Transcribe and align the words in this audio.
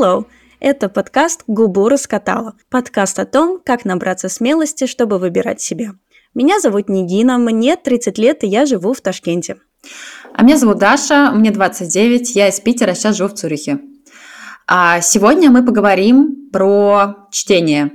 Hello! 0.00 0.24
Это 0.60 0.88
подкаст 0.88 1.42
«Губу 1.46 1.90
раскатала». 1.90 2.54
Подкаст 2.70 3.18
о 3.18 3.26
том, 3.26 3.60
как 3.62 3.84
набраться 3.84 4.30
смелости, 4.30 4.86
чтобы 4.86 5.18
выбирать 5.18 5.60
себя. 5.60 5.90
Меня 6.34 6.58
зовут 6.58 6.88
Нигина, 6.88 7.36
мне 7.36 7.76
30 7.76 8.16
лет, 8.16 8.42
и 8.42 8.46
я 8.46 8.64
живу 8.64 8.94
в 8.94 9.02
Ташкенте. 9.02 9.58
А 10.32 10.42
меня 10.42 10.56
зовут 10.56 10.78
Даша, 10.78 11.30
мне 11.32 11.50
29, 11.50 12.34
я 12.34 12.48
из 12.48 12.60
Питера, 12.60 12.94
сейчас 12.94 13.16
живу 13.18 13.28
в 13.28 13.34
Цюрихе. 13.34 13.80
А 14.66 15.02
сегодня 15.02 15.50
мы 15.50 15.62
поговорим 15.62 16.48
про 16.50 17.28
чтение. 17.30 17.90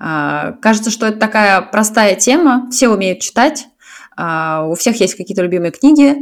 А, 0.00 0.54
кажется, 0.60 0.90
что 0.90 1.06
это 1.06 1.20
такая 1.20 1.60
простая 1.62 2.16
тема, 2.16 2.68
все 2.72 2.88
умеют 2.88 3.20
читать, 3.20 3.68
а, 4.16 4.66
у 4.66 4.74
всех 4.74 5.00
есть 5.00 5.14
какие-то 5.14 5.42
любимые 5.42 5.70
книги, 5.70 6.16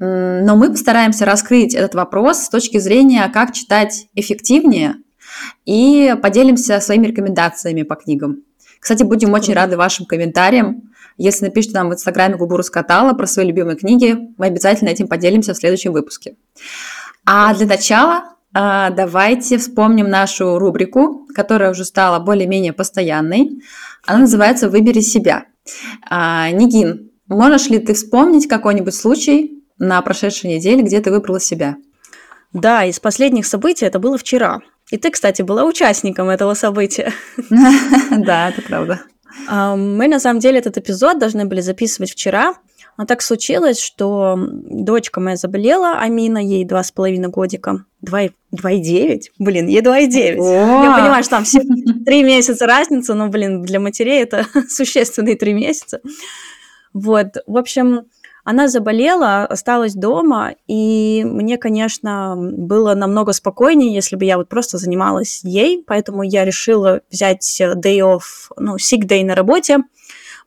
но 0.00 0.56
мы 0.56 0.70
постараемся 0.70 1.26
раскрыть 1.26 1.74
этот 1.74 1.94
вопрос 1.94 2.44
с 2.44 2.48
точки 2.48 2.78
зрения, 2.78 3.30
как 3.32 3.52
читать 3.52 4.06
эффективнее, 4.14 4.96
и 5.66 6.16
поделимся 6.22 6.80
своими 6.80 7.06
рекомендациями 7.08 7.82
по 7.82 7.96
книгам. 7.96 8.38
Кстати, 8.80 9.02
будем 9.02 9.34
очень 9.34 9.52
рады 9.52 9.76
вашим 9.76 10.06
комментариям. 10.06 10.90
Если 11.18 11.44
напишите 11.44 11.74
нам 11.74 11.90
в 11.90 11.92
Инстаграме 11.92 12.36
Губу 12.36 12.56
раскатала 12.56 13.12
про 13.12 13.26
свои 13.26 13.46
любимые 13.46 13.76
книги, 13.76 14.16
мы 14.38 14.46
обязательно 14.46 14.88
этим 14.88 15.06
поделимся 15.06 15.52
в 15.52 15.58
следующем 15.58 15.92
выпуске. 15.92 16.36
А 17.26 17.54
для 17.54 17.66
начала 17.66 18.36
а, 18.54 18.88
давайте 18.88 19.58
вспомним 19.58 20.08
нашу 20.08 20.58
рубрику, 20.58 21.26
которая 21.34 21.72
уже 21.72 21.84
стала 21.84 22.18
более-менее 22.20 22.72
постоянной. 22.72 23.60
Она 24.06 24.20
называется 24.20 24.70
«Выбери 24.70 25.00
себя». 25.00 25.44
А, 26.08 26.50
Нигин, 26.50 27.10
можешь 27.28 27.68
ли 27.68 27.78
ты 27.78 27.92
вспомнить 27.92 28.48
какой-нибудь 28.48 28.94
случай 28.94 29.59
на 29.80 30.00
прошедшей 30.02 30.54
неделе, 30.54 30.82
где 30.82 31.00
ты 31.00 31.10
выбрала 31.10 31.40
себя? 31.40 31.76
Да, 32.52 32.84
из 32.84 33.00
последних 33.00 33.46
событий 33.46 33.86
это 33.86 33.98
было 33.98 34.16
вчера. 34.16 34.60
И 34.90 34.96
ты, 34.96 35.10
кстати, 35.10 35.42
была 35.42 35.64
участником 35.64 36.28
этого 36.28 36.54
события. 36.54 37.12
Да, 38.10 38.50
это 38.50 38.62
правда. 38.62 39.00
А, 39.48 39.76
мы, 39.76 40.08
на 40.08 40.20
самом 40.20 40.40
деле, 40.40 40.58
этот 40.58 40.76
эпизод 40.78 41.18
должны 41.18 41.46
были 41.46 41.60
записывать 41.60 42.10
вчера, 42.10 42.54
но 42.98 43.06
так 43.06 43.22
случилось, 43.22 43.80
что 43.80 44.36
дочка 44.38 45.20
моя 45.20 45.36
заболела, 45.36 46.00
Амина, 46.00 46.38
ей 46.38 46.64
два 46.64 46.82
с 46.82 46.92
половиной 46.92 47.28
годика. 47.28 47.84
Два 48.02 48.24
и 48.24 48.80
девять? 48.80 49.30
Блин, 49.38 49.68
ей 49.68 49.80
два 49.80 50.00
и 50.00 50.06
девять. 50.06 50.38
Я 50.38 50.96
понимаю, 50.98 51.22
что 51.22 51.36
там 51.36 51.44
все 51.44 51.60
три 52.04 52.22
месяца 52.24 52.66
разница, 52.66 53.14
но, 53.14 53.28
блин, 53.28 53.62
для 53.62 53.80
матерей 53.80 54.22
это 54.22 54.44
существенные 54.68 55.36
три 55.36 55.54
месяца. 55.54 56.00
Вот, 56.92 57.36
в 57.46 57.56
общем, 57.56 58.02
она 58.44 58.68
заболела, 58.68 59.44
осталась 59.44 59.94
дома, 59.94 60.54
и 60.66 61.22
мне, 61.24 61.58
конечно, 61.58 62.34
было 62.36 62.94
намного 62.94 63.32
спокойнее, 63.32 63.92
если 63.94 64.16
бы 64.16 64.24
я 64.24 64.36
вот 64.36 64.48
просто 64.48 64.78
занималась 64.78 65.40
ей, 65.44 65.82
поэтому 65.86 66.22
я 66.22 66.44
решила 66.44 67.00
взять 67.10 67.60
day 67.60 67.98
off, 67.98 68.50
ну, 68.56 68.76
sick 68.76 69.02
day 69.06 69.24
на 69.24 69.34
работе, 69.34 69.78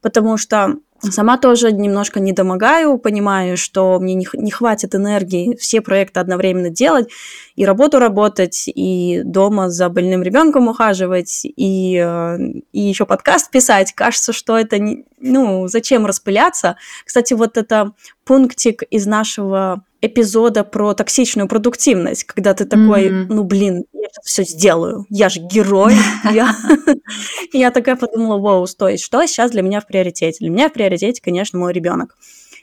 потому 0.01 0.37
что 0.37 0.75
Сама 1.11 1.37
тоже 1.37 1.73
немножко 1.73 2.21
не 2.21 2.31
домогаю, 2.31 2.97
понимаю, 2.97 3.57
что 3.57 3.99
мне 3.99 4.13
не, 4.13 4.25
не 4.33 4.51
хватит 4.51 4.95
энергии 4.95 5.55
все 5.57 5.81
проекты 5.81 6.21
одновременно 6.21 6.69
делать, 6.69 7.09
и 7.55 7.65
работу 7.65 7.99
работать, 7.99 8.63
и 8.67 9.21
дома 9.25 9.69
за 9.69 9.89
больным 9.89 10.23
ребенком 10.23 10.69
ухаживать, 10.69 11.41
и, 11.43 12.01
э, 12.01 12.37
и 12.71 12.79
еще 12.79 13.05
подкаст 13.05 13.51
писать. 13.51 13.91
Кажется, 13.93 14.31
что 14.31 14.57
это, 14.57 14.79
не, 14.79 15.05
ну, 15.19 15.67
зачем 15.67 16.05
распыляться. 16.05 16.77
Кстати, 17.05 17.33
вот 17.33 17.57
это 17.57 17.91
пунктик 18.23 18.83
из 18.83 19.05
нашего 19.05 19.83
эпизода 20.05 20.65
про 20.65 20.93
токсичную 20.93 21.47
продуктивность, 21.47 22.25
когда 22.25 22.53
ты 22.53 22.65
такой, 22.65 23.07
mm-hmm. 23.07 23.25
ну 23.29 23.43
блин, 23.45 23.85
я 23.93 24.09
все 24.23 24.43
сделаю, 24.43 25.05
я 25.09 25.29
же 25.29 25.39
герой. 25.39 25.95
Я 27.53 27.71
такая 27.71 27.95
подумала, 27.95 28.37
вау, 28.37 28.67
стой, 28.67 28.97
что 28.97 29.25
сейчас 29.25 29.51
для 29.51 29.61
меня 29.61 29.79
в 29.79 29.87
приоритете? 29.87 30.37
Для 30.39 30.49
меня 30.49 30.69
в 30.69 30.73
приоритете, 30.73 31.21
конечно, 31.21 31.59
мой 31.59 31.71
ребенок. 31.71 32.17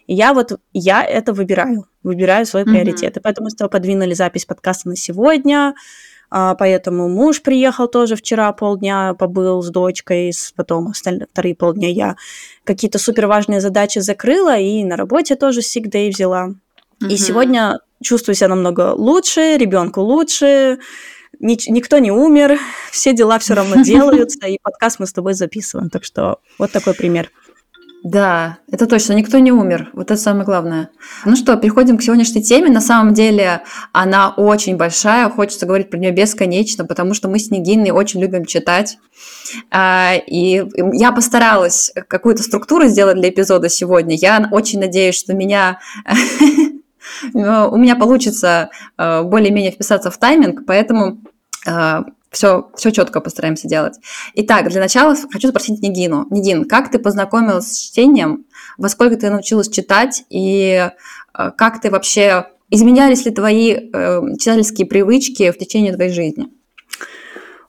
И 0.07 0.15
я 0.15 0.35
вот, 0.35 0.59
я 0.73 1.05
это 1.05 1.33
выбираю, 1.33 1.87
выбираю 2.03 2.45
свой 2.45 2.65
приоритет. 2.65 3.17
И 3.17 3.21
поэтому 3.21 3.49
мы 3.61 3.69
подвинули 3.69 4.13
запись 4.13 4.45
подкаста 4.45 4.89
на 4.89 4.97
сегодня, 4.97 5.75
а, 6.31 6.55
поэтому 6.55 7.09
муж 7.09 7.43
приехал 7.43 7.89
тоже 7.89 8.17
вчера 8.17 8.53
полдня, 8.53 9.15
побыл 9.15 9.63
с 9.63 9.71
дочкой, 9.71 10.33
потом 10.57 10.89
остальные 10.89 11.27
вторые 11.31 11.55
полдня 11.55 11.89
я 11.89 12.17
какие-то 12.65 12.99
супер 12.99 13.27
важные 13.27 13.61
задачи 13.61 13.99
закрыла, 14.01 14.59
и 14.59 14.85
на 14.85 14.97
работе 14.97 15.37
тоже 15.37 15.61
всегда 15.61 15.99
и 15.99 16.11
взяла. 16.11 16.51
И 17.09 17.17
сегодня 17.17 17.81
чувствую 18.03 18.35
себя 18.35 18.49
намного 18.49 18.93
лучше, 18.95 19.57
ребенку 19.57 20.01
лучше, 20.01 20.79
ни, 21.39 21.59
никто 21.71 21.99
не 21.99 22.11
умер, 22.11 22.59
все 22.91 23.13
дела 23.13 23.39
все 23.39 23.55
равно 23.55 23.77
делаются, 23.83 24.47
и 24.47 24.59
подкаст 24.63 24.99
мы 24.99 25.07
с 25.07 25.13
тобой 25.13 25.35
записываем. 25.35 25.91
Так 25.91 26.05
что 26.05 26.39
вот 26.59 26.73
такой 26.73 26.95
пример. 26.95 27.31
Да, 28.03 28.57
это 28.73 28.87
точно, 28.87 29.13
никто 29.13 29.39
не 29.39 29.53
умер. 29.53 29.91
Вот 29.93 30.11
это 30.11 30.19
самое 30.19 30.47
главное. 30.47 30.89
Ну 31.27 31.37
что, 31.37 31.55
переходим 31.57 31.99
к 31.99 32.03
сегодняшней 32.03 32.43
теме. 32.43 32.71
На 32.71 32.81
самом 32.81 33.13
деле 33.13 33.63
она 33.93 34.31
очень 34.31 34.79
большая, 34.79 35.29
хочется 35.29 35.67
говорить 35.67 35.91
про 35.91 35.99
нее 35.99 36.11
бесконечно, 36.11 36.87
потому 36.87 37.13
что 37.13 37.29
мы 37.29 37.39
с 37.39 37.51
Нигиной 37.51 37.91
очень 37.91 38.23
любим 38.23 38.47
читать. 38.47 38.97
А, 39.71 40.15
и 40.15 40.65
я 40.95 41.13
постаралась 41.13 41.93
какую-то 42.09 42.43
структуру 42.43 42.87
сделать 42.87 43.17
для 43.17 43.29
эпизода 43.29 43.69
сегодня. 43.69 44.17
Я 44.17 44.49
очень 44.51 44.81
надеюсь, 44.81 45.17
что 45.17 45.35
меня 45.35 45.79
у 47.33 47.77
меня 47.77 47.97
получится 47.97 48.71
э, 48.99 49.23
более-менее 49.23 49.73
вписаться 49.73 50.11
в 50.11 50.19
тайминг, 50.19 50.67
поэтому 50.67 51.19
все, 52.31 52.59
э, 52.59 52.77
все 52.77 52.91
четко 52.91 53.21
постараемся 53.21 53.69
делать. 53.69 53.99
Итак, 54.35 54.69
для 54.69 54.81
начала 54.81 55.17
хочу 55.31 55.49
спросить 55.49 55.83
Нигину. 55.83 56.27
Нигин, 56.31 56.65
как 56.65 56.91
ты 56.91 56.99
познакомилась 56.99 57.73
с 57.73 57.79
чтением? 57.79 58.47
Во 58.79 58.89
сколько 58.89 59.17
ты 59.17 59.31
научилась 59.31 59.69
читать? 59.69 60.25
И 60.31 60.91
э, 61.39 61.51
как 61.57 61.81
ты 61.81 61.91
вообще... 61.91 62.47
Изменялись 62.73 63.25
ли 63.25 63.33
твои 63.33 63.73
э, 63.73 64.21
читательские 64.39 64.87
привычки 64.87 65.51
в 65.51 65.59
течение 65.59 65.93
твоей 65.93 66.13
жизни? 66.13 66.47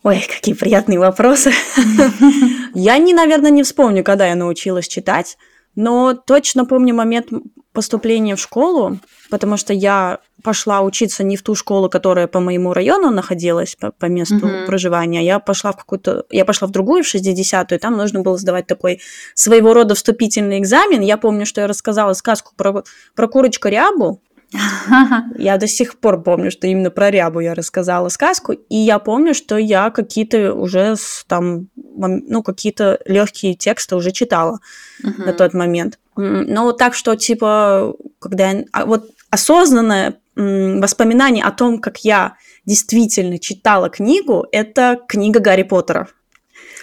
Ой, 0.03 0.24
какие 0.28 0.53
приятные 0.53 1.00
вопросы. 1.00 1.52
Я, 2.75 3.00
не, 3.00 3.14
наверное, 3.14 3.50
не 3.50 3.64
вспомню, 3.64 4.03
когда 4.03 4.25
я 4.28 4.36
научилась 4.36 4.88
читать, 4.88 5.38
но 5.75 6.14
точно 6.14 6.66
помню 6.66 6.96
момент 6.96 7.28
поступления 7.74 8.36
в 8.36 8.40
школу, 8.40 9.00
потому 9.30 9.58
что 9.58 9.74
я 9.74 10.20
пошла 10.44 10.82
учиться 10.82 11.24
не 11.24 11.38
в 11.38 11.44
ту 11.44 11.56
школу, 11.56 11.90
которая 11.90 12.28
по 12.28 12.40
моему 12.40 12.74
району 12.74 13.12
находилась, 13.12 13.76
по, 13.76 13.92
по 13.92 14.06
месту 14.06 14.36
mm-hmm. 14.36 14.66
проживания. 14.66 15.24
Я 15.24 15.40
пошла 15.40 15.72
в 15.72 15.78
какую-то... 15.78 16.26
Я 16.32 16.46
пошла 16.46 16.68
в 16.68 16.72
другую, 16.72 17.04
в 17.04 17.14
60-ю, 17.14 17.76
и 17.76 17.80
там 17.80 17.96
нужно 17.96 18.22
было 18.22 18.38
сдавать 18.38 18.68
такой 18.68 19.02
своего 19.36 19.74
рода 19.74 19.96
вступительный 19.96 20.59
экзамен. 20.59 21.02
Я 21.02 21.18
помню, 21.18 21.46
что 21.46 21.62
я 21.62 21.68
рассказала 21.68 22.14
сказку 22.14 22.54
про, 22.56 22.84
про 23.16 23.28
курочку 23.28 23.68
Рябу, 23.68 24.22
я 25.38 25.58
до 25.58 25.68
сих 25.68 25.98
пор 26.00 26.22
помню, 26.24 26.52
что 26.52 26.68
именно 26.68 26.92
про 26.92 27.09
рябу 27.09 27.40
я 27.40 27.53
рассказала 27.53 28.09
сказку, 28.09 28.52
и 28.52 28.76
я 28.76 29.00
помню, 29.00 29.34
что 29.34 29.58
я 29.58 29.90
какие-то 29.92 30.53
уже 30.53 30.96
там, 31.28 31.68
ну, 31.76 32.44
какие-то 32.44 33.00
легкие 33.06 33.56
тексты 33.56 33.96
уже 33.96 34.12
читала 34.12 34.59
uh-huh. 35.03 35.26
на 35.26 35.34
тот 35.34 35.53
момент. 35.53 36.00
Но 36.16 36.63
вот 36.63 36.77
так, 36.77 36.94
что 36.94 37.16
типа, 37.16 37.95
когда 38.19 38.51
я, 38.51 38.66
а 38.72 38.85
вот 38.85 39.09
осознанное 39.29 40.17
воспоминание 40.35 41.44
о 41.44 41.51
том, 41.51 41.79
как 41.79 41.99
я 41.99 42.35
действительно 42.66 43.39
читала 43.39 43.89
книгу, 43.89 44.45
это 44.51 44.99
книга 45.07 45.39
Гарри 45.39 45.63
Поттера. 45.63 46.07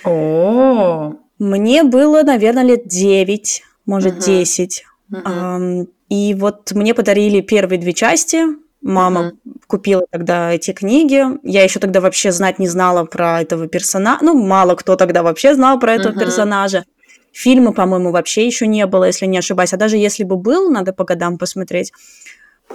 О, 0.04 1.14
мне 1.38 1.82
было, 1.82 2.22
наверное, 2.22 2.64
лет 2.64 2.86
9, 2.86 3.62
может, 3.86 4.16
uh-huh. 4.16 4.24
10. 4.24 4.84
Uh-huh. 5.12 5.86
И 6.08 6.34
вот 6.34 6.72
мне 6.72 6.94
подарили 6.94 7.40
первые 7.40 7.78
две 7.78 7.92
части. 7.92 8.44
Мама 8.80 9.20
mm-hmm. 9.20 9.60
купила 9.66 10.04
тогда 10.10 10.52
эти 10.52 10.72
книги. 10.72 11.24
Я 11.42 11.64
еще 11.64 11.80
тогда 11.80 12.00
вообще 12.00 12.30
знать 12.30 12.58
не 12.58 12.68
знала 12.68 13.04
про 13.04 13.40
этого 13.42 13.66
персонажа. 13.66 14.20
Ну, 14.22 14.34
мало 14.34 14.76
кто 14.76 14.96
тогда 14.96 15.22
вообще 15.22 15.54
знал 15.54 15.78
про 15.80 15.94
этого 15.94 16.12
mm-hmm. 16.12 16.20
персонажа. 16.20 16.84
Фильма, 17.32 17.72
по-моему, 17.72 18.10
вообще 18.10 18.46
еще 18.46 18.66
не 18.66 18.86
было, 18.86 19.04
если 19.04 19.26
не 19.26 19.38
ошибаюсь. 19.38 19.72
А 19.72 19.76
даже 19.76 19.96
если 19.96 20.24
бы 20.24 20.36
был, 20.36 20.70
надо 20.70 20.92
по 20.92 21.04
годам 21.04 21.38
посмотреть. 21.38 21.92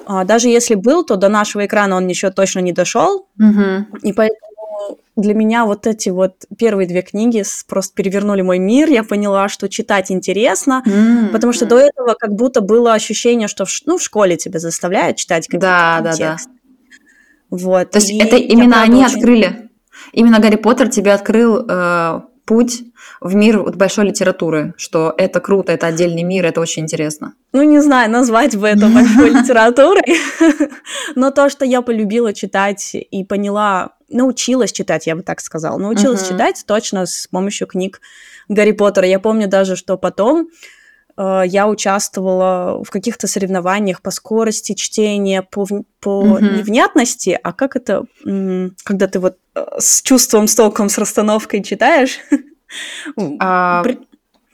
А 0.05 0.23
даже 0.23 0.50
если 0.50 0.75
был, 0.75 1.03
то 1.03 1.15
до 1.15 1.29
нашего 1.29 1.65
экрана 1.65 1.97
он 1.97 2.07
еще 2.07 2.31
точно 2.31 2.59
не 2.59 2.71
дошел. 2.71 3.27
Mm-hmm. 3.39 4.00
И 4.03 4.13
поэтому 4.13 5.00
для 5.15 5.33
меня 5.33 5.65
вот 5.65 5.85
эти 5.85 6.09
вот 6.09 6.45
первые 6.57 6.88
две 6.88 7.01
книги 7.01 7.44
просто 7.67 7.94
перевернули 7.95 8.41
мой 8.41 8.59
мир. 8.59 8.89
Я 8.89 9.03
поняла, 9.03 9.47
что 9.47 9.69
читать 9.69 10.11
интересно, 10.11 10.83
mm-hmm. 10.85 11.27
потому 11.29 11.53
что 11.53 11.65
до 11.65 11.77
этого 11.77 12.15
как 12.19 12.33
будто 12.33 12.61
было 12.61 12.94
ощущение, 12.94 13.47
что 13.47 13.65
в, 13.65 13.69
ну, 13.85 13.97
в 13.97 14.03
школе 14.03 14.38
тебя 14.38 14.59
заставляют 14.59 15.17
читать 15.17 15.45
какие-то 15.47 15.67
да, 15.67 16.01
да, 16.01 16.17
да. 16.17 16.38
Вот. 17.49 17.91
То 17.91 17.99
есть 17.99 18.09
и 18.09 18.17
это 18.17 18.38
именно 18.38 18.81
они 18.81 19.06
очень... 19.06 19.15
открыли? 19.15 19.69
Именно 20.11 20.39
Гарри 20.39 20.56
Поттер 20.56 20.89
тебе 20.89 21.13
открыл 21.13 21.65
э, 21.67 22.21
путь 22.45 22.84
в 23.22 23.36
мир 23.36 23.60
вот 23.60 23.75
большой 23.75 24.06
литературы, 24.06 24.74
что 24.78 25.13
это 25.18 25.40
круто, 25.40 25.72
это 25.72 25.88
отдельный 25.88 26.24
мир, 26.24 26.45
это 26.45 26.62
очень 26.62 26.84
интересно? 26.84 27.34
Ну, 27.54 27.63
не 27.63 27.80
знаю, 27.80 28.12
назвать 28.12 28.56
бы 28.56 28.68
это 28.68 28.88
большой 28.88 29.30
литературой, 29.42 30.04
но 31.16 31.31
то, 31.31 31.50
что 31.50 31.66
я 31.66 31.81
полюбила 31.81 32.34
читать 32.34 32.95
и 32.95 33.24
поняла, 33.24 33.92
научилась 34.10 34.72
читать, 34.72 35.07
я 35.07 35.16
бы 35.16 35.24
так 35.24 35.40
сказала, 35.40 35.78
научилась 35.78 36.28
читать 36.28 36.63
точно 36.68 37.06
с 37.06 37.28
помощью 37.28 37.68
книг 37.68 38.01
Гарри 38.50 38.72
Поттера. 38.72 39.07
Я 39.07 39.19
помню 39.19 39.48
даже, 39.48 39.75
что 39.75 39.98
потом 39.98 40.50
я 41.18 41.68
участвовала 41.68 42.83
в 42.83 42.89
каких-то 42.89 43.27
соревнованиях 43.27 44.01
по 44.01 44.12
скорости 44.12 44.74
чтения, 44.74 45.42
по, 45.42 45.65
по 46.00 46.24
mm-hmm. 46.24 46.57
невнятности, 46.57 47.39
а 47.42 47.54
как 47.54 47.75
это, 47.75 48.06
когда 48.83 49.07
ты 49.07 49.19
вот 49.19 49.38
э, 49.56 49.65
с 49.77 50.01
чувством, 50.01 50.48
с 50.48 50.56
толком, 50.56 50.89
с 50.89 50.98
расстановкой 50.98 51.63
читаешь? 51.63 52.19
А, 53.39 53.83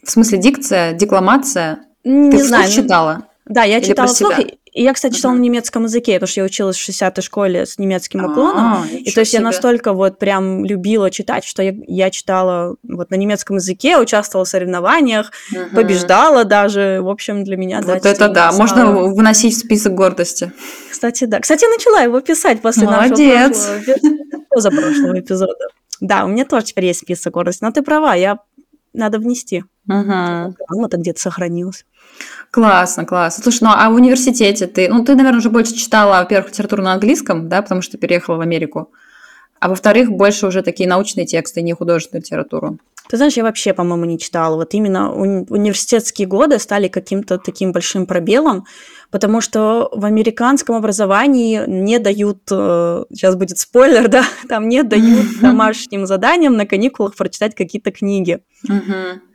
в 0.04 0.12
смысле 0.12 0.40
дикция, 0.40 0.92
декламация? 0.92 1.86
Не 2.04 2.32
ты 2.32 2.44
знаю. 2.44 2.70
читала? 2.70 3.28
Да, 3.46 3.64
я 3.64 3.80
читала 3.80 4.10
вслух, 4.10 4.38
и 4.40 4.60
я, 4.84 4.94
кстати, 4.94 5.16
читала 5.16 5.34
на 5.34 5.40
немецком 5.40 5.84
языке, 5.84 6.14
потому 6.14 6.28
что 6.28 6.42
я 6.42 6.46
училась 6.46 6.78
в 6.78 6.90
60-й 6.90 7.22
школе 7.22 7.66
с 7.66 7.78
немецким 7.78 8.24
уклоном. 8.24 8.74
А, 8.74 8.86
и 8.92 9.12
то 9.12 9.20
есть 9.22 9.34
я 9.34 9.42
настолько 9.42 9.94
вот 9.94 10.20
прям 10.20 10.64
любила 10.66 11.12
читать, 11.12 11.44
что 11.44 11.62
я, 11.64 12.10
читала 12.12 12.76
вот 12.84 13.10
на 13.12 13.16
немецком 13.16 13.58
языке, 13.58 13.98
участвовала 13.98 14.46
в 14.46 14.50
соревнованиях, 14.50 15.32
побеждала 15.74 16.46
даже. 16.46 17.00
В 17.02 17.10
общем, 17.10 17.44
для 17.44 17.58
меня, 17.58 17.82
вот 17.82 18.06
это 18.06 18.30
да, 18.30 18.52
можно 18.52 18.92
выносить 18.92 19.56
в 19.56 19.60
список 19.60 19.96
гордости. 19.96 20.52
Кстати, 20.92 21.26
да. 21.26 21.40
Кстати, 21.40 21.64
я 21.64 21.70
начала 21.70 22.02
его 22.02 22.22
писать 22.22 22.62
после 22.62 22.86
Молодец. 22.86 23.68
нашего 24.54 24.72
прошлого, 24.72 25.20
эпизода. 25.20 25.66
Да, 26.02 26.26
у 26.26 26.28
меня 26.30 26.46
тоже 26.46 26.68
теперь 26.68 26.86
есть 26.86 27.02
список 27.02 27.34
гордости, 27.34 27.64
но 27.64 27.72
ты 27.72 27.82
права, 27.82 28.16
я 28.16 28.40
надо 28.94 29.20
внести. 29.20 29.64
Угу. 29.88 30.56
Грамота 30.68 30.98
где-то 30.98 31.20
сохранилась. 31.20 31.86
Классно, 32.52 33.06
классно. 33.06 33.44
Слушай, 33.44 33.64
ну 33.64 33.70
а 33.74 33.90
в 33.90 33.96
университете 33.96 34.66
ты, 34.66 34.90
ну 34.90 35.04
ты, 35.04 35.16
наверное, 35.16 35.40
уже 35.40 35.50
больше 35.50 35.76
читала, 35.76 36.20
во-первых, 36.20 36.52
литературу 36.52 36.82
на 36.82 36.94
английском, 36.94 37.48
да, 37.48 37.62
потому 37.62 37.82
что 37.82 37.98
переехала 37.98 38.38
в 38.38 38.42
Америку, 38.42 38.92
а 39.60 39.70
во-вторых, 39.70 40.10
больше 40.12 40.48
уже 40.48 40.64
такие 40.64 40.90
научные 40.90 41.26
тексты, 41.26 41.62
не 41.62 41.74
художественную 41.74 42.24
литературу. 42.24 42.80
Ты 43.10 43.18
знаешь, 43.18 43.34
я 43.34 43.44
вообще, 43.44 43.74
по-моему, 43.74 44.06
не 44.06 44.20
читала. 44.20 44.56
Вот 44.56 44.76
именно 44.76 45.12
уни- 45.12 45.46
университетские 45.50 46.28
годы 46.28 46.60
стали 46.60 46.88
каким-то 46.88 47.40
таким 47.40 47.72
большим 47.72 48.06
пробелом, 48.06 48.66
потому 49.10 49.42
что 49.42 49.90
в 49.92 50.06
американском 50.06 50.76
образовании 50.76 51.64
не 51.68 51.98
дают, 51.98 52.42
э, 52.52 53.04
сейчас 53.12 53.36
будет 53.36 53.58
спойлер, 53.58 54.10
да, 54.10 54.24
там 54.48 54.70
не 54.70 54.84
дают 54.84 55.26
домашним 55.42 56.06
заданиям 56.06 56.56
на 56.56 56.68
каникулах 56.68 57.16
прочитать 57.16 57.56
какие-то 57.56 57.92
книги. 57.92 58.42
А, 58.70 58.74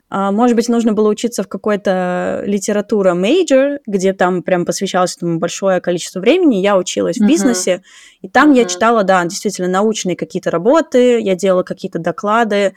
может 0.09 0.55
быть, 0.55 0.69
нужно 0.69 0.93
было 0.93 1.09
учиться 1.09 1.43
в 1.43 1.47
какой-то 1.47 2.43
literature 2.45 3.13
major, 3.13 3.79
где 3.87 4.13
там 4.13 4.43
прям 4.43 4.65
посвящалось 4.65 5.17
этому 5.17 5.39
большое 5.39 5.81
количество 5.81 6.19
времени. 6.19 6.57
Я 6.57 6.77
училась 6.77 7.17
в 7.17 7.25
бизнесе, 7.27 7.81
и 8.21 8.29
там 8.29 8.53
я 8.53 8.65
читала, 8.65 9.03
да, 9.03 9.23
действительно 9.25 9.67
научные 9.67 10.15
какие-то 10.15 10.51
работы, 10.51 11.19
я 11.19 11.35
делала 11.35 11.63
какие-то 11.63 11.99
доклады, 11.99 12.75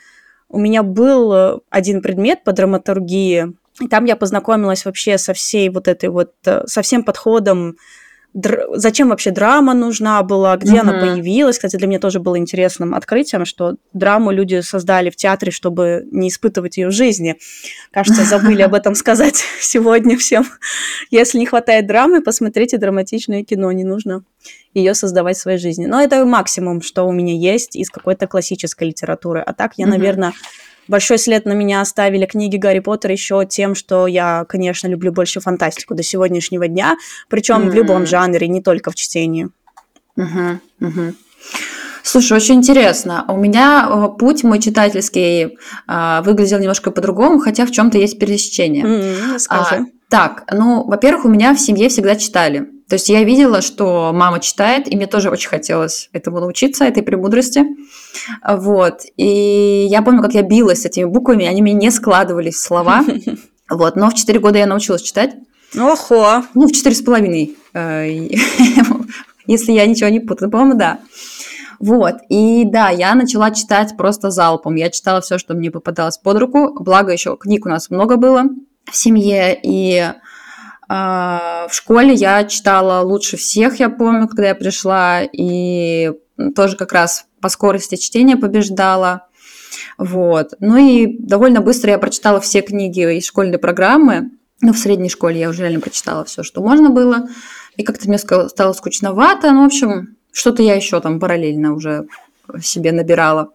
у 0.49 0.59
меня 0.59 0.83
был 0.83 1.33
э, 1.33 1.59
один 1.69 2.01
предмет 2.01 2.43
по 2.43 2.53
драматургии, 2.53 3.55
и 3.81 3.89
там 3.89 4.07
я 4.07 4.17
познакомилась 4.17 4.85
вообще 4.85 5.19
со 5.19 5.35
всей 5.35 5.69
вот 5.69 5.89
этой 5.89 6.09
вот, 6.09 6.33
э, 6.47 6.67
со 6.67 6.83
всем 6.83 7.05
подходом 7.05 7.77
др... 8.35 8.67
зачем 8.75 9.09
вообще 9.09 9.31
драма 9.31 9.75
нужна 9.75 10.23
была, 10.23 10.57
где 10.57 10.77
uh-huh. 10.77 10.81
она 10.81 10.93
появилась. 10.93 11.57
Кстати, 11.57 11.77
для 11.77 11.87
меня 11.87 11.99
тоже 11.99 12.21
было 12.21 12.39
интересным 12.39 12.95
открытием, 12.95 13.45
что 13.45 13.77
драму 13.93 14.31
люди 14.31 14.61
создали 14.61 15.11
в 15.11 15.17
театре, 15.17 15.53
чтобы 15.53 16.07
не 16.11 16.29
испытывать 16.29 16.77
ее 16.77 16.89
в 16.89 16.93
жизни. 16.93 17.37
Кажется, 17.93 18.25
забыли 18.25 18.63
об 18.63 18.75
этом 18.75 18.95
сказать 18.95 19.43
сегодня 19.61 20.17
всем. 20.17 20.47
Если 21.11 21.39
не 21.39 21.47
хватает 21.47 21.87
драмы, 21.87 22.23
посмотрите 22.23 22.79
драматичное 22.79 23.45
кино, 23.45 23.73
не 23.73 23.85
нужно 23.85 24.25
ее 24.75 24.95
создавать 24.95 25.37
в 25.37 25.41
своей 25.41 25.59
жизни. 25.59 25.87
Но 25.87 26.01
это 26.01 26.25
максимум, 26.25 26.83
что 26.83 27.05
у 27.05 27.13
меня 27.13 27.35
есть 27.35 27.77
из 27.77 27.91
какой-то 27.91 28.27
классической 28.27 28.89
литературы. 28.89 29.41
А 29.41 29.53
так 29.53 29.73
я, 29.77 29.87
uh-huh. 29.87 29.91
наверное, 29.91 30.33
Большой 30.89 31.19
след 31.19 31.45
на 31.45 31.53
меня 31.53 31.81
оставили 31.81 32.27
книги 32.27 32.57
Гарри 32.57 32.81
Поттера 32.81 33.13
еще 33.13 33.47
тем, 33.47 33.75
что 33.75 34.07
я, 34.07 34.45
конечно, 34.49 34.89
люблю 34.89 35.13
больше 35.13 35.41
фантастику 35.41 35.95
до 35.95 36.03
сегодняшнего 36.03 36.67
дня, 36.67 36.97
причем 37.29 37.57
mm-hmm. 37.57 37.71
в 37.71 37.75
любом 37.75 38.07
жанре, 38.07 38.49
не 38.49 38.63
только 38.63 38.91
в 38.91 38.95
чтении. 38.95 39.49
Uh-huh, 40.17 40.59
uh-huh. 40.81 41.15
Слушай, 42.03 42.39
очень 42.39 42.57
интересно. 42.57 43.25
У 43.29 43.37
меня 43.37 43.87
э, 43.89 44.19
путь 44.19 44.43
мой 44.43 44.61
читательский 44.61 45.59
а, 45.87 46.23
выглядел 46.23 46.59
немножко 46.59 46.91
по-другому, 46.91 47.39
хотя 47.39 47.67
в 47.67 47.71
чем-то 47.71 47.99
есть 47.99 48.19
пересечение. 48.19 48.85
Mm-hmm, 48.85 49.39
скажи. 49.39 49.75
А, 49.75 49.85
так, 50.09 50.45
ну, 50.51 50.85
во-первых, 50.85 51.27
у 51.27 51.29
меня 51.29 51.55
в 51.55 51.61
семье 51.61 51.91
всегда 51.91 52.17
читали. 52.17 52.67
То 52.89 52.95
есть 52.95 53.09
я 53.09 53.23
видела, 53.23 53.61
что 53.61 54.13
мама 54.15 54.41
читает, 54.41 54.91
и 54.91 54.97
мне 54.97 55.07
тоже 55.07 55.31
очень 55.31 55.51
хотелось 55.51 56.09
этому 56.13 56.41
научиться, 56.41 56.85
этой 56.85 57.03
премудрости. 57.03 57.65
Вот. 58.47 59.03
И 59.17 59.87
я 59.91 60.01
помню, 60.03 60.23
как 60.23 60.35
я 60.35 60.43
билась 60.43 60.83
с 60.83 60.87
этими 60.87 61.05
буквами, 61.05 61.47
они 61.47 61.61
мне 61.61 61.75
не 61.75 61.91
складывались 61.91 62.57
в 62.57 62.61
слова. 62.61 63.05
Вот. 63.71 63.97
Но 63.97 64.09
в 64.09 64.15
4 64.15 64.39
года 64.39 64.57
я 64.57 64.67
научилась 64.67 65.03
читать. 65.03 65.35
Охо! 65.79 66.43
Ну, 66.55 66.67
в 66.67 66.73
четыре 66.73 66.95
с 66.95 67.03
половиной, 67.03 67.55
э, 67.75 68.29
если 69.47 69.73
я 69.73 69.87
ничего 69.87 70.09
не 70.09 70.21
путаю. 70.21 70.51
По-моему, 70.51 70.79
да. 70.79 71.01
Вот, 71.79 72.17
и 72.29 72.65
да, 72.65 72.89
я 72.89 73.15
начала 73.15 73.51
читать 73.51 73.97
просто 73.97 74.31
залпом. 74.31 74.75
Я 74.75 74.91
читала 74.91 75.21
все, 75.21 75.39
что 75.39 75.55
мне 75.55 75.71
попадалось 75.71 76.19
под 76.19 76.39
руку. 76.39 76.83
Благо, 76.83 77.13
еще 77.13 77.37
книг 77.37 77.67
у 77.67 77.69
нас 77.69 77.91
много 77.91 78.17
было 78.17 78.45
в 78.91 78.97
семье. 78.97 79.59
И 79.63 80.13
в 80.89 81.69
школе 81.71 82.15
я 82.15 82.45
читала 82.45 83.03
лучше 83.03 83.37
всех, 83.37 83.79
я 83.79 83.91
помню, 83.91 84.27
когда 84.27 84.49
я 84.49 84.55
пришла, 84.55 85.23
и 85.23 86.13
тоже 86.57 86.77
как 86.77 86.93
раз 86.93 87.27
по 87.41 87.49
скорости 87.49 87.97
чтения 87.97 88.37
побеждала. 88.37 89.29
Вот. 89.99 90.55
Ну 90.61 90.77
и 90.77 91.19
довольно 91.19 91.61
быстро 91.61 91.91
я 91.91 91.99
прочитала 91.99 92.41
все 92.41 92.63
книги 92.63 93.19
из 93.19 93.27
школьной 93.27 93.59
программы. 93.59 94.31
Ну, 94.61 94.73
в 94.73 94.79
средней 94.79 95.09
школе 95.09 95.39
я 95.41 95.49
уже 95.51 95.63
реально 95.63 95.81
прочитала 95.81 96.25
все, 96.25 96.43
что 96.43 96.63
можно 96.63 96.91
было. 96.91 97.29
И 97.77 97.85
как-то 97.85 98.09
мне 98.09 98.19
стало 98.19 98.73
скучновато. 98.73 99.53
Ну, 99.53 99.63
в 99.63 99.67
общем, 99.67 100.17
что-то 100.33 100.63
я 100.63 100.75
еще 100.75 101.01
там 101.01 101.21
параллельно 101.21 101.75
уже 101.75 102.07
себе 102.61 102.93
набирала. 102.93 103.51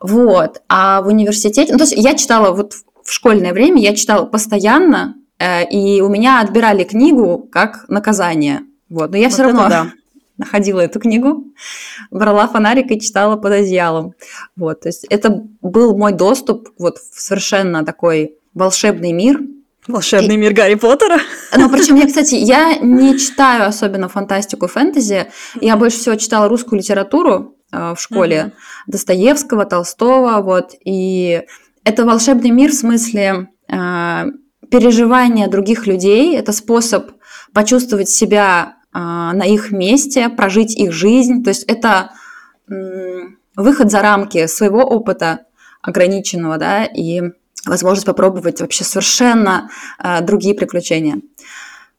Вот. 0.00 0.62
А 0.68 1.02
в 1.02 1.08
университете... 1.08 1.72
Ну, 1.72 1.78
то 1.78 1.84
есть 1.84 1.94
я 1.96 2.14
читала 2.14 2.54
вот 2.54 2.74
в 3.02 3.12
школьное 3.12 3.52
время, 3.52 3.82
я 3.82 3.96
читала 3.96 4.26
постоянно, 4.26 5.16
и 5.40 6.00
у 6.00 6.08
меня 6.08 6.40
отбирали 6.40 6.84
книгу 6.84 7.48
как 7.50 7.88
наказание. 7.88 8.62
Вот. 8.88 9.10
Но 9.10 9.16
я 9.16 9.24
вот 9.24 9.32
все 9.32 9.42
равно 9.44 9.68
да. 9.68 9.92
находила 10.38 10.80
эту 10.80 11.00
книгу, 11.00 11.44
брала 12.10 12.46
фонарик 12.48 12.90
и 12.90 13.00
читала 13.00 13.36
под 13.36 13.52
одеялом. 13.52 14.14
Вот. 14.56 14.80
То 14.80 14.88
есть 14.88 15.04
это 15.10 15.44
был 15.60 15.96
мой 15.96 16.12
доступ 16.12 16.70
вот 16.78 16.98
в 16.98 17.20
совершенно 17.20 17.84
такой 17.84 18.36
волшебный 18.54 19.12
мир. 19.12 19.40
Волшебный 19.86 20.34
и... 20.34 20.38
мир 20.38 20.52
Гарри 20.52 20.74
Поттера. 20.74 21.18
Ну, 21.56 21.68
причем 21.70 21.96
я, 21.96 22.06
кстати, 22.06 22.34
я 22.36 22.76
не 22.76 23.18
читаю 23.18 23.66
особенно 23.66 24.08
фантастику 24.08 24.66
и 24.66 24.68
фэнтези. 24.68 25.26
Я 25.60 25.76
больше 25.76 25.98
всего 25.98 26.14
читала 26.16 26.48
русскую 26.48 26.78
литературу 26.78 27.56
э, 27.72 27.94
в 27.94 28.00
школе. 28.00 28.36
Mm-hmm. 28.36 28.82
Достоевского, 28.86 29.64
Толстого, 29.64 30.40
вот. 30.40 30.72
И 30.84 31.42
это 31.84 32.04
волшебный 32.04 32.50
мир 32.50 32.70
в 32.70 32.74
смысле 32.74 33.48
э, 33.68 34.24
переживания 34.70 35.48
других 35.48 35.86
людей, 35.86 36.36
это 36.36 36.52
способ 36.52 37.12
почувствовать 37.52 38.08
себя 38.08 38.76
э, 38.94 38.98
на 38.98 39.44
их 39.44 39.70
месте, 39.70 40.28
прожить 40.28 40.76
их 40.76 40.92
жизнь. 40.92 41.42
То 41.42 41.50
есть 41.50 41.64
это 41.64 42.10
выход 43.56 43.90
за 43.90 44.02
рамки 44.02 44.46
своего 44.46 44.82
опыта 44.82 45.46
ограниченного, 45.82 46.58
да, 46.58 46.84
и 46.84 47.22
возможность 47.66 48.06
попробовать 48.06 48.60
вообще 48.60 48.84
совершенно 48.84 49.70
э, 50.02 50.20
другие 50.22 50.54
приключения 50.54 51.20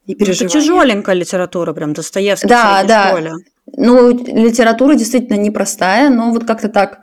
и 0.06 0.16
переживания. 0.16 0.48
Это 0.48 0.60
тяжеленькая 0.60 1.16
литература, 1.16 1.74
прям 1.74 1.94
Достоевский 1.94 2.48
да, 2.48 2.84
да. 2.84 3.10
школе. 3.10 3.34
Ну, 3.78 4.10
литература 4.12 4.96
действительно 4.96 5.38
непростая, 5.38 6.10
но 6.10 6.32
вот 6.32 6.46
как-то 6.46 6.70
так 6.70 7.00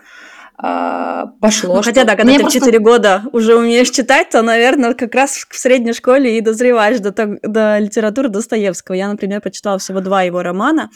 а, 0.59 1.27
пошло. 1.41 1.77
Ну, 1.77 1.83
хотя, 1.83 2.05
да, 2.05 2.17
когда 2.17 2.33
ты 2.33 2.41
просто... 2.41 2.61
в 2.61 2.63
4 2.63 2.79
года 2.79 3.23
уже 3.33 3.55
умеешь 3.57 3.91
читать, 3.91 4.31
то, 4.31 4.41
наверное, 4.41 4.95
как 4.95 5.15
раз 5.15 5.47
в 5.49 5.59
средней 5.59 5.93
школе 5.93 6.39
и 6.39 6.41
дозреваешь 6.41 6.99
до, 7.01 7.13
до 7.43 7.79
литературы 7.79 8.29
Достоевского. 8.31 8.95
Я, 8.95 9.09
например, 9.09 9.43
прочитала 9.43 9.79
всего 9.79 10.01
два 10.01 10.23
его 10.23 10.43
романа, 10.43 10.91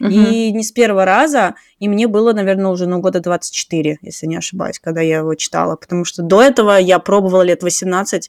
угу. 0.00 0.10
и 0.10 0.52
не 0.52 0.62
с 0.62 0.70
первого 0.70 1.06
раза, 1.06 1.54
и 1.78 1.88
мне 1.88 2.08
было, 2.08 2.34
наверное, 2.34 2.70
уже 2.70 2.86
ну, 2.86 3.00
года 3.00 3.20
24, 3.20 3.98
если 4.02 4.26
не 4.26 4.36
ошибаюсь, 4.36 4.78
когда 4.78 5.00
я 5.00 5.18
его 5.18 5.34
читала, 5.34 5.76
потому 5.76 6.04
что 6.04 6.22
до 6.22 6.42
этого 6.42 6.76
я 6.76 6.98
пробовала 6.98 7.42
лет 7.42 7.62
18 7.62 8.28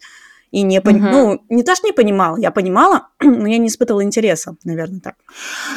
И 0.52 0.62
не 0.62 0.80
пон... 0.82 0.96
угу. 0.96 1.08
ну, 1.08 1.42
не 1.50 1.64
то, 1.64 1.76
что 1.76 1.88
не 1.88 1.94
понимала, 1.94 2.38
я 2.38 2.52
понимала, 2.52 3.10
но 3.22 3.48
я 3.48 3.58
не 3.58 3.68
испытывала 3.68 4.04
интереса, 4.04 4.56
наверное, 4.64 5.02
так. 5.02 5.16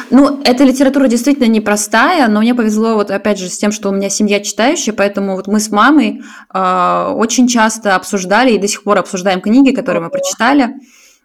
Ну, 0.09 0.41
эта 0.43 0.63
литература 0.63 1.07
действительно 1.07 1.47
непростая, 1.47 2.27
но 2.27 2.39
мне 2.39 2.55
повезло 2.55 2.95
вот 2.95 3.11
опять 3.11 3.37
же 3.37 3.49
с 3.49 3.57
тем, 3.57 3.71
что 3.71 3.89
у 3.89 3.91
меня 3.91 4.09
семья 4.09 4.39
читающая, 4.39 4.93
поэтому 4.93 5.35
вот 5.35 5.47
мы 5.47 5.59
с 5.59 5.69
мамой 5.69 6.21
э, 6.53 7.13
очень 7.15 7.47
часто 7.47 7.95
обсуждали 7.95 8.53
и 8.53 8.57
до 8.57 8.67
сих 8.67 8.83
пор 8.83 8.99
обсуждаем 8.99 9.41
книги, 9.41 9.75
которые 9.75 9.99
Ого. 9.99 10.05
мы 10.05 10.11
прочитали. 10.11 10.75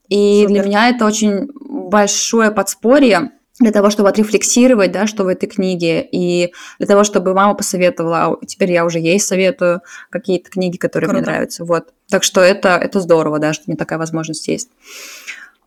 И 0.09 0.43
Супер. 0.43 0.53
для 0.53 0.63
меня 0.65 0.89
это 0.89 1.05
очень 1.05 1.49
большое 1.69 2.51
подспорье 2.51 3.31
для 3.59 3.73
того, 3.73 3.91
чтобы 3.91 4.09
отрефлексировать, 4.09 4.93
да, 4.93 5.07
что 5.07 5.25
в 5.25 5.29
этой 5.29 5.47
книге, 5.49 6.07
и 6.11 6.53
для 6.79 6.87
того, 6.87 7.05
чтобы 7.05 7.35
мама 7.35 7.55
посоветовала, 7.55 8.25
а 8.25 8.47
теперь 8.47 8.73
я 8.73 8.85
уже 8.85 8.99
ей 8.99 9.19
советую 9.19 9.81
какие-то 10.11 10.51
книги, 10.51 10.77
которые 10.77 11.09
Круто. 11.09 11.23
мне 11.23 11.31
нравятся, 11.31 11.65
вот. 11.65 11.95
Так 12.11 12.23
что 12.23 12.41
это, 12.41 12.77
это 12.77 13.01
здорово, 13.01 13.39
да, 13.39 13.53
что 13.53 13.65
мне 13.67 13.77
такая 13.77 13.99
возможность 13.99 14.47
есть. 14.49 14.69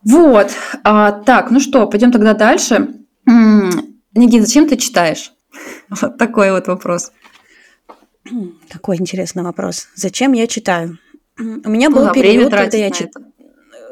Вот, 0.02 0.50
а, 0.84 1.12
так, 1.12 1.50
ну 1.50 1.60
что, 1.60 1.86
пойдем 1.86 2.12
тогда 2.12 2.34
дальше. 2.34 2.88
Нигин, 3.26 4.46
зачем 4.46 4.68
ты 4.68 4.76
читаешь? 4.76 5.32
Вот 6.00 6.16
такой 6.18 6.52
вот 6.52 6.68
вопрос. 6.68 7.10
Какой 8.70 8.96
интересный 8.96 9.42
вопрос. 9.42 9.88
Зачем 9.96 10.32
я 10.32 10.46
читаю? 10.46 10.98
У 11.38 11.68
меня 11.68 11.90
был 11.90 12.06
ну, 12.06 12.12
период, 12.12 12.50
когда 12.50 12.76
я 12.76 12.90
читала. 12.90 13.26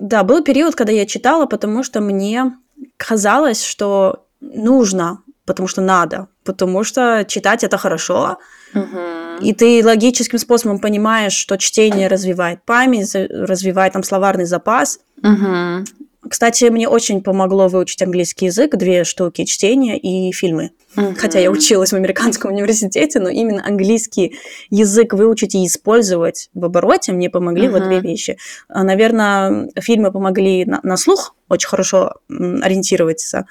Да, 0.01 0.23
был 0.23 0.45
период, 0.45 0.77
когда 0.77 0.93
я 0.93 1.07
читала, 1.07 1.47
потому 1.47 1.83
что 1.83 2.01
мне 2.01 2.53
казалось, 2.99 3.65
что 3.65 4.27
нужно, 4.41 5.23
потому 5.47 5.67
что 5.67 5.81
надо, 5.81 6.29
потому 6.45 6.85
что 6.85 7.25
читать 7.27 7.65
это 7.65 7.79
хорошо, 7.79 8.39
угу. 8.75 8.99
и 9.41 9.55
ты 9.55 9.83
логическим 9.83 10.39
способом 10.39 10.79
понимаешь, 10.79 11.33
что 11.33 11.57
чтение 11.57 12.09
развивает 12.09 12.63
память, 12.67 13.15
развивает 13.15 13.95
там 13.95 14.03
словарный 14.03 14.45
запас. 14.45 15.01
Угу. 15.23 15.87
Кстати, 16.27 16.65
мне 16.65 16.89
очень 16.89 17.23
помогло 17.23 17.69
выучить 17.69 18.03
английский 18.03 18.47
язык, 18.47 18.77
две 18.77 19.05
штуки 19.05 19.45
чтения 19.45 19.97
и 19.99 20.33
фильмы. 20.33 20.73
Uh-huh. 20.97 21.15
Хотя 21.15 21.39
я 21.39 21.51
училась 21.51 21.93
в 21.93 21.97
американском 21.97 22.53
университете, 22.53 23.21
но 23.21 23.29
именно 23.29 23.65
английский 23.65 24.37
язык 24.69 25.13
выучить 25.13 25.55
и 25.55 25.65
использовать 25.65 26.51
в 26.55 26.65
обороте 26.65 27.13
мне 27.13 27.31
помогли 27.31 27.69
uh-huh. 27.69 27.73
вот 27.73 27.85
две 27.85 28.01
вещи. 28.01 28.37
А, 28.69 28.83
Наверное, 28.83 29.71
фильмы 29.81 30.11
помогли 30.11 30.65
на, 30.65 30.81
на 30.83 30.97
слух 30.97 31.37
очень 31.49 31.69
хорошо 31.69 32.15
ориентироваться 32.29 33.47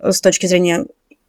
с 0.00 0.20
точки 0.20 0.46
зрения 0.46 0.86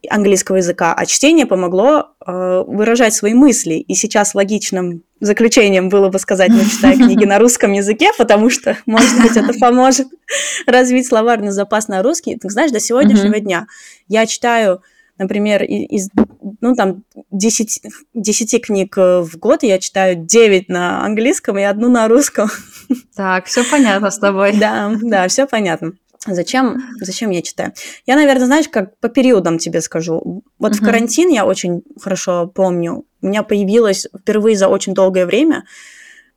английского 0.10 0.58
языка, 0.58 0.94
а 0.94 1.06
чтение 1.06 1.46
помогло 1.46 2.10
э, 2.26 2.64
выражать 2.66 3.14
свои 3.14 3.34
мысли. 3.34 3.76
И 3.76 3.96
сейчас 3.96 4.36
логичным 4.36 5.04
заключением 5.20 5.90
было 5.90 6.10
бы 6.10 6.20
сказать, 6.20 6.50
ну, 6.50 6.64
читай 6.64 6.96
книги 6.96 7.26
на 7.26 7.40
русском 7.40 7.72
языке, 7.74 8.12
потому 8.18 8.50
что, 8.50 8.78
может 8.86 9.22
быть, 9.22 9.36
это 9.36 9.54
поможет 9.60 10.08
развить 10.66 11.08
словарный 11.08 11.52
запас 11.52 11.88
на 11.88 12.04
русский. 12.04 12.38
Ты 12.38 12.50
знаешь, 12.50 12.72
до 12.72 12.80
сегодняшнего 12.80 13.40
дня 13.40 13.68
я 14.08 14.26
читаю, 14.26 14.82
например, 15.18 15.64
из, 15.64 16.10
ну, 16.62 16.76
там, 16.76 17.04
10, 17.32 17.82
10 18.14 18.66
книг 18.66 18.98
в 18.98 19.32
год, 19.38 19.64
я 19.64 19.80
читаю 19.80 20.16
9 20.18 20.70
на 20.70 21.04
английском 21.04 21.58
и 21.58 21.64
одну 21.64 21.90
на 21.90 22.08
русском. 22.08 22.50
Так, 23.16 23.46
все 23.46 23.64
понятно 23.64 24.12
с 24.12 24.20
тобой. 24.20 24.54
Да, 24.58 24.94
да, 25.02 25.28
все 25.28 25.48
понятно. 25.48 25.94
Зачем, 26.28 26.84
зачем 27.02 27.30
я 27.32 27.42
читаю? 27.42 27.74
Я, 28.06 28.16
наверное, 28.16 28.46
знаешь, 28.46 28.68
как 28.68 28.98
по 29.00 29.10
периодам 29.10 29.58
тебе 29.58 29.82
скажу. 29.82 30.44
Вот 30.60 30.72
uh-huh. 30.74 30.76
в 30.76 30.82
карантин 30.82 31.30
я 31.30 31.46
очень 31.46 31.84
хорошо 32.00 32.48
помню. 32.48 33.06
У 33.22 33.28
меня 33.28 33.44
появилось 33.44 34.08
впервые 34.18 34.58
за 34.58 34.68
очень 34.68 34.94
долгое 34.94 35.26
время 35.26 35.64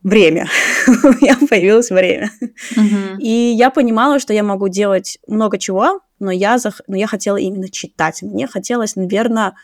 время. 0.02 0.48
у 0.86 1.08
меня 1.08 1.36
появилось 1.48 1.90
время. 1.90 2.30
Uh-huh. 2.40 3.18
И 3.18 3.28
я 3.28 3.70
понимала, 3.70 4.18
что 4.18 4.32
я 4.32 4.42
могу 4.42 4.68
делать 4.68 5.18
много 5.26 5.58
чего, 5.58 6.00
но 6.18 6.30
я, 6.30 6.58
зах... 6.58 6.80
но 6.86 6.96
я 6.96 7.06
хотела 7.06 7.36
именно 7.36 7.68
читать. 7.68 8.22
Мне 8.22 8.46
хотелось, 8.46 8.96
наверное, 8.96 9.54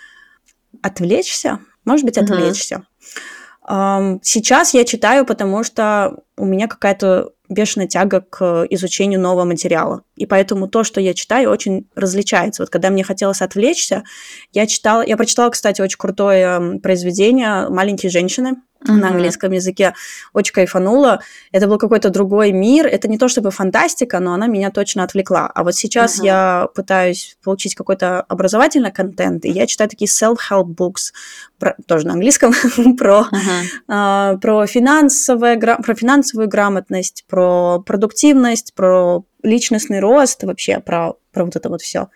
отвлечься. 0.83 1.61
Может 1.87 2.04
быть, 2.04 2.18
отвлечься. 2.18 2.76
Uh-huh. 2.76 4.21
Сейчас 4.23 4.75
я 4.75 4.85
читаю, 4.85 5.26
потому 5.26 5.64
что 5.64 6.23
у 6.37 6.45
меня 6.45 6.68
какая-то 6.68 7.33
бешеная 7.49 7.87
тяга 7.87 8.21
к 8.21 8.67
изучению 8.71 9.21
нового 9.21 9.45
материала. 9.45 10.03
И 10.17 10.26
поэтому 10.26 10.69
то, 10.69 10.85
что 10.85 11.00
я 11.00 11.15
читаю, 11.15 11.50
очень 11.50 11.88
различается. 11.95 12.62
Вот 12.62 12.71
когда 12.71 12.91
мне 12.91 13.05
хотелось 13.05 13.43
отвлечься, 13.43 14.05
я 14.53 14.67
читала... 14.67 15.05
Я 15.07 15.17
прочитала, 15.17 15.50
кстати, 15.50 15.81
очень 15.81 15.99
крутое 15.99 16.81
произведение 16.81 17.69
«Маленькие 17.69 18.11
женщины» 18.11 18.57
на 18.80 19.09
английском 19.09 19.52
языке. 19.52 19.95
Очень 20.33 20.54
кайфанула. 20.54 21.21
Это 21.52 21.66
был 21.66 21.78
какой-то 21.78 22.11
другой 22.11 22.52
мир. 22.52 22.87
Это 22.87 23.09
не 23.09 23.18
то 23.18 23.28
чтобы 23.28 23.50
фантастика, 23.50 24.21
но 24.21 24.35
она 24.35 24.47
меня 24.47 24.71
точно 24.71 25.02
отвлекла. 25.02 25.50
А 25.54 25.64
вот 25.64 25.75
сейчас 25.75 26.21
uh-huh. 26.21 26.25
я 26.25 26.68
пытаюсь 26.75 27.37
получить 27.42 27.75
какой-то 27.75 28.21
образовательный 28.23 28.92
контент, 28.92 29.45
и 29.45 29.50
я 29.50 29.66
читаю 29.66 29.90
такие 29.90 30.09
self-help 30.09 30.75
books, 30.75 31.12
про, 31.59 31.75
тоже 31.87 32.06
на 32.06 32.12
английском, 32.14 32.52
про, 32.99 33.26
uh-huh. 33.33 34.35
э, 34.35 34.38
про, 34.38 34.66
финансовое, 34.66 35.59
про 35.59 35.95
финансовую 35.95 36.49
грамотность, 36.49 37.25
про 37.28 37.80
продуктивность, 37.80 38.75
про 38.75 39.25
личностный 39.42 40.00
рост, 40.00 40.42
вообще 40.45 40.80
про, 40.80 41.14
про 41.33 41.45
вот 41.45 41.56
это 41.56 41.68
вот 41.68 41.83
все. 41.83 42.09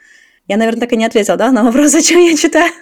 Я, 0.48 0.56
наверное, 0.56 0.80
так 0.80 0.92
и 0.92 0.96
не 0.96 1.06
ответила, 1.06 1.36
да, 1.36 1.52
на 1.52 1.62
вопрос, 1.62 1.90
зачем 1.92 2.20
я 2.20 2.36
читаю. 2.36 2.72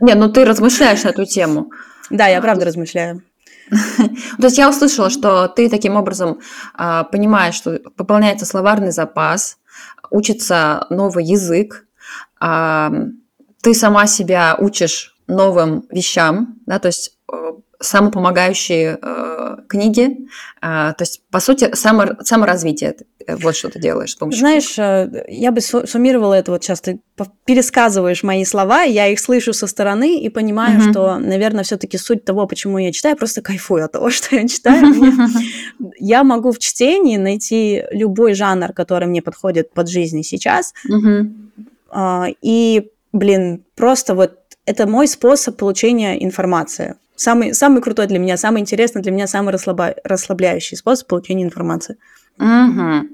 Не, 0.00 0.14
ну 0.14 0.32
ты 0.32 0.44
размышляешь 0.44 1.02
на 1.02 1.08
эту 1.08 1.24
тему. 1.26 1.70
Да, 2.10 2.26
я 2.26 2.40
правда 2.40 2.64
размышляю. 2.66 3.22
То 3.70 4.44
есть 4.44 4.58
я 4.58 4.68
услышала, 4.68 5.10
что 5.10 5.48
ты 5.48 5.68
таким 5.68 5.96
образом 5.96 6.40
а, 6.74 7.04
понимаешь, 7.04 7.54
что 7.54 7.78
пополняется 7.96 8.46
словарный 8.46 8.92
запас, 8.92 9.58
учится 10.10 10.86
новый 10.90 11.24
язык, 11.24 11.86
а, 12.40 12.90
ты 13.62 13.74
сама 13.74 14.06
себя 14.06 14.56
учишь 14.58 15.16
новым 15.26 15.84
вещам, 15.90 16.56
да, 16.66 16.78
то 16.78 16.86
есть 16.86 17.18
э, 17.30 17.52
самопомогающие 17.80 18.98
э, 19.00 19.56
книги. 19.68 20.28
Э, 20.60 20.92
то 20.96 21.00
есть, 21.00 21.22
по 21.30 21.40
сути, 21.40 21.74
само, 21.74 22.06
саморазвитие. 22.22 22.96
Э, 23.26 23.36
вот 23.36 23.54
что 23.54 23.68
ты 23.68 23.78
делаешь. 23.78 24.16
Знаешь, 24.18 24.78
э, 24.78 25.24
я 25.28 25.52
бы 25.52 25.60
суммировала 25.60 26.34
это 26.34 26.50
вот 26.50 26.64
сейчас. 26.64 26.80
Ты 26.80 27.00
пересказываешь 27.44 28.24
мои 28.24 28.44
слова, 28.44 28.82
я 28.82 29.06
их 29.06 29.20
слышу 29.20 29.52
со 29.52 29.66
стороны 29.66 30.18
и 30.18 30.28
понимаю, 30.28 30.80
угу. 30.80 30.90
что, 30.90 31.18
наверное, 31.18 31.62
все-таки 31.62 31.98
суть 31.98 32.24
того, 32.24 32.46
почему 32.46 32.78
я 32.78 32.90
читаю, 32.90 33.16
просто 33.16 33.42
кайфую 33.42 33.84
от 33.84 33.92
того, 33.92 34.10
что 34.10 34.34
я 34.34 34.48
читаю. 34.48 34.86
Я 36.00 36.24
могу 36.24 36.52
в 36.52 36.58
чтении 36.58 37.16
найти 37.16 37.84
любой 37.90 38.34
жанр, 38.34 38.72
который 38.72 39.08
мне 39.08 39.22
подходит 39.22 39.72
под 39.72 39.88
жизнь 39.88 40.22
сейчас. 40.22 40.74
И, 42.42 42.90
блин, 43.12 43.64
просто 43.74 44.14
вот 44.14 44.47
это 44.68 44.86
мой 44.86 45.08
способ 45.08 45.56
получения 45.56 46.22
информации. 46.22 46.96
Самый, 47.16 47.54
самый 47.54 47.82
крутой 47.82 48.06
для 48.06 48.18
меня, 48.18 48.36
самый 48.36 48.60
интересный 48.60 49.02
для 49.02 49.10
меня, 49.10 49.26
самый 49.26 49.50
расслабля... 49.50 49.96
расслабляющий 50.04 50.76
способ 50.76 51.08
получения 51.08 51.42
информации. 51.42 51.96
Угу. 52.38 53.08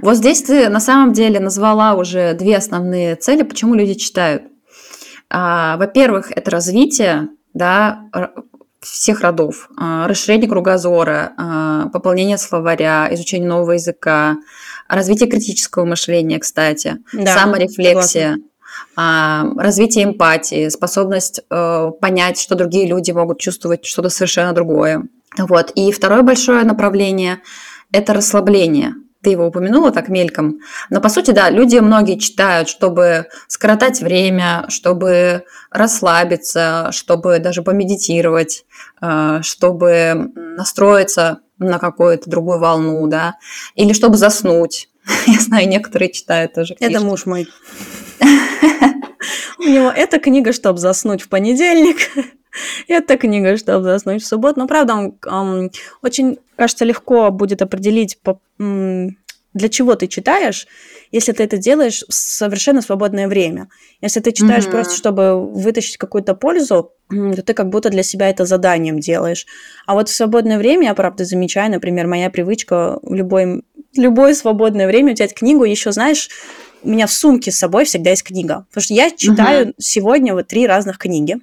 Вот 0.00 0.16
здесь 0.16 0.42
ты 0.42 0.68
на 0.68 0.80
самом 0.80 1.12
деле 1.12 1.38
назвала 1.40 1.94
уже 1.94 2.34
две 2.34 2.56
основные 2.56 3.14
цели, 3.16 3.42
почему 3.42 3.74
люди 3.74 3.94
читают. 3.94 4.42
А, 5.30 5.76
во-первых, 5.76 6.32
это 6.34 6.50
развитие 6.50 7.28
да, 7.52 8.08
всех 8.80 9.20
родов, 9.20 9.68
а, 9.76 10.08
расширение 10.08 10.48
кругозора, 10.48 11.34
а, 11.36 11.88
пополнение 11.90 12.38
словаря, 12.38 13.08
изучение 13.12 13.48
нового 13.48 13.72
языка, 13.72 14.38
развитие 14.88 15.30
критического 15.30 15.84
мышления, 15.84 16.38
кстати, 16.38 16.96
да, 17.12 17.34
саморефлексия. 17.38 18.30
Согласна 18.32 18.53
развитие 18.96 20.04
эмпатии, 20.04 20.68
способность 20.68 21.40
э, 21.50 21.90
понять, 22.00 22.40
что 22.40 22.54
другие 22.54 22.86
люди 22.86 23.10
могут 23.10 23.40
чувствовать 23.40 23.84
что-то 23.84 24.08
совершенно 24.08 24.52
другое. 24.52 25.04
Вот. 25.36 25.70
И 25.74 25.90
второе 25.92 26.22
большое 26.22 26.64
направление– 26.64 27.40
это 27.92 28.12
расслабление. 28.12 28.94
Ты 29.22 29.30
его 29.30 29.46
упомянула 29.46 29.90
так 29.90 30.08
мельком. 30.08 30.58
Но, 30.90 31.00
по 31.00 31.08
сути, 31.08 31.30
да, 31.30 31.48
люди 31.48 31.78
многие 31.78 32.18
читают, 32.18 32.68
чтобы 32.68 33.26
скоротать 33.48 34.00
время, 34.00 34.66
чтобы 34.68 35.44
расслабиться, 35.70 36.90
чтобы 36.92 37.38
даже 37.38 37.62
помедитировать, 37.62 38.64
э, 39.00 39.40
чтобы 39.42 40.30
настроиться 40.36 41.40
на 41.58 41.78
какую-то 41.78 42.28
другую 42.28 42.58
волну, 42.58 43.06
да, 43.06 43.36
или 43.74 43.92
чтобы 43.92 44.16
заснуть. 44.16 44.88
Я 45.26 45.40
знаю, 45.40 45.68
некоторые 45.68 46.10
читают 46.12 46.54
тоже 46.54 46.74
книжки. 46.74 46.94
Это 46.94 47.04
муж 47.04 47.26
мой. 47.26 47.48
У 49.58 49.62
него 49.62 49.90
эта 49.90 50.18
книга, 50.18 50.52
чтобы 50.52 50.78
заснуть 50.78 51.22
в 51.22 51.28
понедельник, 51.28 51.96
эта 52.88 53.16
книга, 53.16 53.56
чтобы 53.56 53.84
заснуть 53.84 54.22
в 54.22 54.26
субботу. 54.26 54.60
Но, 54.60 54.66
правда, 54.66 55.12
он, 55.26 55.70
очень, 56.02 56.38
кажется, 56.56 56.84
легко 56.84 57.30
будет 57.30 57.62
определить 57.62 58.18
для 59.54 59.68
чего 59.68 59.94
ты 59.94 60.08
читаешь, 60.08 60.66
если 61.12 61.32
ты 61.32 61.44
это 61.44 61.56
делаешь 61.56 62.04
в 62.08 62.12
совершенно 62.12 62.82
свободное 62.82 63.28
время. 63.28 63.68
Если 64.00 64.18
ты 64.20 64.32
читаешь 64.32 64.64
mm-hmm. 64.64 64.70
просто, 64.70 64.96
чтобы 64.96 65.52
вытащить 65.52 65.96
какую-то 65.96 66.34
пользу, 66.34 66.92
то 67.08 67.42
ты 67.42 67.54
как 67.54 67.68
будто 67.68 67.90
для 67.90 68.02
себя 68.02 68.28
это 68.28 68.46
заданием 68.46 68.98
делаешь. 68.98 69.46
А 69.86 69.94
вот 69.94 70.08
в 70.08 70.14
свободное 70.14 70.58
время 70.58 70.88
я, 70.88 70.94
правда, 70.94 71.24
замечаю, 71.24 71.70
например, 71.70 72.08
моя 72.08 72.30
привычка 72.30 72.98
в 73.02 73.14
любой, 73.14 73.62
любое 73.96 74.34
свободное 74.34 74.86
время 74.86 75.14
взять 75.14 75.34
книгу, 75.34 75.64
еще, 75.64 75.92
знаешь, 75.92 76.28
у 76.82 76.90
меня 76.90 77.06
в 77.06 77.12
сумке 77.12 77.50
с 77.50 77.58
собой 77.58 77.84
всегда 77.84 78.10
есть 78.10 78.24
книга. 78.24 78.66
Потому 78.68 78.84
что 78.84 78.94
я 78.94 79.10
читаю 79.10 79.68
угу. 79.68 79.74
сегодня 79.78 80.34
вот 80.34 80.48
три 80.48 80.66
разных 80.66 80.98
книги. 80.98 81.38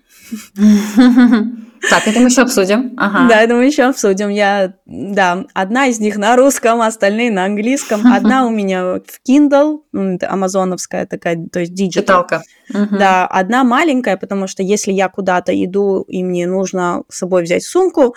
Так, 1.89 2.07
это 2.07 2.19
мы 2.19 2.27
еще 2.27 2.43
обсудим. 2.43 2.93
Ага. 2.95 3.27
Да, 3.27 3.41
это 3.41 3.55
мы 3.55 3.65
еще 3.65 3.83
обсудим. 3.83 4.29
Я, 4.29 4.75
да, 4.85 5.45
одна 5.55 5.87
из 5.87 5.99
них 5.99 6.15
на 6.17 6.35
русском, 6.35 6.79
остальные 6.79 7.31
на 7.31 7.45
английском. 7.45 8.05
Одна 8.13 8.45
у 8.45 8.51
меня 8.51 8.99
в 8.99 9.27
Kindle, 9.27 9.79
амазоновская 10.21 11.07
такая, 11.07 11.43
то 11.51 11.59
есть 11.59 11.71
digital. 11.73 12.01
Читалка. 12.01 12.43
Да, 12.69 13.25
одна 13.25 13.63
маленькая, 13.63 14.15
потому 14.15 14.45
что 14.45 14.61
если 14.61 14.91
я 14.91 15.09
куда-то 15.09 15.51
иду 15.51 16.03
и 16.03 16.23
мне 16.23 16.45
нужно 16.45 17.03
с 17.09 17.17
собой 17.17 17.43
взять 17.43 17.63
сумку, 17.63 18.15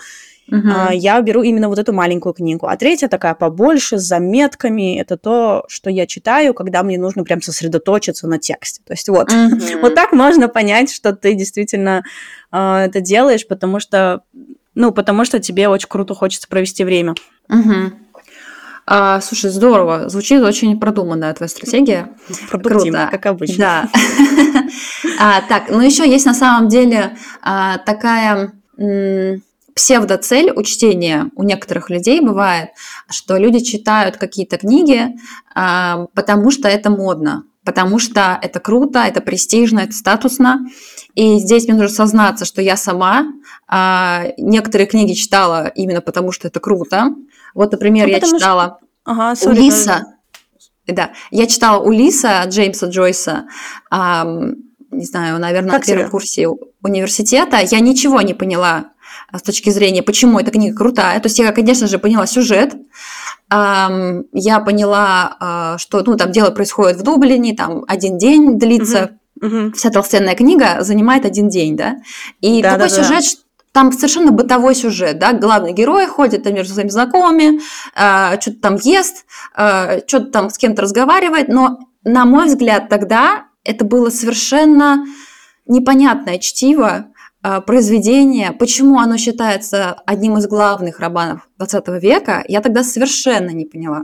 Uh-huh. 0.51 0.95
Я 0.95 1.19
беру 1.21 1.41
именно 1.41 1.69
вот 1.69 1.79
эту 1.79 1.91
маленькую 1.91 2.33
книгу. 2.33 2.67
А 2.67 2.77
третья 2.77 3.07
такая 3.07 3.33
побольше, 3.33 3.97
с 3.97 4.03
заметками. 4.03 4.99
Это 4.99 5.17
то, 5.17 5.65
что 5.67 5.89
я 5.89 6.05
читаю, 6.05 6.53
когда 6.53 6.83
мне 6.83 6.99
нужно 6.99 7.23
прям 7.23 7.41
сосредоточиться 7.41 8.27
на 8.27 8.37
тексте. 8.37 8.81
То 8.85 8.93
есть 8.93 9.09
вот, 9.09 9.31
uh-huh. 9.31 9.81
вот 9.81 9.95
так 9.95 10.11
можно 10.11 10.47
понять, 10.47 10.93
что 10.93 11.15
ты 11.15 11.33
действительно 11.33 12.03
э, 12.51 12.57
это 12.85 13.01
делаешь, 13.01 13.47
потому 13.47 13.79
что, 13.79 14.21
ну, 14.75 14.91
потому 14.91 15.25
что 15.25 15.39
тебе 15.39 15.67
очень 15.67 15.89
круто 15.89 16.13
хочется 16.13 16.47
провести 16.47 16.83
время. 16.83 17.15
Uh-huh. 17.49 17.91
А, 18.87 19.19
слушай, 19.21 19.49
здорово. 19.49 20.09
Звучит 20.09 20.43
очень 20.43 20.79
продуманная 20.79 21.33
твоя 21.33 21.49
стратегия. 21.49 22.09
Продуктивно, 22.51 23.09
как 23.11 23.25
обычно. 23.25 23.57
Да. 23.57 23.89
а, 25.19 25.41
так, 25.41 25.69
ну 25.69 25.81
еще 25.81 26.07
есть 26.07 26.27
на 26.27 26.35
самом 26.35 26.69
деле 26.69 27.17
а, 27.41 27.79
такая 27.79 28.51
псевдоцель 29.75 30.51
у 30.55 30.63
чтения 30.63 31.29
у 31.35 31.43
некоторых 31.43 31.89
людей 31.89 32.21
бывает, 32.21 32.69
что 33.09 33.37
люди 33.37 33.59
читают 33.59 34.15
какие-то 34.17 34.57
книги, 34.57 35.09
а, 35.53 36.07
потому 36.15 36.49
что 36.49 36.69
это 36.69 36.89
модно, 36.89 37.43
потому 37.65 37.99
что 37.99 38.39
это 38.41 38.61
круто, 38.61 38.99
это 38.99 39.19
престижно, 39.19 39.81
это 39.81 39.91
статусно. 39.91 40.65
И 41.13 41.39
здесь 41.39 41.65
мне 41.65 41.73
нужно 41.73 41.93
сознаться, 41.93 42.45
что 42.45 42.61
я 42.61 42.77
сама 42.77 43.25
а, 43.67 44.27
некоторые 44.37 44.87
книги 44.87 45.11
читала 45.11 45.67
именно 45.67 46.01
потому, 46.01 46.31
что 46.31 46.47
это 46.47 46.61
круто. 46.61 47.09
Вот, 47.53 47.73
например, 47.73 48.07
ну, 48.07 48.13
я 48.13 48.21
читала 48.21 48.79
что... 48.79 49.11
ага, 49.11 49.33
sorry, 49.33 49.49
Улиса. 49.49 50.05
Да, 50.87 51.11
я 51.31 51.47
читала 51.47 51.83
Улиса 51.83 52.43
Джеймса 52.47 52.87
Джойса. 52.87 53.47
не 53.91 55.05
знаю, 55.05 55.39
наверное, 55.39 55.71
как 55.71 55.81
на 55.81 55.85
первом 55.85 56.11
курсе 56.11 56.47
университета. 56.81 57.57
Я 57.57 57.79
ничего 57.81 58.21
не 58.21 58.33
поняла 58.33 58.91
с 59.33 59.41
точки 59.41 59.69
зрения, 59.69 60.03
почему 60.03 60.39
эта 60.39 60.51
книга 60.51 60.75
крутая. 60.75 61.19
То 61.19 61.27
есть 61.27 61.39
я, 61.39 61.51
конечно 61.51 61.87
же, 61.87 61.99
поняла 61.99 62.25
сюжет, 62.25 62.75
я 63.51 64.59
поняла, 64.65 65.37
а, 65.39 65.77
что 65.77 66.01
ну, 66.03 66.17
там 66.17 66.31
дело 66.31 66.49
происходит 66.49 66.97
в 66.97 67.03
Дублине, 67.03 67.55
там 67.55 67.83
один 67.87 68.17
день 68.17 68.57
длится, 68.57 69.19
угу. 69.39 69.71
вся 69.73 69.91
толстенная 69.91 70.35
книга 70.35 70.77
занимает 70.81 71.25
один 71.25 71.47
день, 71.49 71.77
да, 71.77 71.97
и 72.41 72.61
да, 72.61 72.71
такой 72.71 72.89
да, 72.89 72.95
сюжет, 72.95 73.23
да. 73.23 73.41
Там 73.71 73.91
совершенно 73.91 74.31
бытовой 74.31 74.73
сюжет, 74.73 75.19
да, 75.19 75.33
главный 75.33 75.73
герой 75.73 76.07
ходит 76.07 76.43
там 76.43 76.53
между 76.53 76.73
своими 76.73 76.89
знакомыми, 76.89 77.59
э, 77.93 78.39
что-то 78.39 78.61
там 78.61 78.75
ест, 78.75 79.25
э, 79.57 79.99
что-то 80.07 80.27
там 80.31 80.49
с 80.49 80.57
кем-то 80.57 80.81
разговаривает, 80.81 81.49
но, 81.49 81.79
на 82.05 82.23
мой 82.23 82.45
взгляд, 82.45 82.87
тогда 82.87 83.47
это 83.65 83.83
было 83.83 84.09
совершенно 84.09 85.05
непонятное 85.67 86.37
чтиво, 86.39 86.87
а, 86.87 87.05
произведение, 87.65 88.51
почему 88.51 88.99
оно 88.99 89.17
считается 89.17 89.93
одним 90.05 90.37
из 90.37 90.47
главных 90.47 90.99
романов 90.99 91.47
20 91.57 91.87
века, 92.01 92.43
я 92.47 92.61
тогда 92.61 92.83
совершенно 92.83 93.51
не 93.51 93.65
поняла. 93.65 94.03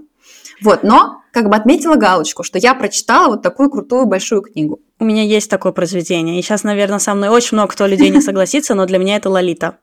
Вот, 0.62 0.84
но 0.84 1.22
как 1.34 1.50
бы 1.50 1.56
отметила 1.56 1.96
галочку, 1.96 2.44
что 2.44 2.60
я 2.60 2.76
прочитала 2.76 3.30
вот 3.30 3.42
такую 3.42 3.70
крутую 3.70 4.06
большую 4.06 4.42
книгу. 4.42 4.80
У 5.00 5.06
меня 5.06 5.24
есть 5.24 5.50
такое 5.50 5.72
произведение, 5.72 6.38
и 6.38 6.42
сейчас, 6.42 6.64
наверное, 6.64 7.00
со 7.00 7.16
мной 7.16 7.30
очень 7.30 7.58
много 7.58 7.72
кто 7.72 7.88
людей 7.88 8.10
не 8.10 8.22
согласится, 8.22 8.76
но 8.76 8.86
для 8.86 9.00
меня 9.00 9.16
это 9.16 9.30
Лолита. 9.30 9.78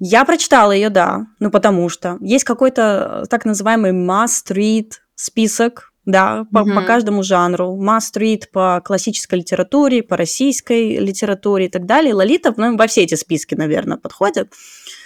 Я 0.00 0.24
прочитала 0.24 0.70
ее, 0.70 0.90
да, 0.90 1.26
ну 1.40 1.50
потому 1.50 1.88
что 1.88 2.18
есть 2.20 2.44
какой-то 2.44 3.24
так 3.28 3.44
называемый 3.44 3.90
must 3.90 4.50
read 4.50 4.92
список 5.16 5.87
да, 6.08 6.46
по, 6.50 6.60
угу. 6.60 6.72
по 6.72 6.82
каждому 6.82 7.22
жанру. 7.22 7.76
Мастрит 7.76 8.50
по 8.50 8.80
классической 8.82 9.40
литературе, 9.40 10.02
по 10.02 10.16
российской 10.16 10.96
литературе 10.96 11.66
и 11.66 11.68
так 11.68 11.84
далее. 11.84 12.14
Лолита 12.14 12.54
ну, 12.56 12.76
во 12.78 12.86
все 12.86 13.02
эти 13.02 13.14
списки, 13.14 13.54
наверное, 13.54 13.98
подходит. 13.98 14.50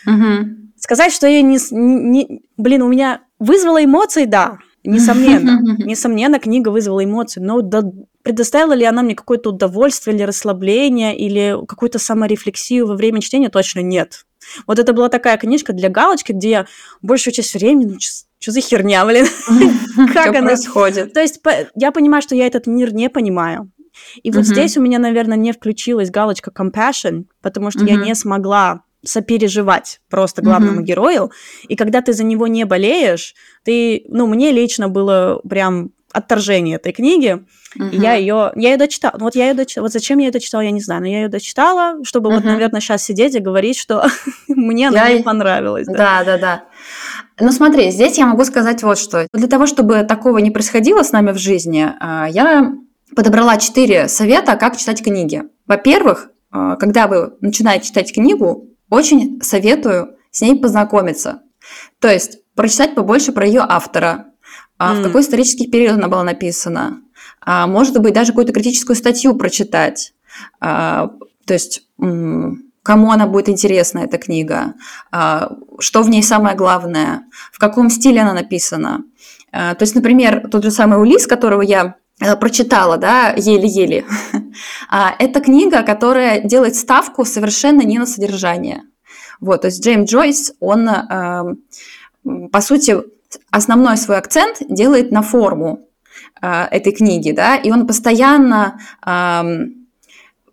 Угу. 0.06 0.72
Сказать, 0.78 1.12
что 1.12 1.26
я 1.26 1.42
не, 1.42 1.58
не... 1.72 2.42
Блин, 2.56 2.82
у 2.82 2.88
меня 2.88 3.22
вызвала 3.40 3.84
эмоции, 3.84 4.26
да, 4.26 4.58
несомненно. 4.84 5.60
Несомненно, 5.84 6.38
книга 6.38 6.68
вызвала 6.68 7.04
эмоции, 7.04 7.40
но 7.40 7.62
да, 7.62 7.82
предоставила 8.22 8.72
ли 8.72 8.84
она 8.84 9.02
мне 9.02 9.16
какое-то 9.16 9.50
удовольствие 9.50 10.14
или 10.14 10.22
расслабление, 10.22 11.18
или 11.18 11.58
какую-то 11.66 11.98
саморефлексию 11.98 12.86
во 12.86 12.94
время 12.94 13.20
чтения, 13.20 13.48
точно 13.48 13.80
нет. 13.80 14.24
Вот 14.68 14.78
это 14.78 14.92
была 14.92 15.08
такая 15.08 15.36
книжка 15.36 15.72
для 15.72 15.88
галочки, 15.88 16.30
где 16.30 16.50
я 16.50 16.66
большую 17.00 17.34
часть 17.34 17.54
времени 17.54 17.86
ну, 17.86 17.98
что 18.42 18.52
за 18.52 18.60
херня, 18.60 19.06
блин? 19.06 19.26
Как 20.12 20.28
она 20.28 20.42
происходит? 20.42 21.12
То 21.12 21.20
есть 21.20 21.40
я 21.76 21.92
понимаю, 21.92 22.22
что 22.22 22.34
я 22.34 22.46
этот 22.46 22.66
мир 22.66 22.92
не 22.92 23.08
понимаю. 23.08 23.70
И 24.22 24.30
вот 24.30 24.44
здесь 24.44 24.76
у 24.76 24.82
меня, 24.82 24.98
наверное, 24.98 25.36
не 25.36 25.52
включилась 25.52 26.10
галочка 26.10 26.50
compassion, 26.50 27.24
потому 27.40 27.70
что 27.70 27.84
я 27.84 27.96
не 27.96 28.14
смогла 28.14 28.82
сопереживать 29.04 30.00
просто 30.08 30.42
главному 30.42 30.80
герою. 30.82 31.30
И 31.68 31.76
когда 31.76 32.02
ты 32.02 32.12
за 32.12 32.24
него 32.24 32.46
не 32.46 32.64
болеешь, 32.64 33.34
ты, 33.64 34.04
ну, 34.08 34.26
мне 34.26 34.52
лично 34.52 34.88
было 34.88 35.40
прям 35.48 35.90
отторжение 36.12 36.76
этой 36.76 36.92
книги. 36.92 37.44
Uh-huh. 37.76 37.90
И 37.90 37.96
я 37.96 38.14
ее, 38.14 38.52
я 38.54 38.72
ее 38.72 38.76
дочитала. 38.76 39.16
Вот 39.18 39.34
я 39.34 39.48
ее 39.48 39.54
дочитала. 39.54 39.84
Вот 39.84 39.92
зачем 39.92 40.18
я 40.18 40.26
ее 40.26 40.32
дочитала, 40.32 40.60
я 40.60 40.70
не 40.70 40.80
знаю. 40.80 41.00
Но 41.00 41.08
я 41.08 41.22
ее 41.22 41.28
дочитала, 41.28 42.04
чтобы 42.04 42.30
uh-huh. 42.30 42.34
вот, 42.34 42.44
наверное, 42.44 42.80
сейчас 42.80 43.02
сидеть 43.02 43.34
и 43.34 43.40
говорить, 43.40 43.78
что 43.78 44.04
мне 44.48 44.88
она 44.88 45.12
не 45.12 45.22
понравилась. 45.22 45.86
Да, 45.86 46.22
да, 46.24 46.38
да. 46.38 46.64
Ну 47.40 47.50
смотри, 47.52 47.90
здесь 47.90 48.18
я 48.18 48.26
могу 48.26 48.44
сказать 48.44 48.82
вот 48.82 48.98
что. 48.98 49.26
Для 49.32 49.48
того, 49.48 49.66
чтобы 49.66 50.04
такого 50.04 50.38
не 50.38 50.50
происходило 50.50 51.02
с 51.02 51.12
нами 51.12 51.32
в 51.32 51.38
жизни, 51.38 51.88
а, 51.98 52.28
я 52.28 52.72
подобрала 53.16 53.56
четыре 53.56 54.08
совета, 54.08 54.56
как 54.56 54.76
читать 54.76 55.02
книги. 55.02 55.42
Во-первых, 55.66 56.30
а, 56.50 56.76
когда 56.76 57.06
вы 57.06 57.34
начинаете 57.40 57.88
читать 57.88 58.12
книгу, 58.12 58.68
очень 58.90 59.40
советую 59.42 60.16
с 60.30 60.42
ней 60.42 60.56
познакомиться. 60.56 61.42
То 62.00 62.08
есть 62.08 62.38
прочитать 62.54 62.94
побольше 62.94 63.32
про 63.32 63.46
ее 63.46 63.64
автора, 63.66 64.26
mm. 64.78 65.00
в 65.00 65.02
какой 65.04 65.22
исторический 65.22 65.70
период 65.70 65.94
она 65.94 66.08
была 66.08 66.24
написана, 66.24 67.00
может 67.44 67.98
быть, 68.00 68.14
даже 68.14 68.32
какую-то 68.32 68.52
критическую 68.52 68.94
статью 68.94 69.34
прочитать. 69.34 70.14
То 70.60 71.18
есть 71.48 71.88
кому 72.82 73.12
она 73.12 73.26
будет 73.26 73.48
интересна, 73.48 74.00
эта 74.00 74.18
книга, 74.18 74.74
а, 75.10 75.52
что 75.78 76.02
в 76.02 76.08
ней 76.08 76.22
самое 76.22 76.56
главное, 76.56 77.24
в 77.52 77.58
каком 77.58 77.90
стиле 77.90 78.20
она 78.20 78.34
написана. 78.34 79.04
А, 79.52 79.74
то 79.74 79.82
есть, 79.84 79.94
например, 79.94 80.48
тот 80.50 80.64
же 80.64 80.70
самый 80.70 80.98
Улис, 80.98 81.26
которого 81.26 81.62
я 81.62 81.96
э, 82.20 82.36
прочитала, 82.36 82.96
да, 82.96 83.34
еле-еле. 83.36 84.04
А, 84.90 85.14
это 85.18 85.40
книга, 85.40 85.82
которая 85.82 86.40
делает 86.42 86.76
ставку 86.76 87.24
совершенно 87.24 87.80
не 87.80 87.98
на 87.98 88.04
содержание. 88.04 88.82
Вот, 89.40 89.62
то 89.62 89.68
есть 89.68 89.82
Джеймс 89.82 90.10
Джойс, 90.10 90.52
он, 90.60 90.86
по 92.52 92.60
сути, 92.60 92.98
основной 93.50 93.96
свой 93.96 94.18
акцент 94.18 94.58
делает 94.68 95.10
на 95.10 95.22
форму 95.22 95.88
этой 96.42 96.92
книги, 96.92 97.32
да, 97.32 97.56
и 97.56 97.70
он 97.70 97.86
постоянно 97.86 98.78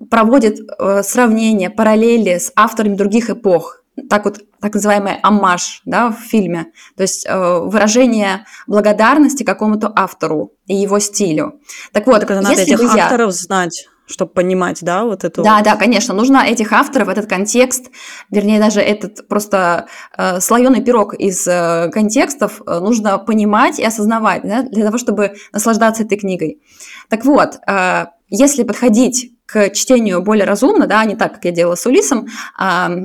проводит 0.10 0.60
э, 0.60 1.04
сравнения, 1.04 1.70
параллели 1.70 2.38
с 2.38 2.52
авторами 2.56 2.96
других 2.96 3.30
эпох. 3.30 3.84
Так 4.10 4.26
вот, 4.26 4.40
так 4.62 4.74
называемый 4.74 5.20
амаш 5.22 5.82
да, 5.86 6.10
в 6.10 6.20
фильме. 6.20 6.68
То 6.96 7.04
есть 7.04 7.26
э, 7.28 7.60
выражение 7.60 8.46
благодарности 8.68 9.44
какому-то 9.44 9.92
автору 9.94 10.54
и 10.68 10.76
его 10.76 11.00
стилю. 11.00 11.60
Так 11.92 12.08
вот, 12.08 12.22
так 12.22 12.30
надо 12.30 12.54
этих 12.54 12.82
я... 12.82 13.06
авторов 13.06 13.32
знать 13.34 13.88
чтобы 14.10 14.32
понимать, 14.32 14.80
да, 14.82 15.06
вот 15.06 15.24
эту... 15.24 15.44
Да, 15.44 15.62
да, 15.62 15.76
конечно, 15.76 16.16
нужно 16.16 16.38
этих 16.38 16.74
авторов, 16.74 17.10
этот 17.10 17.30
контекст, 17.30 17.92
вернее, 18.32 18.60
даже 18.60 18.82
этот 18.82 19.28
просто 19.28 19.86
э, 20.18 20.40
слоеный 20.40 20.82
пирог 20.82 21.14
из 21.14 21.48
э, 21.48 21.90
контекстов 21.94 22.62
э, 22.66 22.80
нужно 22.80 23.20
понимать 23.20 23.78
и 23.78 23.86
осознавать, 23.86 24.42
да, 24.44 24.64
для 24.64 24.86
того, 24.86 24.98
чтобы 24.98 25.36
наслаждаться 25.54 26.04
этой 26.04 26.18
книгой. 26.18 26.60
Так 27.08 27.24
вот, 27.24 27.60
э, 27.68 28.08
если 28.30 28.64
подходить 28.64 29.32
к 29.52 29.72
чтению 29.72 30.22
более 30.22 30.46
разумно, 30.46 30.86
да, 30.86 31.04
не 31.06 31.16
так, 31.16 31.36
как 31.36 31.46
я 31.46 31.52
делала 31.52 31.76
с 31.76 31.86
Улисом, 31.86 32.28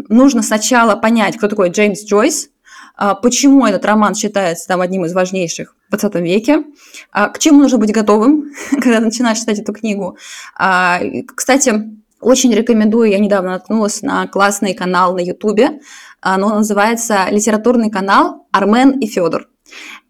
нужно 0.09 0.42
сначала 0.42 0.94
понять, 0.96 1.37
кто 1.38 1.48
такой 1.48 1.70
Джеймс 1.70 2.04
Джойс, 2.04 2.50
а, 2.96 3.14
почему 3.14 3.66
этот 3.66 3.85
роман 3.85 4.14
считается 4.14 4.68
там 4.68 4.80
одним 4.80 5.04
из 5.04 5.12
важнейших 5.12 5.74
в 5.88 5.90
20 5.90 6.14
веке, 6.16 6.64
а, 7.11 7.28
к 7.28 7.38
чему 7.38 7.61
нужно 7.61 7.78
быть 7.78 7.92
готовым, 7.92 8.52
когда 8.70 9.00
начинаешь 9.00 9.38
читать 9.38 9.59
эту 9.59 9.72
книгу. 9.72 10.16
А, 10.57 11.00
кстати, 11.35 11.72
очень 12.20 12.54
рекомендую, 12.54 13.11
я 13.11 13.18
недавно 13.18 13.50
наткнулась 13.50 14.02
на 14.02 14.26
классный 14.28 14.74
канал 14.74 15.14
на 15.14 15.20
Ютубе, 15.20 15.80
оно 16.20 16.54
называется 16.54 17.26
«Литературный 17.30 17.90
канал 17.90 18.46
Армен 18.50 18.98
и 18.98 19.07
Федор». 19.07 19.48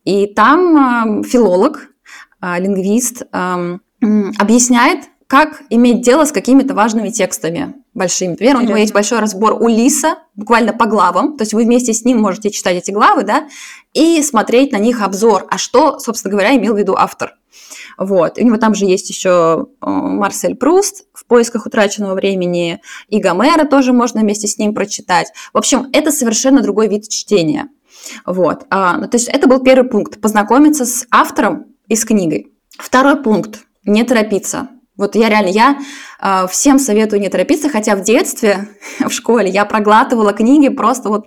И 0.04 0.26
там 0.26 1.24
филолог, 1.24 1.88
лингвист 2.40 3.22
объясняет, 3.32 5.00
как 5.26 5.62
иметь 5.70 6.02
дело 6.02 6.24
с 6.24 6.32
какими-то 6.32 6.74
важными 6.74 7.10
текстами 7.10 7.74
большими. 7.94 8.30
Например, 8.30 8.56
у 8.56 8.60
него 8.60 8.76
есть 8.76 8.92
большой 8.92 9.20
разбор 9.20 9.54
Улиса, 9.60 10.18
буквально 10.34 10.72
по 10.72 10.86
главам, 10.86 11.36
то 11.36 11.42
есть 11.42 11.54
вы 11.54 11.64
вместе 11.64 11.92
с 11.92 12.04
ним 12.04 12.20
можете 12.20 12.50
читать 12.50 12.76
эти 12.76 12.90
главы, 12.90 13.22
да, 13.22 13.48
и 13.92 14.20
смотреть 14.22 14.72
на 14.72 14.78
них 14.78 15.00
обзор, 15.00 15.46
а 15.48 15.58
что, 15.58 15.98
собственно 15.98 16.32
говоря, 16.32 16.56
имел 16.56 16.74
в 16.74 16.78
виду 16.78 16.94
автор. 16.96 17.36
Вот. 17.96 18.38
И 18.38 18.42
у 18.42 18.46
него 18.46 18.56
там 18.56 18.74
же 18.74 18.86
есть 18.86 19.08
еще 19.08 19.68
э, 19.80 19.88
Марсель 19.88 20.56
Пруст 20.56 21.06
в 21.12 21.24
поисках 21.26 21.66
утраченного 21.66 22.14
времени, 22.14 22.80
и 23.08 23.20
Гомера 23.20 23.64
тоже 23.66 23.92
можно 23.92 24.20
вместе 24.20 24.48
с 24.48 24.58
ним 24.58 24.74
прочитать. 24.74 25.28
В 25.52 25.58
общем, 25.58 25.88
это 25.92 26.10
совершенно 26.10 26.60
другой 26.60 26.88
вид 26.88 27.08
чтения. 27.08 27.68
Вот. 28.26 28.66
А, 28.70 28.96
ну, 28.98 29.08
то 29.08 29.16
есть 29.16 29.28
это 29.28 29.48
был 29.48 29.60
первый 29.60 29.88
пункт– 29.88 30.20
познакомиться 30.22 30.84
с 30.84 31.06
автором 31.10 31.66
и 31.86 31.94
с 31.94 32.04
книгой. 32.04 32.52
Второй 32.70 33.22
пункт– 33.22 33.60
не 33.84 34.02
торопиться. 34.02 34.68
Вот 34.96 35.16
я 35.16 35.28
реально, 35.28 35.48
я 35.48 35.78
э, 36.20 36.46
всем 36.48 36.78
советую 36.78 37.20
не 37.20 37.28
торопиться, 37.28 37.68
хотя 37.68 37.96
в 37.96 38.02
детстве, 38.02 38.68
в 39.00 39.10
школе 39.10 39.50
я 39.50 39.64
проглатывала 39.64 40.32
книги 40.32 40.68
просто 40.68 41.08
вот 41.08 41.26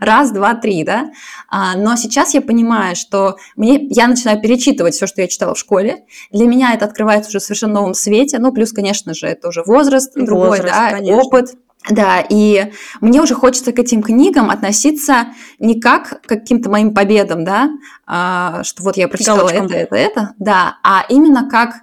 раз, 0.00 0.30
два, 0.30 0.54
три, 0.54 0.84
да. 0.84 1.10
А, 1.48 1.76
но 1.76 1.96
сейчас 1.96 2.34
я 2.34 2.40
понимаю, 2.40 2.96
что 2.96 3.36
мне, 3.56 3.86
я 3.90 4.06
начинаю 4.06 4.40
перечитывать 4.40 4.94
все, 4.94 5.06
что 5.06 5.22
я 5.22 5.28
читала 5.28 5.54
в 5.54 5.58
школе. 5.58 6.04
Для 6.30 6.46
меня 6.46 6.74
это 6.74 6.84
открывается 6.84 7.30
уже 7.30 7.38
в 7.38 7.42
совершенно 7.42 7.74
новом 7.74 7.94
свете. 7.94 8.38
Ну, 8.38 8.52
плюс, 8.52 8.72
конечно 8.72 9.14
же, 9.14 9.26
это 9.26 9.48
уже 9.48 9.62
возраст 9.62 10.12
другой, 10.14 10.58
возраст, 10.58 10.74
да, 10.74 10.90
конечно. 10.90 11.16
опыт. 11.16 11.54
Да, 11.88 12.22
и 12.28 12.72
мне 13.00 13.22
уже 13.22 13.34
хочется 13.34 13.72
к 13.72 13.78
этим 13.78 14.02
книгам 14.02 14.50
относиться 14.50 15.28
не 15.58 15.80
как 15.80 16.20
к 16.20 16.26
каким-то 16.26 16.68
моим 16.68 16.92
победам, 16.92 17.42
да, 17.42 17.70
а, 18.06 18.62
что 18.64 18.82
вот 18.82 18.98
я 18.98 19.08
прочитала 19.08 19.38
Галочком. 19.38 19.64
это, 19.64 19.74
это, 19.76 19.96
это, 19.96 20.34
да, 20.38 20.76
а 20.82 21.06
именно 21.08 21.48
как 21.48 21.76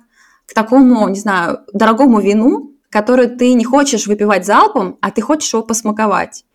к 0.48 0.54
такому, 0.54 1.08
не 1.10 1.20
знаю, 1.20 1.60
дорогому 1.74 2.20
вину, 2.20 2.72
который 2.90 3.28
ты 3.28 3.54
не 3.54 3.66
хочешь 3.66 4.08
выпивать 4.08 4.46
залпом, 4.46 4.98
а 5.02 5.12
ты 5.12 5.22
хочешь 5.22 5.54
его 5.54 5.62
посмаковать. 5.62 6.46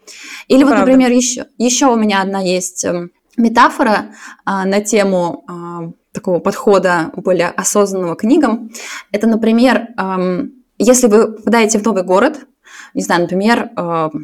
Или 0.48 0.64
Правда. 0.64 0.80
вот, 0.80 0.86
например, 0.86 1.12
еще, 1.12 1.46
еще 1.58 1.86
у 1.86 1.96
меня 1.96 2.22
одна 2.22 2.40
есть 2.40 2.84
эм, 2.84 3.12
метафора 3.36 4.14
а, 4.44 4.64
на 4.64 4.80
тему 4.80 5.44
а, 5.46 5.90
такого 6.12 6.38
подхода 6.38 7.10
более 7.16 7.48
осознанного 7.48 8.14
к 8.14 8.20
книгам. 8.20 8.70
Это, 9.12 9.26
например, 9.26 9.88
а, 9.96 10.46
если 10.78 11.06
вы 11.06 11.32
попадаете 11.32 11.78
в 11.78 11.84
новый 11.84 12.02
город, 12.02 12.40
не 12.94 13.02
знаю, 13.02 13.22
например, 13.22 13.70
а, 13.76 14.10
ну, 14.10 14.20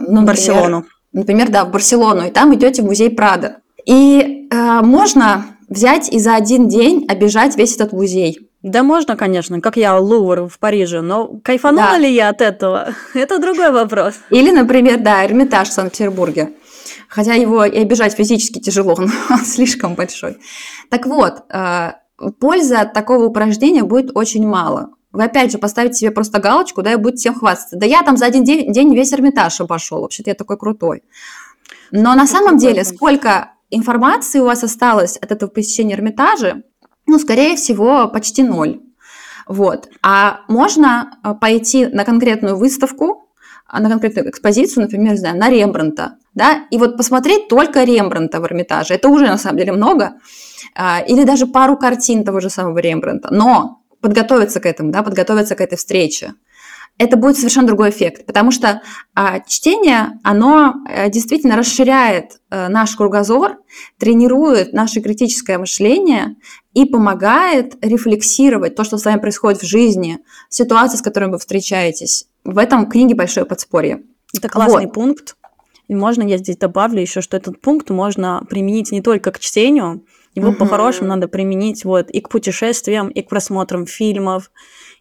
например 0.00 0.24
Барселону. 0.26 0.84
Например, 1.12 1.48
да, 1.50 1.64
в 1.64 1.70
Барселону, 1.70 2.26
и 2.26 2.30
там 2.30 2.54
идете 2.54 2.82
в 2.82 2.86
музей 2.86 3.10
Прада. 3.10 3.58
И 3.86 4.48
а, 4.52 4.82
можно 4.82 5.46
взять 5.68 6.12
и 6.12 6.18
за 6.18 6.34
один 6.34 6.68
день 6.68 7.06
обижать 7.08 7.56
весь 7.56 7.74
этот 7.74 7.92
музей. 7.92 8.48
Да 8.64 8.82
можно, 8.82 9.14
конечно, 9.14 9.60
как 9.60 9.76
я 9.76 9.98
Лувр 9.98 10.48
в 10.48 10.58
Париже, 10.58 11.02
но 11.02 11.28
кайфанула 11.44 11.90
да. 11.92 11.98
ли 11.98 12.10
я 12.10 12.30
от 12.30 12.40
этого? 12.40 12.94
Это 13.14 13.38
другой 13.38 13.70
вопрос. 13.70 14.14
Или, 14.30 14.50
например, 14.50 15.00
да, 15.00 15.22
Эрмитаж 15.26 15.68
в 15.68 15.72
Санкт-Петербурге. 15.74 16.54
Хотя 17.06 17.34
его 17.34 17.66
и 17.66 17.76
обижать 17.76 18.14
физически 18.14 18.60
тяжело, 18.60 18.96
но 18.98 19.12
он 19.28 19.44
слишком 19.44 19.94
большой. 19.94 20.38
Так 20.88 21.04
вот, 21.04 21.42
э, 21.52 21.92
пользы 22.40 22.76
от 22.76 22.94
такого 22.94 23.26
упражнения 23.26 23.82
будет 23.82 24.16
очень 24.16 24.48
мало. 24.48 24.92
Вы 25.12 25.24
опять 25.24 25.52
же 25.52 25.58
поставите 25.58 25.96
себе 25.96 26.10
просто 26.10 26.40
галочку, 26.40 26.80
да, 26.80 26.94
и 26.94 26.96
будете 26.96 27.18
всем 27.18 27.34
хвастаться. 27.34 27.76
Да 27.76 27.84
я 27.84 28.02
там 28.02 28.16
за 28.16 28.24
один 28.24 28.44
день, 28.44 28.72
день 28.72 28.94
весь 28.94 29.12
Эрмитаж 29.12 29.60
обошел, 29.60 30.00
вообще-то 30.00 30.30
я 30.30 30.34
такой 30.34 30.56
крутой. 30.56 31.02
Но 31.90 32.14
на 32.14 32.26
самом 32.26 32.56
деле, 32.56 32.82
сколько 32.84 33.52
информации 33.70 34.40
у 34.40 34.46
вас 34.46 34.64
осталось 34.64 35.18
от 35.18 35.32
этого 35.32 35.50
посещения 35.50 35.94
Эрмитажа, 35.94 36.62
ну, 37.14 37.20
скорее 37.20 37.54
всего, 37.54 38.08
почти 38.08 38.42
ноль. 38.42 38.80
Вот. 39.46 39.88
А 40.02 40.40
можно 40.48 41.16
а, 41.22 41.34
пойти 41.34 41.86
на 41.86 42.04
конкретную 42.04 42.56
выставку, 42.56 43.28
а, 43.68 43.80
на 43.80 43.88
конкретную 43.88 44.30
экспозицию, 44.30 44.84
например, 44.84 45.16
знаю, 45.16 45.38
на 45.38 45.48
Рембранта, 45.48 46.16
да, 46.34 46.64
и 46.72 46.78
вот 46.78 46.96
посмотреть 46.96 47.46
только 47.46 47.84
Рембранта 47.84 48.40
в 48.40 48.44
Эрмитаже. 48.46 48.94
Это 48.94 49.08
уже, 49.08 49.26
на 49.26 49.38
самом 49.38 49.58
деле, 49.58 49.72
много. 49.72 50.14
А, 50.74 51.00
или 51.06 51.22
даже 51.22 51.46
пару 51.46 51.76
картин 51.76 52.24
того 52.24 52.40
же 52.40 52.50
самого 52.50 52.78
Рембранта. 52.78 53.28
Но 53.32 53.82
подготовиться 54.00 54.58
к 54.58 54.66
этому, 54.66 54.90
да, 54.90 55.02
подготовиться 55.02 55.54
к 55.54 55.60
этой 55.60 55.76
встрече 55.78 56.34
это 56.96 57.16
будет 57.16 57.36
совершенно 57.36 57.66
другой 57.66 57.90
эффект, 57.90 58.24
потому 58.24 58.52
что 58.52 58.82
а, 59.14 59.40
чтение, 59.40 60.20
оно 60.22 60.74
а, 60.86 61.08
действительно 61.08 61.56
расширяет 61.56 62.40
а, 62.50 62.68
наш 62.68 62.94
кругозор, 62.94 63.58
тренирует 63.98 64.72
наше 64.72 65.00
критическое 65.00 65.58
мышление 65.58 66.36
и 66.72 66.84
помогает 66.84 67.74
рефлексировать 67.84 68.76
то, 68.76 68.84
что 68.84 68.96
с 68.96 69.04
вами 69.04 69.18
происходит 69.18 69.60
в 69.60 69.66
жизни, 69.66 70.20
ситуации, 70.48 70.96
с 70.96 71.02
которыми 71.02 71.32
вы 71.32 71.38
встречаетесь. 71.38 72.28
В 72.44 72.58
этом 72.58 72.88
книге 72.88 73.16
большое 73.16 73.44
подспорье. 73.44 74.02
Это 74.36 74.48
классный 74.48 74.86
вот. 74.86 74.94
пункт. 74.94 75.36
И 75.88 75.94
можно 75.94 76.22
я 76.22 76.38
здесь 76.38 76.56
добавлю 76.56 77.00
еще, 77.00 77.20
что 77.20 77.36
этот 77.36 77.60
пункт 77.60 77.90
можно 77.90 78.42
применить 78.48 78.90
не 78.92 79.02
только 79.02 79.32
к 79.32 79.38
чтению, 79.38 80.04
его 80.34 80.48
угу. 80.48 80.58
по-хорошему 80.58 81.08
надо 81.08 81.28
применить 81.28 81.84
вот 81.84 82.10
и 82.10 82.20
к 82.20 82.28
путешествиям, 82.28 83.08
и 83.08 83.22
к 83.22 83.28
просмотрам 83.28 83.86
фильмов, 83.86 84.50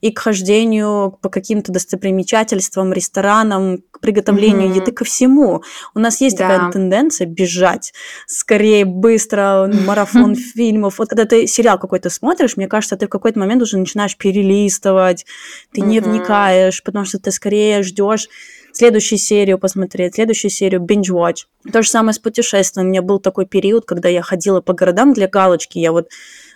и 0.04 0.12
к 0.12 0.20
хождению 0.20 1.18
по 1.22 1.30
каким-то 1.30 1.72
достопримечательствам, 1.72 2.92
ресторанам, 2.92 3.78
к 3.89 4.02
приготовлению 4.02 4.70
mm-hmm. 4.70 4.82
еды, 4.82 4.92
ко 4.92 5.06
всему. 5.06 5.63
У 5.96 6.00
нас 6.00 6.20
есть 6.20 6.38
да. 6.38 6.50
такая 6.50 6.72
тенденция 6.74 7.26
бежать 7.26 7.94
скорее, 8.28 8.84
быстро, 8.84 9.72
марафон 9.86 10.36
фильмов. 10.56 11.00
Вот 11.00 11.08
когда 11.08 11.24
ты 11.24 11.48
сериал 11.48 11.80
какой-то 11.80 12.10
смотришь, 12.10 12.58
мне 12.58 12.68
кажется, 12.68 12.98
ты 12.98 13.06
в 13.06 13.10
какой-то 13.10 13.39
момент 13.39 13.62
уже 13.62 13.78
начинаешь 13.78 14.18
перелистывать, 14.18 15.26
ты 15.72 15.80
mm-hmm. 15.80 15.86
не 15.86 16.00
вникаешь, 16.02 16.84
потому 16.84 17.06
что 17.06 17.18
ты 17.18 17.32
скорее 17.32 17.82
ждешь 17.82 18.28
следующую 18.74 19.20
серию 19.20 19.58
посмотреть, 19.58 20.16
следующую 20.16 20.52
серию 20.52 20.82
binge-watch. 20.82 21.46
То 21.72 21.82
же 21.82 21.88
самое 21.88 22.13
с 22.13 22.20
путешествием. 22.20 22.88
У 22.88 22.89
меня 22.89 23.02
был 23.02 23.20
такой 23.20 23.46
период, 23.46 23.86
когда 23.86 24.10
я 24.10 24.22
ходила 24.22 24.60
по 24.60 24.74
городам 24.74 25.13
для 25.13 25.30
галочки. 25.30 25.80
Я 25.80 25.94
вот 25.94 26.10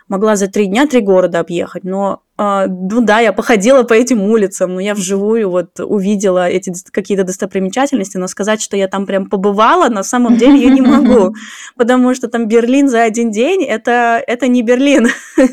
могла 0.08 0.36
за 0.36 0.48
три 0.48 0.68
дня 0.68 0.88
три 0.88 1.02
города 1.02 1.40
объехать, 1.40 1.84
но 1.84 2.22
а, 2.38 2.68
ну 2.68 3.02
да, 3.02 3.20
я 3.20 3.34
походила 3.34 3.84
по 3.84 3.94
этим 3.94 4.22
улицам, 4.22 4.76
но 4.76 4.80
я 4.80 4.94
вживую 4.94 5.50
вот 5.50 5.80
увидела 5.80 6.48
эти 6.48 6.72
какие-то 6.92 7.24
достопримечательности, 7.24 8.18
но 8.18 8.28
сказать, 8.28 8.62
что 8.62 8.78
я 8.78 8.88
там 8.88 9.06
прям 9.06 9.28
побывала, 9.28 9.90
на 9.90 10.04
самом 10.04 10.38
деле 10.38 10.62
я 10.62 10.70
не 10.70 10.82
могу, 10.82 11.34
потому 11.76 12.14
что 12.14 12.28
там 12.28 12.48
Берлин 12.48 12.90
за 12.90 13.04
один 13.04 13.32
день, 13.32 13.64
это, 13.64 14.24
это 14.26 14.48
не 14.48 14.62
Берлин. 14.62 15.10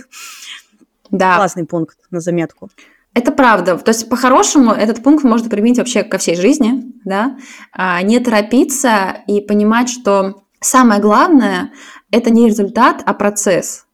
Да. 1.11 1.37
Классный 1.37 1.65
пункт 1.65 1.97
на 2.11 2.19
заметку. 2.19 2.71
Это 3.15 3.31
правда. 3.31 3.79
То 3.79 3.91
есть, 3.91 4.09
по-хорошему, 4.09 4.73
этот 4.73 5.01
пункт 5.01 5.23
можно 5.23 5.49
применить 5.49 5.79
вообще 5.79 6.03
ко 6.03 6.19
всей 6.19 6.35
жизни, 6.35 6.93
да, 7.05 7.37
а, 7.73 8.03
не 8.03 8.19
торопиться 8.19 9.19
и 9.29 9.41
понимать, 9.41 9.89
что 9.89 10.43
самое 10.61 11.01
главное– 11.01 11.71
это 12.11 12.31
не 12.31 12.49
результат, 12.49 13.03
а 13.07 13.15
процесс. 13.15 13.87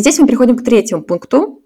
И 0.00 0.02
здесь 0.02 0.18
мы 0.18 0.26
переходим 0.26 0.56
к 0.56 0.64
третьему 0.64 1.02
пункту. 1.02 1.62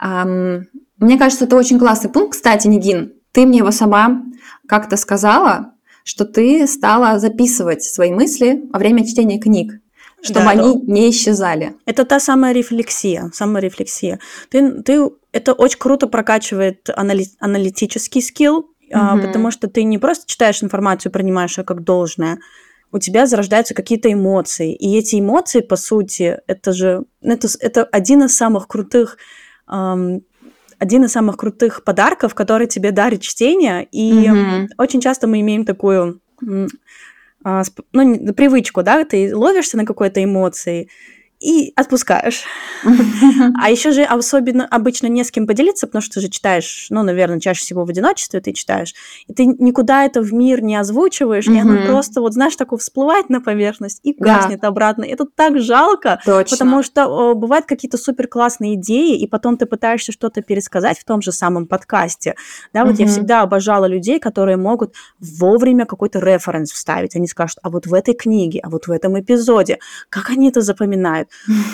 Мне 0.00 1.18
кажется, 1.18 1.44
это 1.44 1.54
очень 1.54 1.78
классный 1.78 2.08
пункт. 2.10 2.32
Кстати, 2.32 2.66
Нигин, 2.66 3.12
ты 3.32 3.44
мне 3.44 3.58
его 3.58 3.72
сама 3.72 4.22
как-то 4.66 4.96
сказала, 4.96 5.74
что 6.02 6.24
ты 6.24 6.66
стала 6.66 7.18
записывать 7.18 7.82
свои 7.82 8.10
мысли 8.10 8.62
во 8.72 8.78
время 8.78 9.06
чтения 9.06 9.38
книг 9.38 9.80
чтобы 10.22 10.40
да, 10.40 10.50
они 10.52 10.72
да. 10.72 10.90
не 10.90 11.10
исчезали. 11.10 11.74
Это 11.84 12.06
та 12.06 12.18
самая 12.18 12.54
рефлексия, 12.54 13.30
самая 13.34 13.62
рефлексия. 13.62 14.20
Ты, 14.48 14.80
ты, 14.80 15.10
это 15.32 15.52
очень 15.52 15.78
круто 15.78 16.06
прокачивает 16.06 16.88
анали, 16.96 17.26
аналитический 17.40 18.22
скилл, 18.22 18.56
угу. 18.60 18.68
а, 18.90 19.18
потому 19.18 19.50
что 19.50 19.68
ты 19.68 19.84
не 19.84 19.98
просто 19.98 20.26
читаешь 20.26 20.62
информацию, 20.62 21.12
принимаешь 21.12 21.58
ее 21.58 21.64
как 21.64 21.84
должное, 21.84 22.38
у 22.94 23.00
тебя 23.00 23.26
зарождаются 23.26 23.74
какие-то 23.74 24.12
эмоции. 24.12 24.72
И 24.72 24.96
эти 24.96 25.18
эмоции, 25.18 25.62
по 25.62 25.74
сути, 25.74 26.38
это 26.46 26.72
же 26.72 27.04
это, 27.22 27.48
это 27.58 27.82
один 27.82 28.22
из 28.22 28.36
самых 28.36 28.68
крутых 28.68 29.18
эм, 29.68 30.22
один 30.78 31.02
из 31.02 31.10
самых 31.10 31.36
крутых 31.36 31.82
подарков, 31.82 32.36
который 32.36 32.68
тебе 32.68 32.92
дарит 32.92 33.22
чтение. 33.22 33.88
И 33.90 34.12
mm-hmm. 34.12 34.66
очень 34.78 35.00
часто 35.00 35.26
мы 35.26 35.40
имеем 35.40 35.64
такую 35.64 36.20
э, 36.40 36.66
ну, 37.92 38.32
привычку, 38.32 38.84
да, 38.84 39.04
ты 39.04 39.34
ловишься 39.36 39.76
на 39.76 39.84
какой-то 39.84 40.22
эмоции, 40.22 40.88
и 41.44 41.72
отпускаешь. 41.76 42.44
А 43.60 43.70
еще 43.70 43.92
же 43.92 44.02
особенно 44.02 44.66
обычно 44.66 45.06
не 45.06 45.24
с 45.24 45.30
кем 45.30 45.46
поделиться, 45.46 45.86
потому 45.86 46.02
что 46.02 46.14
ты 46.14 46.20
же 46.20 46.28
читаешь, 46.28 46.86
ну, 46.90 47.02
наверное, 47.02 47.40
чаще 47.40 47.60
всего 47.60 47.84
в 47.84 47.90
одиночестве 47.90 48.40
ты 48.40 48.52
читаешь, 48.52 48.94
и 49.26 49.32
ты 49.32 49.46
никуда 49.46 50.04
это 50.04 50.20
в 50.20 50.32
мир 50.32 50.62
не 50.62 50.76
озвучиваешь, 50.76 51.46
и 51.46 51.58
оно 51.58 51.86
просто, 51.86 52.20
вот 52.20 52.34
знаешь, 52.34 52.56
такое 52.56 52.78
всплывает 52.78 53.30
на 53.30 53.40
поверхность 53.40 54.00
и 54.02 54.14
гаснет 54.18 54.64
обратно. 54.64 55.04
Это 55.04 55.26
так 55.34 55.60
жалко, 55.60 56.20
потому 56.24 56.82
что 56.82 57.34
бывают 57.34 57.66
какие-то 57.66 57.98
супер 57.98 58.28
классные 58.28 58.74
идеи, 58.74 59.18
и 59.18 59.26
потом 59.26 59.56
ты 59.56 59.66
пытаешься 59.66 60.12
что-то 60.12 60.42
пересказать 60.42 60.98
в 60.98 61.04
том 61.04 61.22
же 61.22 61.32
самом 61.32 61.66
подкасте. 61.66 62.34
Да, 62.72 62.84
вот 62.84 62.98
я 62.98 63.06
всегда 63.06 63.42
обожала 63.42 63.86
людей, 63.86 64.18
которые 64.18 64.56
могут 64.56 64.94
вовремя 65.18 65.86
какой-то 65.86 66.20
референс 66.20 66.72
вставить. 66.72 67.16
Они 67.16 67.26
скажут, 67.26 67.58
а 67.62 67.70
вот 67.70 67.86
в 67.86 67.94
этой 67.94 68.14
книге, 68.14 68.60
а 68.62 68.70
вот 68.70 68.86
в 68.86 68.90
этом 68.90 69.18
эпизоде, 69.18 69.78
как 70.10 70.30
они 70.30 70.48
это 70.48 70.60
запоминают? 70.60 71.28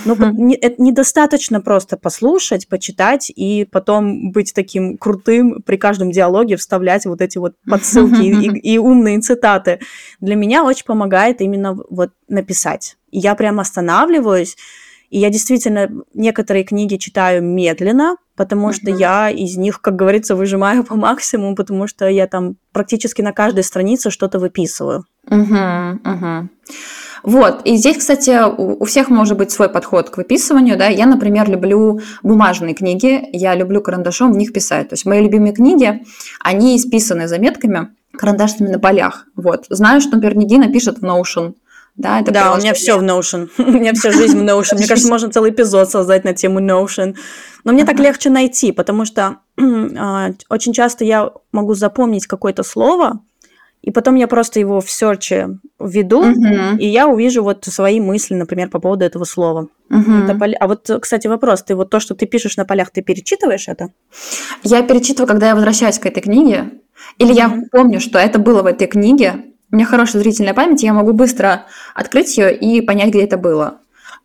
Ну, 0.05 0.16
не, 0.33 0.57
это 0.57 0.83
недостаточно 0.83 1.61
просто 1.61 1.96
послушать, 1.96 2.68
почитать 2.68 3.31
и 3.35 3.66
потом 3.70 4.33
быть 4.33 4.53
таким 4.55 4.99
крутым 4.99 5.62
при 5.62 5.77
каждом 5.77 6.11
диалоге 6.11 6.57
вставлять 6.57 7.07
вот 7.07 7.20
эти 7.20 7.38
вот 7.38 7.55
подсылки 7.68 8.23
и, 8.23 8.75
и 8.75 8.79
умные 8.79 9.20
цитаты. 9.20 9.81
Для 10.20 10.35
меня 10.35 10.64
очень 10.64 10.85
помогает 10.85 11.40
именно 11.40 11.79
вот 11.88 12.11
написать. 12.29 12.96
Я 13.11 13.35
прям 13.35 13.61
останавливаюсь, 13.61 14.57
и 15.11 15.18
я 15.18 15.31
действительно 15.31 15.90
некоторые 16.14 16.64
книги 16.64 16.96
читаю 16.96 17.42
медленно, 17.42 18.16
потому 18.37 18.73
что 18.73 18.90
я 18.90 19.29
из 19.29 19.57
них, 19.57 19.81
как 19.81 19.96
говорится, 19.96 20.37
выжимаю 20.37 20.85
по 20.85 20.94
максимуму, 20.94 21.57
потому 21.57 21.88
что 21.88 22.09
я 22.09 22.27
там 22.27 22.57
практически 22.73 23.20
на 23.20 23.33
каждой 23.33 23.64
странице 23.64 24.11
что-то 24.11 24.38
выписываю. 24.38 25.05
Угу, 25.27 26.01
угу. 26.05 26.49
Вот, 27.23 27.63
и 27.65 27.77
здесь, 27.77 27.99
кстати, 27.99 28.39
у, 28.57 28.85
всех 28.85 29.11
может 29.11 29.37
быть 29.37 29.51
свой 29.51 29.69
подход 29.69 30.11
к 30.11 30.17
выписыванию, 30.17 30.77
да, 30.77 30.87
я, 30.87 31.07
например, 31.07 31.51
люблю 31.51 32.01
бумажные 32.23 32.75
книги, 32.75 33.29
я 33.33 33.55
люблю 33.55 33.81
карандашом 33.83 34.33
в 34.33 34.37
них 34.37 34.53
писать, 34.53 34.89
то 34.89 34.95
есть 34.95 35.07
мои 35.07 35.23
любимые 35.23 35.53
книги, 35.53 36.03
они 36.41 36.77
исписаны 36.77 37.29
заметками 37.29 37.89
карандашными 38.17 38.71
на 38.71 38.79
полях, 38.79 39.27
вот, 39.37 39.67
знаю, 39.69 40.01
что, 40.01 40.17
например, 40.17 40.37
Нигина 40.37 40.73
пишет 40.73 40.99
в 40.99 41.05
Notion, 41.05 41.55
да, 41.97 42.21
это 42.21 42.33
да 42.33 42.55
у 42.55 42.57
меня 42.57 42.73
все 42.73 42.97
в 42.97 43.03
Notion. 43.03 43.51
у 43.59 43.71
меня 43.71 43.93
вся 43.93 44.11
жизнь 44.11 44.39
в 44.39 44.43
Notion. 44.43 44.77
Мне 44.77 44.87
кажется, 44.87 45.11
можно 45.11 45.31
целый 45.31 45.51
эпизод 45.51 45.91
создать 45.91 46.25
на 46.25 46.33
тему 46.33 46.61
Notion. 46.61 47.15
Но 47.65 47.73
мне 47.73 47.85
так 47.85 47.99
легче 47.99 48.31
найти, 48.31 48.73
потому 48.73 49.05
что 49.05 49.39
а, 49.59 50.31
очень 50.49 50.73
часто 50.73 51.05
я 51.05 51.31
могу 51.53 51.75
запомнить 51.75 52.27
какое-то 52.27 52.63
слово, 52.63 53.21
и 53.83 53.90
потом 53.90 54.14
я 54.16 54.29
просто 54.29 54.61
его 54.61 54.81
в 54.81 54.90
серче 54.90 55.59
введу, 55.79 56.23
uh-huh. 56.23 56.79
и 56.79 56.87
я 56.87 57.09
увижу 57.09 57.43
вот 57.43 57.64
свои 57.64 57.99
мысли, 58.01 58.35
например, 58.35 58.69
по 58.69 58.79
поводу 58.79 59.05
этого 59.05 59.25
слова. 59.25 59.69
Uh-huh. 59.90 60.25
Это 60.25 60.57
А 60.61 60.69
вот, 60.69 60.90
кстати, 61.01 61.27
вопрос, 61.27 61.62
ты 61.62 61.75
вот 61.75 61.88
то, 61.88 61.99
что 61.99 62.14
ты 62.14 62.27
пишешь 62.27 62.57
на 62.57 62.64
полях, 62.66 62.90
ты 62.90 63.01
перечитываешь 63.01 63.69
это? 63.69 63.90
Я 64.62 64.83
перечитываю, 64.83 65.27
когда 65.27 65.49
я 65.49 65.55
возвращаюсь 65.55 65.99
к 65.99 66.07
этой 66.07 66.21
книге, 66.21 66.73
или 67.19 67.33
uh-huh. 67.33 67.37
я 67.37 67.62
помню, 67.73 68.01
что 68.01 68.19
это 68.19 68.38
было 68.38 68.62
в 68.62 68.66
этой 68.66 68.87
книге, 68.87 69.45
у 69.73 69.77
меня 69.77 69.87
хорошая 69.87 70.21
зрительная 70.23 70.55
память, 70.55 70.83
я 70.83 70.93
могу 70.93 71.12
быстро 71.12 71.66
открыть 71.95 72.37
ее 72.37 72.55
и 72.55 72.81
понять, 72.83 73.11
где 73.11 73.23
это 73.23 73.38
было. 73.38 73.79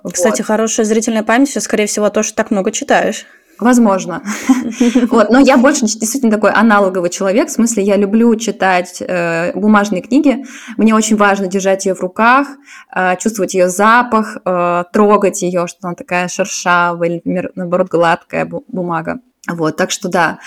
Кстати, 0.04 0.42
вот. 0.42 0.48
хорошая 0.48 0.86
зрительная 0.86 1.24
память, 1.24 1.62
скорее 1.62 1.88
всего, 1.88 2.10
то, 2.10 2.24
что 2.24 2.36
так 2.36 2.52
много 2.52 2.72
читаешь. 2.72 3.26
Возможно. 3.60 4.22
вот, 5.10 5.30
но 5.30 5.40
я 5.40 5.58
больше 5.58 5.82
действительно 5.82 6.32
такой 6.32 6.52
аналоговый 6.52 7.10
человек, 7.10 7.50
в 7.50 7.52
смысле 7.52 7.84
я 7.84 7.96
люблю 7.96 8.36
читать 8.36 9.02
э, 9.02 9.54
бумажные 9.54 10.02
книги, 10.02 10.46
мне 10.78 10.94
очень 10.94 11.16
важно 11.16 11.48
держать 11.48 11.86
ее 11.86 11.96
в 11.96 12.02
руках, 12.02 12.48
э, 12.94 13.16
чувствовать 13.18 13.54
ее 13.54 13.70
запах, 13.70 14.38
э, 14.44 14.84
трогать 14.92 15.42
ее, 15.42 15.68
что 15.68 15.88
она 15.88 15.96
такая 15.96 16.28
шершавая 16.28 17.10
или, 17.10 17.16
например, 17.16 17.52
наоборот, 17.56 17.88
гладкая 17.88 18.46
бумага. 18.46 19.20
Вот, 19.48 19.78
так 19.78 19.92
что 19.92 20.10
да. 20.10 20.40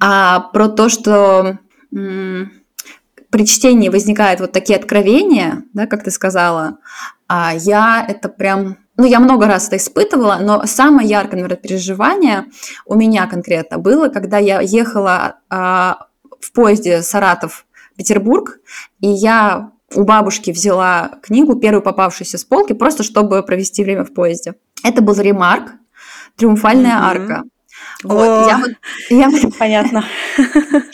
А 0.00 0.40
про 0.40 0.68
то, 0.68 0.88
что 0.88 1.58
при 1.90 3.46
чтении 3.46 3.88
возникают 3.88 4.40
вот 4.40 4.52
такие 4.52 4.78
откровения, 4.78 5.64
да, 5.74 5.86
как 5.86 6.04
ты 6.04 6.10
сказала, 6.10 6.78
а 7.26 7.52
я 7.54 8.04
это 8.06 8.28
прям 8.28 8.78
ну, 8.98 9.06
я 9.06 9.20
много 9.20 9.46
раз 9.46 9.68
это 9.68 9.76
испытывала, 9.76 10.38
но 10.40 10.66
самое 10.66 11.08
яркое, 11.08 11.40
наверное, 11.40 11.56
переживание 11.56 12.46
у 12.84 12.96
меня 12.96 13.28
конкретно 13.28 13.78
было, 13.78 14.08
когда 14.08 14.38
я 14.38 14.60
ехала 14.60 15.36
а, 15.48 16.08
в 16.40 16.52
поезде 16.52 17.02
Саратов-Петербург, 17.02 18.58
и 19.00 19.06
я 19.06 19.70
у 19.94 20.02
бабушки 20.02 20.50
взяла 20.50 21.12
книгу, 21.22 21.54
первую 21.54 21.82
попавшуюся 21.82 22.38
с 22.38 22.44
полки, 22.44 22.72
просто 22.72 23.04
чтобы 23.04 23.42
провести 23.44 23.84
время 23.84 24.04
в 24.04 24.12
поезде. 24.12 24.56
Это 24.82 25.00
был 25.00 25.14
ремарк 25.14 25.74
«Триумфальная 26.36 26.96
mm-hmm. 26.96 27.10
арка». 27.10 27.42
Вот, 28.04 28.46
я, 28.46 28.62
я, 29.10 29.30
понятно. 29.58 30.04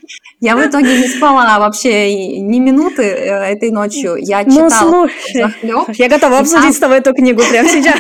Я 0.40 0.57
в 0.57 0.67
итоге 0.67 1.01
не 1.01 1.09
спала 1.09 1.59
вообще 1.59 2.38
ни 2.40 2.59
минуты 2.59 3.03
э, 3.03 3.55
этой 3.55 3.71
ночью. 3.71 4.17
Я 4.17 4.43
ну, 4.45 4.69
читала 4.69 4.90
ну, 4.90 5.09
слушай, 5.09 5.95
Я 5.97 6.09
готова 6.11 6.38
обсудить 6.38 6.75
с 6.75 6.79
тобой 6.79 6.99
эту 6.99 7.14
книгу 7.14 7.40
прямо 7.49 7.67
сейчас. 7.71 7.99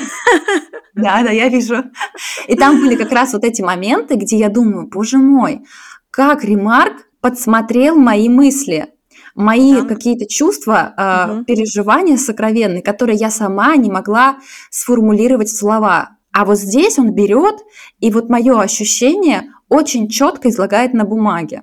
Да, 0.94 1.22
да, 1.22 1.30
я 1.30 1.48
вижу. 1.48 1.84
И 2.46 2.54
там 2.54 2.80
были 2.80 2.96
как 2.96 3.12
раз 3.12 3.32
вот 3.32 3.44
эти 3.44 3.62
моменты, 3.62 4.16
где 4.16 4.36
я 4.36 4.50
думаю, 4.50 4.88
боже 4.88 5.16
мой, 5.16 5.62
как 6.10 6.44
Ремарк 6.44 7.08
подсмотрел 7.20 7.96
мои 7.96 8.28
мысли, 8.28 8.88
мои 9.34 9.80
да. 9.80 9.86
какие-то 9.86 10.26
чувства, 10.26 11.30
угу. 11.30 11.44
переживания 11.44 12.18
сокровенные, 12.18 12.82
которые 12.82 13.16
я 13.16 13.30
сама 13.30 13.74
не 13.76 13.90
могла 13.90 14.36
сформулировать 14.70 15.48
в 15.48 15.56
слова. 15.56 16.10
А 16.34 16.44
вот 16.44 16.58
здесь 16.58 16.98
он 16.98 17.12
берет, 17.12 17.60
и 18.00 18.10
вот 18.10 18.28
мое 18.28 18.60
ощущение 18.60 19.52
очень 19.68 20.08
четко 20.08 20.50
излагает 20.50 20.92
на 20.92 21.04
бумаге. 21.04 21.62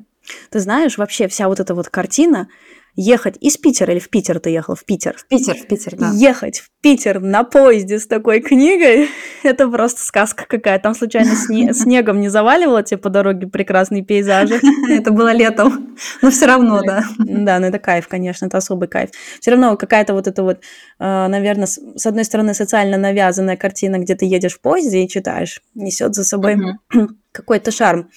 Ты 0.49 0.61
знаешь, 0.61 0.97
вообще 0.97 1.27
вся 1.27 1.49
вот 1.49 1.59
эта 1.59 1.75
вот 1.75 1.89
картина, 1.89 2.47
ехать 2.95 3.37
из 3.39 3.57
Питера, 3.57 3.91
или 3.93 3.99
в 3.99 4.09
Питер 4.09 4.39
ты 4.39 4.49
ехал? 4.49 4.75
В 4.75 4.85
Питер. 4.85 5.15
В 5.17 5.27
Питер, 5.27 5.55
в 5.55 5.67
Питер, 5.67 5.95
да. 5.95 6.11
Ехать 6.13 6.59
в 6.59 6.69
Питер 6.81 7.19
на 7.19 7.43
поезде 7.43 7.99
с 7.99 8.07
такой 8.07 8.41
книгой, 8.41 9.09
это 9.43 9.69
просто 9.69 10.01
сказка 10.01 10.45
какая. 10.47 10.79
Там 10.79 10.95
случайно 10.95 11.33
сне- 11.33 11.73
снегом 11.73 12.19
не 12.19 12.29
заваливало 12.29 12.83
тебе 12.83 12.97
по 12.97 13.09
дороге 13.09 13.47
прекрасные 13.47 14.03
пейзажи? 14.03 14.59
Это 14.89 15.11
было 15.11 15.31
летом, 15.31 15.95
но 16.21 16.31
все 16.31 16.45
равно, 16.45 16.81
да. 16.83 17.03
Да, 17.17 17.59
ну 17.59 17.67
это 17.67 17.79
кайф, 17.79 18.07
конечно, 18.07 18.45
это 18.45 18.57
особый 18.57 18.87
кайф. 18.87 19.11
Все 19.39 19.51
равно 19.51 19.77
какая-то 19.77 20.13
вот 20.13 20.27
эта 20.27 20.43
вот, 20.43 20.59
э, 20.99 21.27
наверное, 21.27 21.67
с 21.67 22.05
одной 22.05 22.25
стороны, 22.25 22.53
социально 22.53 22.97
навязанная 22.97 23.57
картина, 23.57 23.97
где 23.99 24.15
ты 24.15 24.25
едешь 24.25 24.53
в 24.53 24.61
поезде 24.61 25.03
и 25.03 25.09
читаешь, 25.09 25.61
несет 25.75 26.15
за 26.15 26.23
собой 26.23 26.57
какой-то 27.31 27.71
шарм. 27.71 28.09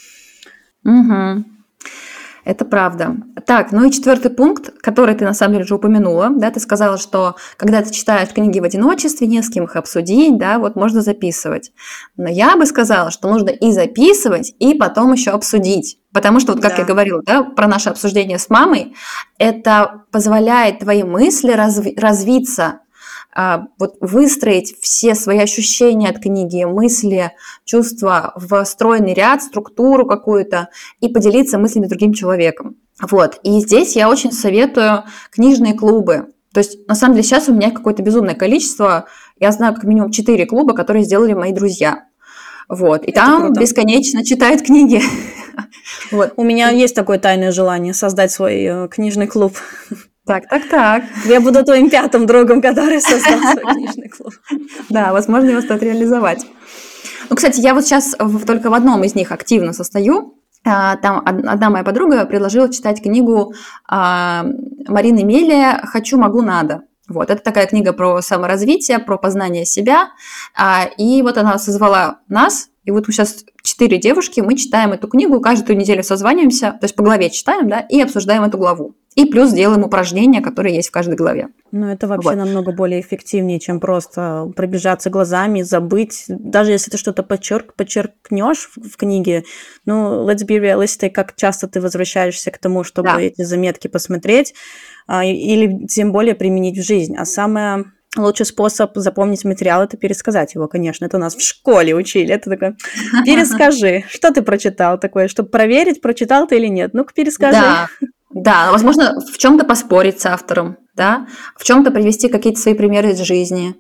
Угу. 0.85 1.45
Это 2.45 2.65
правда. 2.65 3.17
Так, 3.47 3.73
ну 3.73 3.85
и 3.85 3.91
четвертый 3.91 4.31
пункт, 4.31 4.71
который 4.81 5.15
ты 5.15 5.25
на 5.25 5.33
самом 5.33 5.55
деле 5.55 5.65
уже 5.65 5.77
упомянула, 5.77 6.29
да, 6.31 6.51
ты 6.51 6.61
сказала, 6.61 6.99
что 6.99 7.37
когда 7.57 7.83
ты 7.83 7.93
читаешь 7.93 8.29
книги 8.29 8.61
в 8.61 8.65
одиночестве, 8.65 9.27
не 9.27 9.43
с 9.43 9.49
кем 9.49 9.65
их 9.65 9.77
обсудить, 9.77 10.37
да, 10.37 10.59
вот 10.59 10.77
можно 10.77 11.01
записывать. 11.01 11.73
Но 12.17 12.29
я 12.29 12.57
бы 12.57 12.67
сказала, 12.67 13.11
что 13.11 13.29
нужно 13.29 13.49
и 13.49 13.73
записывать, 13.73 14.55
и 14.59 14.75
потом 14.75 15.13
еще 15.13 15.31
обсудить. 15.31 15.99
Потому 16.13 16.39
что, 16.39 16.53
вот 16.53 16.63
как 16.63 16.73
да. 16.73 16.83
я 16.83 16.85
говорила, 16.85 17.23
да, 17.25 17.43
про 17.43 17.67
наше 17.67 17.89
обсуждение 17.89 18.39
с 18.39 18.49
мамой, 18.49 18.95
это 19.39 20.05
позволяет 20.13 20.81
твои 20.81 21.03
мысли 21.03 21.53
разви- 21.53 21.99
развиться 21.99 22.81
вот 23.79 23.97
выстроить 24.01 24.77
все 24.81 25.15
свои 25.15 25.39
ощущения 25.39 26.09
от 26.09 26.21
книги, 26.21 26.65
мысли, 26.65 27.33
чувства 27.65 28.33
в 28.37 28.65
стройный 28.65 29.15
ряд, 29.15 29.43
структуру 29.43 30.07
какую-то 30.07 30.69
и 31.01 31.09
поделиться 31.09 31.59
мыслями 31.59 31.87
с 31.87 31.91
другим 31.91 32.13
человеком. 32.13 32.77
Вот. 33.01 33.41
И 33.43 33.59
здесь 33.61 33.97
я 33.97 34.09
очень 34.09 34.33
советую 34.33 35.05
книжные 35.31 35.75
клубы. 35.75 36.29
То 36.53 36.59
есть, 36.59 36.87
на 36.87 36.95
самом 36.95 37.15
деле, 37.15 37.25
сейчас 37.25 37.49
у 37.49 37.55
меня 37.55 37.73
какое-то 37.73 38.03
безумное 38.03 38.37
количество. 38.37 39.07
Я 39.41 39.51
знаю 39.51 39.75
как 39.75 39.83
минимум 39.85 40.13
4 40.13 40.47
клуба, 40.47 40.75
которые 40.75 41.05
сделали 41.05 41.33
мои 41.33 41.53
друзья. 41.53 42.05
Вот. 42.69 43.03
И 43.05 43.11
Это 43.11 43.21
там 43.21 43.43
круто. 43.47 43.61
бесконечно 43.61 44.25
читают 44.25 44.63
книги. 44.63 45.03
вот. 46.13 46.35
У 46.37 46.45
меня 46.45 46.71
есть 46.71 46.95
такое 46.95 47.19
тайное 47.19 47.51
желание 47.51 47.93
создать 47.93 48.31
свой 48.31 48.63
э, 48.63 48.89
книжный 48.89 49.27
клуб. 49.27 49.57
Так, 50.27 50.49
так, 50.49 50.69
так. 50.69 51.05
Я 51.27 51.41
буду 51.41 51.63
твоим 51.65 51.91
пятым 51.91 52.27
другом, 52.27 52.63
который 52.63 53.01
создал 53.01 53.39
свой 53.41 53.75
книжный 53.75 54.09
клуб. 54.09 54.33
Да, 54.89 55.13
возможно, 55.13 55.51
его 55.51 55.61
стоит 55.61 55.83
реализовать. 55.83 56.47
Ну, 57.29 57.37
кстати, 57.37 57.61
я 57.61 57.75
вот 57.75 57.85
сейчас 57.85 58.17
только 58.47 58.71
в 58.71 58.75
одном 58.75 59.05
из 59.05 59.15
них 59.15 59.33
активно 59.33 59.73
состою. 59.73 60.39
А, 60.67 60.97
там 60.97 61.23
одна 61.27 61.69
моя 61.69 61.85
подруга 61.85 62.25
предложила 62.25 62.73
читать 62.73 63.03
книгу 63.03 63.53
а, 63.87 64.47
Марины 64.89 65.23
Мелия 65.25 65.83
«Хочу, 65.85 66.19
могу, 66.19 66.41
надо». 66.41 66.83
Вот, 67.07 67.29
это 67.29 67.43
такая 67.43 67.67
книга 67.67 67.93
про 67.93 68.23
саморазвитие, 68.23 68.99
про 68.99 69.19
познание 69.19 69.67
себя. 69.67 70.09
А, 70.57 70.87
и 70.97 71.21
вот 71.21 71.37
она 71.37 71.59
созвала 71.59 72.21
нас, 72.29 72.69
И 72.85 72.91
вот 72.91 73.07
мы 73.07 73.13
сейчас 73.13 73.45
четыре 73.63 73.99
девушки, 73.99 74.41
мы 74.41 74.57
читаем 74.57 74.93
эту 74.93 75.09
книгу, 75.09 75.41
каждую 75.41 75.79
неделю 75.79 76.03
созваниваемся, 76.03 76.73
то 76.73 76.85
есть 76.85 76.95
по 76.95 77.03
главе 77.03 77.31
читаем, 77.31 77.69
да, 77.69 77.81
и 77.81 78.01
обсуждаем 78.01 78.45
эту 78.45 78.59
главу. 78.59 78.95
И 79.15 79.27
плюс 79.27 79.53
делаем 79.53 79.85
упражнения, 79.85 80.41
которые 80.41 80.75
есть 80.75 80.89
в 80.89 80.91
каждой 80.91 81.15
главе. 81.15 81.49
Ну, 81.71 81.87
это 81.87 82.09
вообще 82.09 82.31
вот. 82.31 82.37
намного 82.37 82.73
более 82.73 83.01
эффективнее, 83.01 83.61
чем 83.61 83.79
просто 83.79 84.51
пробежаться 84.57 85.09
глазами, 85.09 85.63
забыть. 85.63 86.25
Даже 86.27 86.73
если 86.73 86.91
ты 86.91 86.99
что-то 86.99 87.23
подчерк, 87.23 87.75
подчеркнешь 87.75 88.71
в, 88.75 88.89
в 88.89 88.97
книге, 88.97 89.45
ну, 89.87 90.29
let's 90.29 90.45
be 90.45 90.61
realistic, 90.61 91.11
как 91.11 91.37
часто 91.37 91.69
ты 91.69 91.81
возвращаешься 91.81 92.51
к 92.51 92.59
тому, 92.59 92.83
чтобы 92.83 93.09
да. 93.09 93.21
эти 93.21 93.43
заметки 93.43 93.87
посмотреть, 93.87 94.53
а, 95.07 95.25
или 95.25 95.87
тем 95.87 96.11
более 96.11 96.35
применить 96.35 96.79
в 96.79 96.85
жизнь. 96.85 97.17
А 97.17 97.25
самое 97.25 97.85
лучший 98.17 98.47
способ 98.47 98.93
запомнить 98.97 99.45
материал– 99.45 99.83
это 99.85 99.97
пересказать 99.97 100.55
его, 100.55 100.69
конечно. 100.69 101.05
Это 101.05 101.19
нас 101.19 101.35
в 101.35 101.43
школе 101.43 101.95
учили. 101.95 102.35
Это 102.35 102.51
такое, 102.51 102.77
перескажи, 103.25 104.05
что 104.09 104.33
ты 104.33 104.43
прочитал 104.43 104.99
такое, 104.99 105.29
чтобы 105.29 105.49
проверить, 105.49 106.01
прочитал 106.01 106.47
ты 106.47 106.57
или 106.57 106.69
нет. 106.69 106.95
Ну-ка, 106.95 107.13
перескажи. 107.15 107.61
Да, 107.61 107.89
да, 108.31 108.73
возможно, 108.73 109.21
в 109.21 109.39
чем-то 109.39 109.65
поспорить 109.65 110.21
с 110.21 110.27
автором, 110.27 110.77
да, 110.95 111.27
в 111.57 111.65
чем-то 111.65 111.91
привести 111.91 112.29
какие-то 112.29 112.61
свои 112.61 112.75
примеры 112.75 113.11
из 113.11 113.21
жизни. 113.21 113.77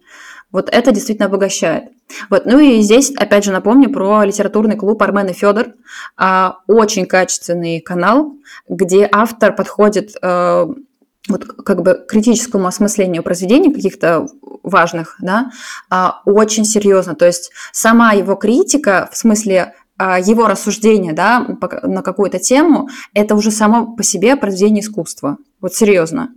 Вот 0.52 0.68
это 0.70 0.92
действительно 0.92 1.26
обогащает. 1.26 1.84
Вот. 2.30 2.46
Ну 2.46 2.60
и 2.60 2.80
здесь, 2.80 3.10
опять 3.16 3.44
же, 3.44 3.50
напомню 3.50 3.90
про 3.90 4.22
литературный 4.24 4.76
клуб 4.76 5.02
Армен 5.02 5.26
и 5.26 5.32
Федор. 5.32 5.72
А, 6.16 6.58
очень 6.68 7.06
качественный 7.06 7.80
канал, 7.80 8.34
где 8.68 9.08
автор 9.10 9.52
подходит 9.56 10.14
э, 10.22 10.66
вот 11.28 11.44
как 11.44 11.82
бы 11.82 12.04
критическому 12.06 12.66
осмыслению 12.66 13.22
произведений 13.22 13.72
каких-то 13.72 14.26
важных, 14.62 15.16
да, 15.20 15.50
а, 15.90 16.20
очень 16.24 16.64
серьезно. 16.64 17.14
То 17.14 17.26
есть 17.26 17.50
сама 17.72 18.12
его 18.12 18.34
критика, 18.34 19.08
в 19.12 19.16
смысле 19.16 19.74
а, 19.96 20.18
его 20.18 20.46
рассуждение 20.46 21.12
да, 21.12 21.46
на 21.82 22.02
какую-то 22.02 22.38
тему, 22.38 22.88
это 23.14 23.34
уже 23.34 23.50
само 23.50 23.94
по 23.94 24.02
себе 24.02 24.36
произведение 24.36 24.82
искусства. 24.82 25.38
Вот 25.60 25.74
серьезно. 25.74 26.30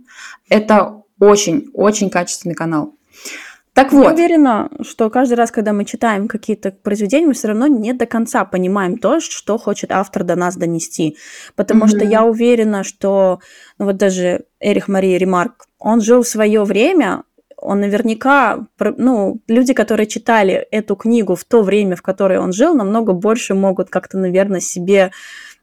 Это 0.48 1.02
очень-очень 1.18 2.10
качественный 2.10 2.54
канал. 2.54 2.94
Так 3.78 3.92
вот. 3.92 4.04
Я 4.04 4.12
уверена, 4.12 4.70
что 4.82 5.08
каждый 5.08 5.34
раз, 5.34 5.52
когда 5.52 5.72
мы 5.72 5.84
читаем 5.84 6.26
какие-то 6.26 6.72
произведения, 6.72 7.26
мы 7.26 7.32
все 7.34 7.48
равно 7.48 7.68
не 7.68 7.92
до 7.92 8.06
конца 8.06 8.44
понимаем 8.44 8.98
то, 8.98 9.20
что 9.20 9.56
хочет 9.56 9.92
автор 9.92 10.24
до 10.24 10.34
нас 10.34 10.56
донести. 10.56 11.16
Потому 11.54 11.84
mm-hmm. 11.84 11.88
что 11.88 12.04
я 12.04 12.24
уверена, 12.24 12.82
что 12.82 13.38
ну 13.78 13.84
вот 13.84 13.96
даже 13.96 14.46
Эрих 14.58 14.88
Мария 14.88 15.16
Ремарк, 15.16 15.66
он 15.78 16.00
жил 16.00 16.22
в 16.22 16.28
свое 16.28 16.64
время, 16.64 17.22
он 17.56 17.80
наверняка, 17.80 18.66
ну, 18.78 19.40
люди, 19.48 19.74
которые 19.74 20.06
читали 20.06 20.66
эту 20.70 20.96
книгу 20.96 21.34
в 21.34 21.44
то 21.44 21.62
время, 21.62 21.94
в 21.96 22.02
которое 22.02 22.40
он 22.40 22.52
жил, 22.52 22.74
намного 22.74 23.12
больше 23.12 23.54
могут 23.54 23.90
как-то, 23.90 24.18
наверное, 24.18 24.60
себе 24.60 25.10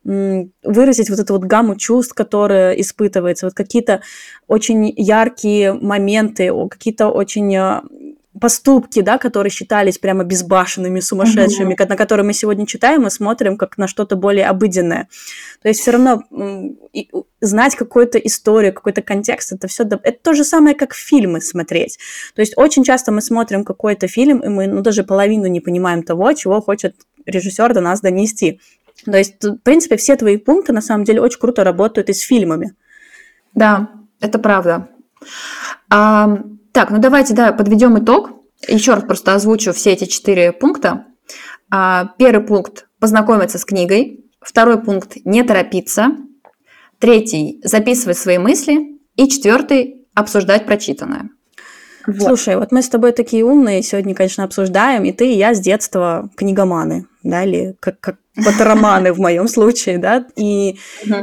выразить 0.05 1.09
вот 1.09 1.17
эту 1.17 1.33
вот 1.33 1.45
гамму 1.45 1.75
чувств, 1.75 2.13
которая 2.13 2.73
испытывается, 2.73 3.47
вот 3.47 3.55
какие-то 3.55 4.01
очень 4.47 4.93
яркие 4.95 5.73
моменты, 5.73 6.51
какие-то 6.69 7.07
очень 7.07 7.55
а, 7.57 7.83
поступки, 8.39 9.01
да, 9.01 9.17
которые 9.17 9.49
считались 9.49 9.97
прямо 9.97 10.23
безбашенными, 10.23 10.99
сумасшедшими, 10.99 11.73
mm-hmm. 11.73 11.89
на 11.89 11.95
которые 11.95 12.25
мы 12.25 12.33
сегодня 12.33 12.65
читаем 12.65 13.07
и 13.07 13.09
смотрим 13.09 13.57
как 13.57 13.77
на 13.77 13.87
что-то 13.87 14.15
более 14.15 14.47
обыденное. 14.47 15.07
То 15.61 15.69
есть 15.69 15.81
все 15.81 15.91
равно 15.91 16.23
знать 17.41 17.75
какую-то 17.75 18.17
историю, 18.17 18.73
какой-то 18.73 19.01
контекст, 19.01 19.53
это 19.53 19.67
все 19.67 19.83
это 19.83 20.17
то 20.21 20.33
же 20.33 20.43
самое, 20.43 20.75
как 20.75 20.93
фильмы 20.93 21.41
смотреть. 21.41 21.97
То 22.35 22.41
есть 22.41 22.53
очень 22.57 22.83
часто 22.83 23.11
мы 23.11 23.21
смотрим 23.21 23.63
какой-то 23.63 24.07
фильм, 24.07 24.39
и 24.39 24.49
мы 24.49 24.67
ну, 24.67 24.81
даже 24.81 25.03
половину 25.03 25.47
не 25.47 25.61
понимаем 25.61 26.03
того, 26.03 26.33
чего 26.33 26.61
хочет 26.61 26.95
режиссер 27.25 27.73
до 27.73 27.81
нас 27.81 28.01
донести. 28.01 28.59
То 29.05 29.17
есть, 29.17 29.43
в 29.43 29.57
принципе, 29.57 29.97
все 29.97 30.15
твои 30.15 30.37
пункты 30.37 30.73
на 30.73 30.81
самом 30.81 31.03
деле 31.03 31.21
очень 31.21 31.39
круто 31.39 31.63
работают 31.63 32.09
и 32.09 32.13
с 32.13 32.21
фильмами. 32.21 32.73
Да, 33.53 33.89
это 34.19 34.39
правда. 34.39 34.89
А, 35.89 36.39
так, 36.75 36.91
ну 36.91 36.99
давайте, 36.99 37.33
да, 37.33 37.53
подведем 37.53 37.97
итог. 37.97 38.31
Еще 38.67 38.95
раз 38.95 39.05
просто 39.05 39.33
озвучу 39.33 39.71
все 39.71 39.93
эти 39.93 40.03
четыре 40.05 40.51
пункта. 40.51 41.05
А, 41.71 42.13
первый 42.17 42.45
пункт– 42.45 42.87
познакомиться 42.99 43.57
с 43.57 43.63
книгой. 43.63 44.25
Второй 44.41 44.83
пункт– 44.83 45.13
не 45.23 45.41
торопиться. 45.43 46.09
Третий– 46.99 47.61
записывать 47.63 48.17
свои 48.17 48.39
мысли. 48.39 48.99
И 49.15 49.29
четвертый– 49.29 50.05
обсуждать 50.15 50.65
прочитанное. 50.65 51.29
Вот. 52.07 52.21
Слушай, 52.21 52.57
вот 52.57 52.71
мы 52.71 52.81
с 52.81 52.89
тобой 52.89 53.11
такие 53.11 53.43
умные 53.43 53.81
сегодня, 53.81 54.13
конечно, 54.13 54.43
обсуждаем, 54.43 55.03
и 55.03 55.11
ты 55.11 55.31
и 55.31 55.37
я 55.37 55.53
с 55.53 55.59
детства 55.59 56.29
книгоманы, 56.35 57.07
да, 57.23 57.43
или 57.43 57.75
как, 57.79 57.99
как 57.99 58.17
патероманы 58.35 59.13
в 59.13 59.19
моем 59.19 59.47
случае, 59.47 59.97
да, 59.97 60.25
и, 60.35 60.77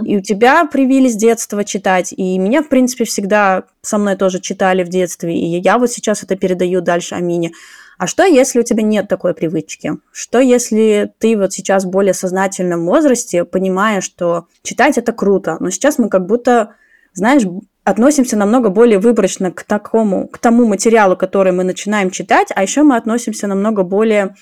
и 0.04 0.16
у 0.16 0.20
тебя 0.20 0.64
привились 0.64 1.12
с 1.12 1.16
детства 1.16 1.64
читать, 1.64 2.12
и 2.12 2.38
меня, 2.38 2.62
в 2.62 2.68
принципе, 2.68 3.04
всегда 3.04 3.64
со 3.82 3.98
мной 3.98 4.16
тоже 4.16 4.40
читали 4.40 4.82
в 4.82 4.88
детстве, 4.88 5.36
и 5.36 5.60
я 5.60 5.78
вот 5.78 5.90
сейчас 5.90 6.22
это 6.22 6.36
передаю 6.36 6.80
дальше 6.80 7.14
Амине. 7.14 7.52
А 7.98 8.06
что, 8.08 8.24
если 8.24 8.58
у 8.58 8.64
тебя 8.64 8.82
нет 8.82 9.06
такой 9.06 9.32
привычки? 9.32 9.92
Что, 10.10 10.40
если 10.40 11.12
ты 11.18 11.36
вот 11.36 11.52
сейчас 11.52 11.84
в 11.84 11.90
более 11.90 12.14
сознательном 12.14 12.86
возрасте, 12.86 13.44
понимая, 13.44 14.00
что 14.00 14.46
читать 14.64 14.98
это 14.98 15.12
круто, 15.12 15.56
но 15.60 15.70
сейчас 15.70 15.98
мы 15.98 16.08
как 16.08 16.26
будто, 16.26 16.74
знаешь, 17.12 17.44
относимся 17.84 18.36
намного 18.36 18.70
более 18.70 18.98
выборочно 18.98 19.50
к 19.50 19.64
такому, 19.64 20.28
к 20.28 20.38
тому 20.38 20.66
материалу, 20.66 21.16
который 21.16 21.52
мы 21.52 21.64
начинаем 21.64 22.10
читать, 22.10 22.48
а 22.54 22.62
еще 22.62 22.82
мы 22.82 22.96
относимся 22.96 23.46
намного 23.46 23.82
более 23.82 24.34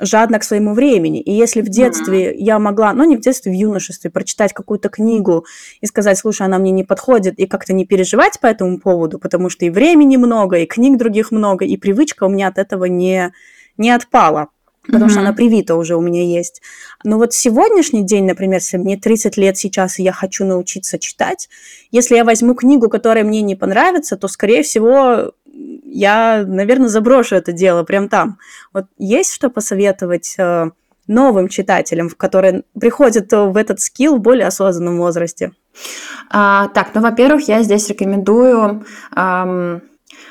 жадно 0.00 0.38
к 0.38 0.44
своему 0.44 0.74
времени. 0.74 1.20
И 1.20 1.32
если 1.32 1.60
в 1.60 1.68
детстве 1.68 2.30
mm-hmm. 2.30 2.36
я 2.38 2.58
могла, 2.58 2.92
ну 2.92 3.04
не 3.04 3.16
в 3.16 3.20
детстве, 3.20 3.52
в 3.52 3.54
юношестве, 3.54 4.10
прочитать 4.10 4.52
какую-то 4.52 4.88
книгу 4.88 5.44
и 5.80 5.86
сказать, 5.86 6.18
слушай, 6.18 6.46
она 6.46 6.58
мне 6.58 6.70
не 6.70 6.84
подходит, 6.84 7.38
и 7.38 7.46
как-то 7.46 7.74
не 7.74 7.84
переживать 7.84 8.40
по 8.40 8.46
этому 8.46 8.78
поводу, 8.78 9.18
потому 9.18 9.50
что 9.50 9.66
и 9.66 9.70
времени 9.70 10.16
много, 10.16 10.58
и 10.58 10.66
книг 10.66 10.98
других 10.98 11.30
много, 11.30 11.64
и 11.64 11.76
привычка 11.76 12.24
у 12.24 12.28
меня 12.28 12.48
от 12.48 12.58
этого 12.58 12.86
не, 12.86 13.32
не 13.76 13.90
отпала 13.90 14.48
потому 14.86 15.06
mm-hmm. 15.06 15.10
что 15.10 15.20
она 15.20 15.32
привита 15.32 15.76
уже 15.76 15.96
у 15.96 16.00
меня 16.00 16.22
есть. 16.22 16.62
Но 17.04 17.18
вот 17.18 17.32
сегодняшний 17.32 18.04
день, 18.04 18.26
например, 18.26 18.56
если 18.56 18.76
мне 18.76 18.96
30 18.96 19.36
лет 19.36 19.56
сейчас, 19.56 19.98
и 19.98 20.02
я 20.02 20.12
хочу 20.12 20.44
научиться 20.44 20.98
читать, 20.98 21.48
если 21.90 22.16
я 22.16 22.24
возьму 22.24 22.54
книгу, 22.54 22.88
которая 22.88 23.24
мне 23.24 23.42
не 23.42 23.56
понравится, 23.56 24.16
то, 24.16 24.28
скорее 24.28 24.62
всего, 24.62 25.32
я, 25.84 26.44
наверное, 26.46 26.88
заброшу 26.88 27.36
это 27.36 27.52
дело 27.52 27.82
прям 27.82 28.08
там. 28.08 28.38
Вот 28.72 28.86
есть 28.98 29.32
что 29.32 29.50
посоветовать 29.50 30.34
э, 30.38 30.70
новым 31.06 31.48
читателям, 31.48 32.08
которые 32.10 32.62
приходят 32.78 33.30
в 33.32 33.56
этот 33.56 33.80
скилл 33.80 34.16
в 34.16 34.20
более 34.20 34.46
осознанном 34.46 34.98
возрасте? 34.98 35.52
А, 36.30 36.68
так, 36.68 36.94
ну, 36.94 37.00
во-первых, 37.00 37.48
я 37.48 37.62
здесь 37.62 37.88
рекомендую 37.88 38.84
эм, 39.16 39.82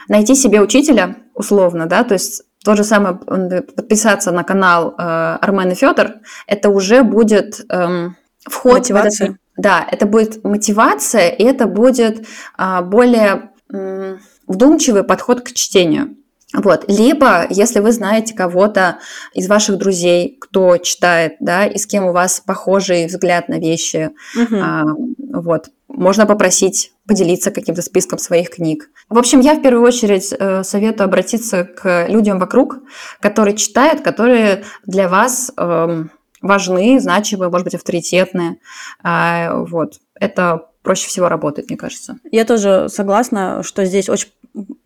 найти 0.07 0.35
себе 0.35 0.61
учителя, 0.61 1.17
условно, 1.33 1.85
да, 1.85 2.03
то 2.03 2.13
есть 2.13 2.43
то 2.63 2.75
же 2.75 2.83
самое 2.83 3.15
подписаться 3.15 4.31
на 4.31 4.43
канал 4.43 4.93
э, 4.97 5.01
Армен 5.41 5.71
и 5.71 5.75
Федор, 5.75 6.15
это 6.45 6.69
уже 6.69 7.03
будет 7.03 7.61
эм, 7.69 8.17
вход 8.45 8.79
Мотивация. 8.79 9.27
в 9.27 9.29
это, 9.31 9.39
да, 9.57 9.87
это 9.89 10.05
будет 10.05 10.43
мотивация, 10.43 11.29
и 11.29 11.43
это 11.43 11.67
будет 11.67 12.27
э, 12.57 12.81
более 12.81 13.51
э, 13.71 14.17
вдумчивый 14.47 15.03
подход 15.03 15.41
к 15.41 15.53
чтению. 15.53 16.15
Вот. 16.53 16.85
Либо, 16.87 17.45
если 17.49 17.79
вы 17.79 17.91
знаете 17.91 18.33
кого-то 18.33 18.99
из 19.33 19.47
ваших 19.47 19.77
друзей, 19.77 20.37
кто 20.41 20.77
читает, 20.77 21.35
да, 21.39 21.65
и 21.65 21.77
с 21.77 21.85
кем 21.85 22.05
у 22.05 22.11
вас 22.11 22.41
похожий 22.43 23.05
взгляд 23.05 23.49
на 23.49 23.59
вещи, 23.59 24.09
угу. 24.35 24.55
а, 24.59 24.83
вот, 25.31 25.69
можно 25.89 26.25
попросить 26.25 26.93
поделиться 27.07 27.51
каким-то 27.51 27.81
списком 27.81 28.19
своих 28.19 28.51
книг. 28.51 28.89
В 29.09 29.17
общем, 29.17 29.39
я 29.39 29.55
в 29.55 29.61
первую 29.61 29.83
очередь 29.83 30.33
э, 30.37 30.63
советую 30.63 31.05
обратиться 31.05 31.65
к 31.65 32.05
людям 32.07 32.39
вокруг, 32.39 32.79
которые 33.19 33.57
читают, 33.57 34.01
которые 34.01 34.63
для 34.85 35.09
вас 35.09 35.51
э, 35.57 36.03
важны, 36.41 36.99
значимы, 36.99 37.49
может 37.49 37.65
быть, 37.65 37.75
авторитетные. 37.75 38.57
Э, 39.03 39.63
вот. 39.63 39.95
Это 40.13 40.67
проще 40.83 41.07
всего 41.07 41.27
работает, 41.27 41.69
мне 41.69 41.77
кажется. 41.77 42.17
Я 42.31 42.45
тоже 42.45 42.87
согласна, 42.89 43.63
что 43.63 43.83
здесь 43.83 44.09
очень 44.09 44.29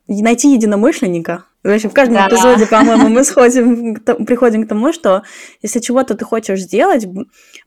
найти 0.08 0.54
единомышленника. 0.54 1.46
В 1.64 1.70
общем, 1.70 1.90
в 1.90 1.94
каждом 1.94 2.16
да. 2.16 2.28
эпизоде, 2.28 2.66
по-моему, 2.66 3.10
мы 3.10 3.24
сходим, 3.24 3.96
приходим 4.26 4.66
к 4.66 4.70
тому, 4.70 4.92
что 4.94 5.24
если 5.62 5.80
чего-то 5.80 6.16
ты 6.16 6.26
хочешь 6.26 6.62
сделать 6.62 7.06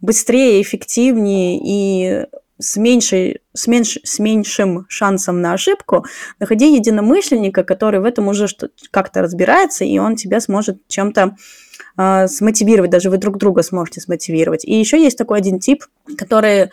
быстрее, 0.01 0.61
эффективнее 0.61 1.61
и 1.63 2.27
с, 2.59 2.77
меньшей, 2.77 3.41
с, 3.53 3.67
меньш, 3.67 3.99
с 4.03 4.19
меньшим 4.19 4.87
шансом 4.89 5.41
на 5.41 5.53
ошибку, 5.53 6.05
находи 6.41 6.75
единомышленника, 6.75 7.65
который 7.65 8.01
в 8.01 8.05
этом 8.05 8.29
уже 8.29 8.47
как-то 8.91 9.23
разбирается, 9.23 9.85
и 9.85 9.99
он 9.99 10.17
тебя 10.17 10.41
сможет 10.41 10.87
чем-то 10.89 11.37
э, 11.99 12.27
смотивировать, 12.29 12.91
даже 12.91 13.11
вы 13.11 13.19
друг 13.19 13.39
друга 13.39 13.63
сможете 13.63 14.01
смотивировать. 14.01 14.65
И 14.65 14.75
еще 14.75 15.03
есть 15.03 15.19
такой 15.19 15.39
один 15.39 15.59
тип, 15.59 15.85
который 16.17 16.63
э, 16.63 16.69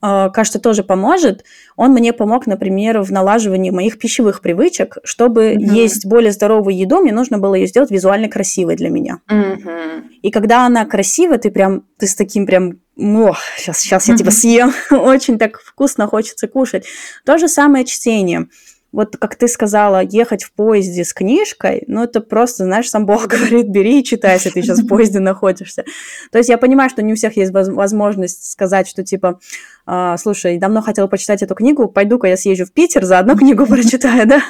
кажется, 0.00 0.58
тоже 0.58 0.82
поможет. 0.82 1.44
Он 1.76 1.92
мне 1.92 2.12
помог, 2.12 2.46
например, 2.46 3.00
в 3.02 3.12
налаживании 3.12 3.70
моих 3.70 3.98
пищевых 3.98 4.40
привычек. 4.40 4.98
Чтобы 5.04 5.52
угу. 5.52 5.62
есть 5.62 6.06
более 6.06 6.32
здоровую 6.32 6.76
еду, 6.76 7.00
мне 7.00 7.12
нужно 7.12 7.38
было 7.38 7.54
ее 7.54 7.68
сделать 7.68 7.90
визуально 7.90 8.28
красивой 8.28 8.74
для 8.74 8.88
меня. 8.88 9.20
Угу. 9.28 9.70
И 10.22 10.30
когда 10.30 10.66
она 10.66 10.84
красивая, 10.86 11.38
ты 11.38 11.50
прям, 11.50 11.84
ты 11.98 12.06
с 12.06 12.16
таким 12.16 12.46
прям 12.46 12.80
о, 13.00 13.34
сейчас, 13.56 13.78
сейчас 13.78 14.08
я 14.08 14.16
тебя 14.16 14.30
съем, 14.30 14.72
очень 14.90 15.38
так 15.38 15.60
вкусно 15.60 16.06
хочется 16.06 16.48
кушать. 16.48 16.86
То 17.24 17.38
же 17.38 17.48
самое 17.48 17.84
чтение 17.84 18.48
вот 18.92 19.16
как 19.16 19.36
ты 19.36 19.46
сказала, 19.46 20.02
ехать 20.02 20.42
в 20.42 20.52
поезде 20.52 21.04
с 21.04 21.12
книжкой, 21.12 21.84
ну 21.86 22.02
это 22.02 22.20
просто, 22.20 22.64
знаешь, 22.64 22.90
сам 22.90 23.06
Бог 23.06 23.26
говорит, 23.28 23.68
бери 23.68 24.00
и 24.00 24.04
читай, 24.04 24.34
если 24.34 24.50
ты 24.50 24.62
сейчас 24.62 24.80
в 24.80 24.86
поезде 24.86 25.18
находишься. 25.20 25.84
То 26.32 26.38
есть 26.38 26.50
я 26.50 26.58
понимаю, 26.58 26.90
что 26.90 27.02
не 27.02 27.12
у 27.12 27.16
всех 27.16 27.36
есть 27.36 27.52
возможность 27.52 28.50
сказать, 28.50 28.88
что 28.88 29.04
типа, 29.04 29.40
«А, 29.86 30.16
слушай, 30.16 30.58
давно 30.58 30.82
хотела 30.82 31.06
почитать 31.06 31.42
эту 31.42 31.54
книгу, 31.54 31.88
пойду-ка 31.88 32.26
я 32.26 32.36
съезжу 32.36 32.66
в 32.66 32.72
Питер, 32.72 33.04
заодно 33.04 33.36
книгу 33.36 33.66
прочитаю, 33.66 34.26
да? 34.26 34.42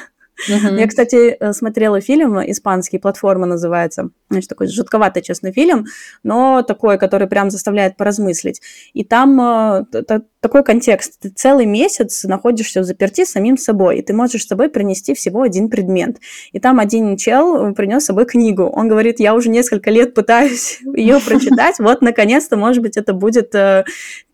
Uh-huh. 0.49 0.79
Я, 0.79 0.87
кстати, 0.87 1.37
э, 1.39 1.53
смотрела 1.53 2.01
фильм 2.01 2.39
испанский, 2.39 2.99
«Платформа» 2.99 3.45
называется. 3.45 4.09
Значит, 4.29 4.49
такой 4.49 4.67
жутковатый, 4.67 5.21
честно, 5.21 5.51
фильм, 5.51 5.85
но 6.23 6.61
такой, 6.61 6.97
который 6.97 7.27
прям 7.27 7.49
заставляет 7.49 7.97
поразмыслить. 7.97 8.61
И 8.93 9.03
там 9.03 9.39
э, 9.41 9.85
такой 10.41 10.63
контекст. 10.63 11.19
Ты 11.19 11.29
целый 11.29 11.65
месяц 11.65 12.23
находишься 12.23 12.81
в 12.81 12.83
заперти 12.83 13.25
самим 13.25 13.57
собой, 13.57 13.99
и 13.99 14.01
ты 14.01 14.13
можешь 14.13 14.43
с 14.43 14.47
собой 14.47 14.69
принести 14.69 15.13
всего 15.13 15.43
один 15.43 15.69
предмет. 15.69 16.17
И 16.51 16.59
там 16.59 16.79
один 16.79 17.15
чел 17.17 17.73
принес 17.73 18.03
с 18.03 18.07
собой 18.07 18.25
книгу. 18.25 18.63
Он 18.63 18.87
говорит, 18.87 19.19
я 19.19 19.35
уже 19.35 19.49
несколько 19.49 19.91
лет 19.91 20.13
пытаюсь 20.13 20.79
ее 20.95 21.19
прочитать, 21.19 21.75
вот, 21.79 22.01
наконец-то, 22.01 22.57
может 22.57 22.81
быть, 22.81 22.97
это 22.97 23.13
будет 23.13 23.53
э, 23.53 23.85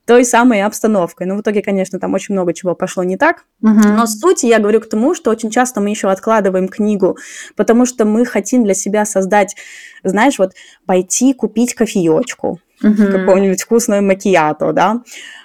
той 0.07 0.23
самой 0.23 0.63
обстановкой. 0.63 1.27
Но 1.27 1.33
ну, 1.33 1.39
в 1.39 1.41
итоге, 1.43 1.61
конечно, 1.61 1.99
там 1.99 2.13
очень 2.13 2.33
много 2.33 2.53
чего 2.53 2.73
пошло 2.75 3.03
не 3.03 3.17
так. 3.17 3.43
Угу. 3.61 3.89
Но 3.97 4.07
суть 4.07 4.43
я 4.43 4.59
говорю 4.59 4.79
к 4.79 4.89
тому, 4.89 5.13
что 5.13 5.29
очень 5.29 5.51
часто 5.51 5.81
мы 5.81 5.89
еще 5.89 6.09
откладываем 6.09 6.69
книгу, 6.69 7.17
потому 7.57 7.85
что 7.85 8.05
мы 8.05 8.25
хотим 8.25 8.63
для 8.63 8.73
себя 8.73 9.05
создать, 9.05 9.57
знаешь, 10.03 10.39
вот 10.39 10.53
пойти 10.85 11.33
купить 11.33 11.73
кофеечку, 11.73 12.59
угу. 12.81 12.95
какого-нибудь 12.95 13.61
вкусного 13.61 13.99
макиято, 13.99 14.71
да, 14.71 15.01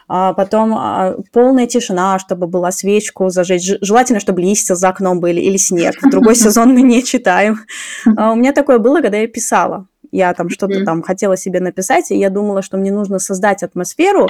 а 0.07 0.33
потом 0.33 0.75
а, 0.75 1.17
полная 1.33 1.67
тишина, 1.67 2.19
чтобы 2.19 2.47
была 2.47 2.71
свечку 2.71 3.31
зажечь. 3.31 3.79
Желательно, 3.81 4.21
чтобы 4.21 4.43
листья 4.43 4.75
за 4.75 4.91
окном 4.91 5.21
были 5.21 5.41
или 5.41 5.57
снег. 5.57 5.97
В 6.03 6.11
другой 6.11 6.37
сезон 6.37 6.75
мы 6.75 6.83
не 6.83 7.03
читаем. 7.03 7.61
А 8.17 8.33
у 8.33 8.37
меня 8.37 8.53
такое 8.53 8.79
было, 8.79 9.01
когда 9.01 9.17
я 9.17 9.27
писала. 9.27 9.87
Я 10.13 10.33
там 10.35 10.51
что-то 10.51 10.75
mm-hmm. 10.75 10.85
там 10.85 11.03
хотела 11.03 11.37
себе 11.37 11.59
написать, 11.61 12.11
и 12.11 12.19
я 12.19 12.31
думала, 12.31 12.63
что 12.63 12.77
мне 12.77 12.93
нужно 12.93 13.19
создать 13.19 13.63
атмосферу, 13.63 14.29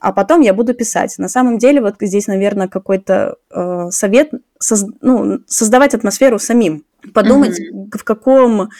а 0.00 0.12
потом 0.12 0.40
я 0.40 0.54
буду 0.54 0.74
писать. 0.74 1.14
На 1.18 1.28
самом 1.28 1.58
деле, 1.58 1.80
вот 1.80 1.96
здесь, 2.00 2.26
наверное, 2.26 2.68
какой-то 2.68 3.36
э, 3.50 3.88
совет, 3.90 4.30
соз, 4.58 4.86
ну, 5.00 5.40
создавать 5.46 5.94
атмосферу 5.94 6.38
самим. 6.38 6.84
Подумать, 7.14 7.60
mm-hmm. 7.60 7.96
в 7.96 8.04
каком 8.04 8.70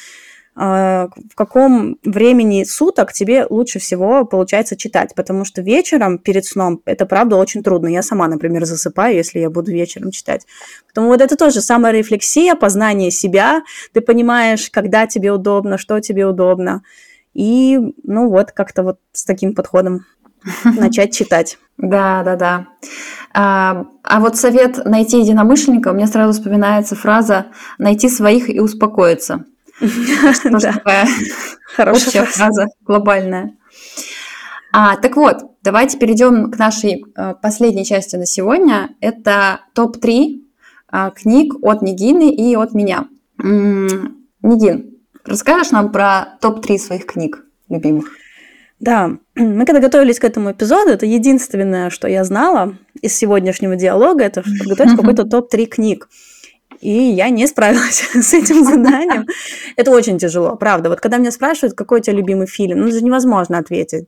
в 0.60 1.34
каком 1.36 1.96
времени 2.04 2.64
суток 2.64 3.14
тебе 3.14 3.46
лучше 3.48 3.78
всего 3.78 4.26
получается 4.26 4.76
читать, 4.76 5.14
потому 5.14 5.46
что 5.46 5.62
вечером 5.62 6.18
перед 6.18 6.44
сном 6.44 6.82
это 6.84 7.06
правда 7.06 7.36
очень 7.36 7.62
трудно. 7.62 7.88
Я 7.88 8.02
сама, 8.02 8.28
например, 8.28 8.66
засыпаю, 8.66 9.16
если 9.16 9.38
я 9.38 9.48
буду 9.48 9.70
вечером 9.70 10.10
читать. 10.10 10.46
Поэтому 10.86 11.08
вот 11.08 11.22
это 11.22 11.36
тоже 11.36 11.62
самая 11.62 11.94
рефлексия, 11.94 12.54
познание 12.56 13.10
себя. 13.10 13.62
Ты 13.94 14.02
понимаешь, 14.02 14.68
когда 14.70 15.06
тебе 15.06 15.32
удобно, 15.32 15.78
что 15.78 15.98
тебе 16.00 16.26
удобно. 16.26 16.82
И, 17.32 17.78
ну 18.02 18.28
вот, 18.28 18.52
как-то 18.52 18.82
вот 18.82 18.98
с 19.12 19.24
таким 19.24 19.54
подходом 19.54 20.04
начать 20.64 21.16
читать. 21.16 21.56
Да, 21.78 22.22
да, 22.22 22.36
да. 22.36 22.66
А, 23.32 23.86
а 24.02 24.20
вот 24.20 24.36
совет 24.36 24.84
найти 24.84 25.20
единомышленника, 25.20 25.94
мне 25.94 26.06
сразу 26.06 26.34
вспоминается 26.34 26.96
фраза 26.96 27.46
«найти 27.78 28.10
своих 28.10 28.50
и 28.50 28.60
успокоиться». 28.60 29.46
Хорошая 31.76 32.24
фраза, 32.24 32.66
глобальная. 32.82 33.56
А, 34.72 34.96
так 34.96 35.16
вот, 35.16 35.38
давайте 35.62 35.98
перейдем 35.98 36.50
к 36.50 36.58
нашей 36.58 37.04
э, 37.16 37.34
последней 37.42 37.84
части 37.84 38.16
на 38.16 38.26
сегодня. 38.26 38.90
Это 39.00 39.60
топ-3 39.74 40.42
э, 40.92 41.10
книг 41.16 41.54
от 41.62 41.82
Нигины 41.82 42.32
и 42.32 42.54
от 42.54 42.72
меня. 42.72 43.08
М-м, 43.42 44.16
Нигин, 44.42 44.98
расскажешь 45.24 45.72
нам 45.72 45.90
про 45.90 46.36
топ-3 46.40 46.78
своих 46.78 47.06
книг 47.06 47.44
любимых? 47.68 48.12
Да, 48.78 49.10
мы 49.34 49.66
когда 49.66 49.80
готовились 49.80 50.18
к 50.18 50.24
этому 50.24 50.52
эпизоду, 50.52 50.90
это 50.90 51.04
единственное, 51.04 51.90
что 51.90 52.08
я 52.08 52.24
знала 52.24 52.76
из 53.02 53.14
сегодняшнего 53.14 53.76
диалога, 53.76 54.24
это 54.24 54.42
подготовить 54.58 54.96
какой-то 54.96 55.24
топ-3 55.24 55.66
книг 55.66 56.08
и 56.80 56.90
я 56.90 57.28
не 57.28 57.46
справилась 57.46 58.08
с 58.14 58.34
этим 58.34 58.64
заданием. 58.64 59.26
Это 59.76 59.90
очень 59.90 60.18
тяжело, 60.18 60.56
правда. 60.56 60.88
Вот 60.88 61.00
когда 61.00 61.18
меня 61.18 61.30
спрашивают, 61.30 61.76
какой 61.76 62.00
у 62.00 62.02
тебя 62.02 62.16
любимый 62.16 62.46
фильм, 62.46 62.80
ну, 62.80 62.86
это 62.86 62.98
же 62.98 63.04
невозможно 63.04 63.58
ответить. 63.58 64.06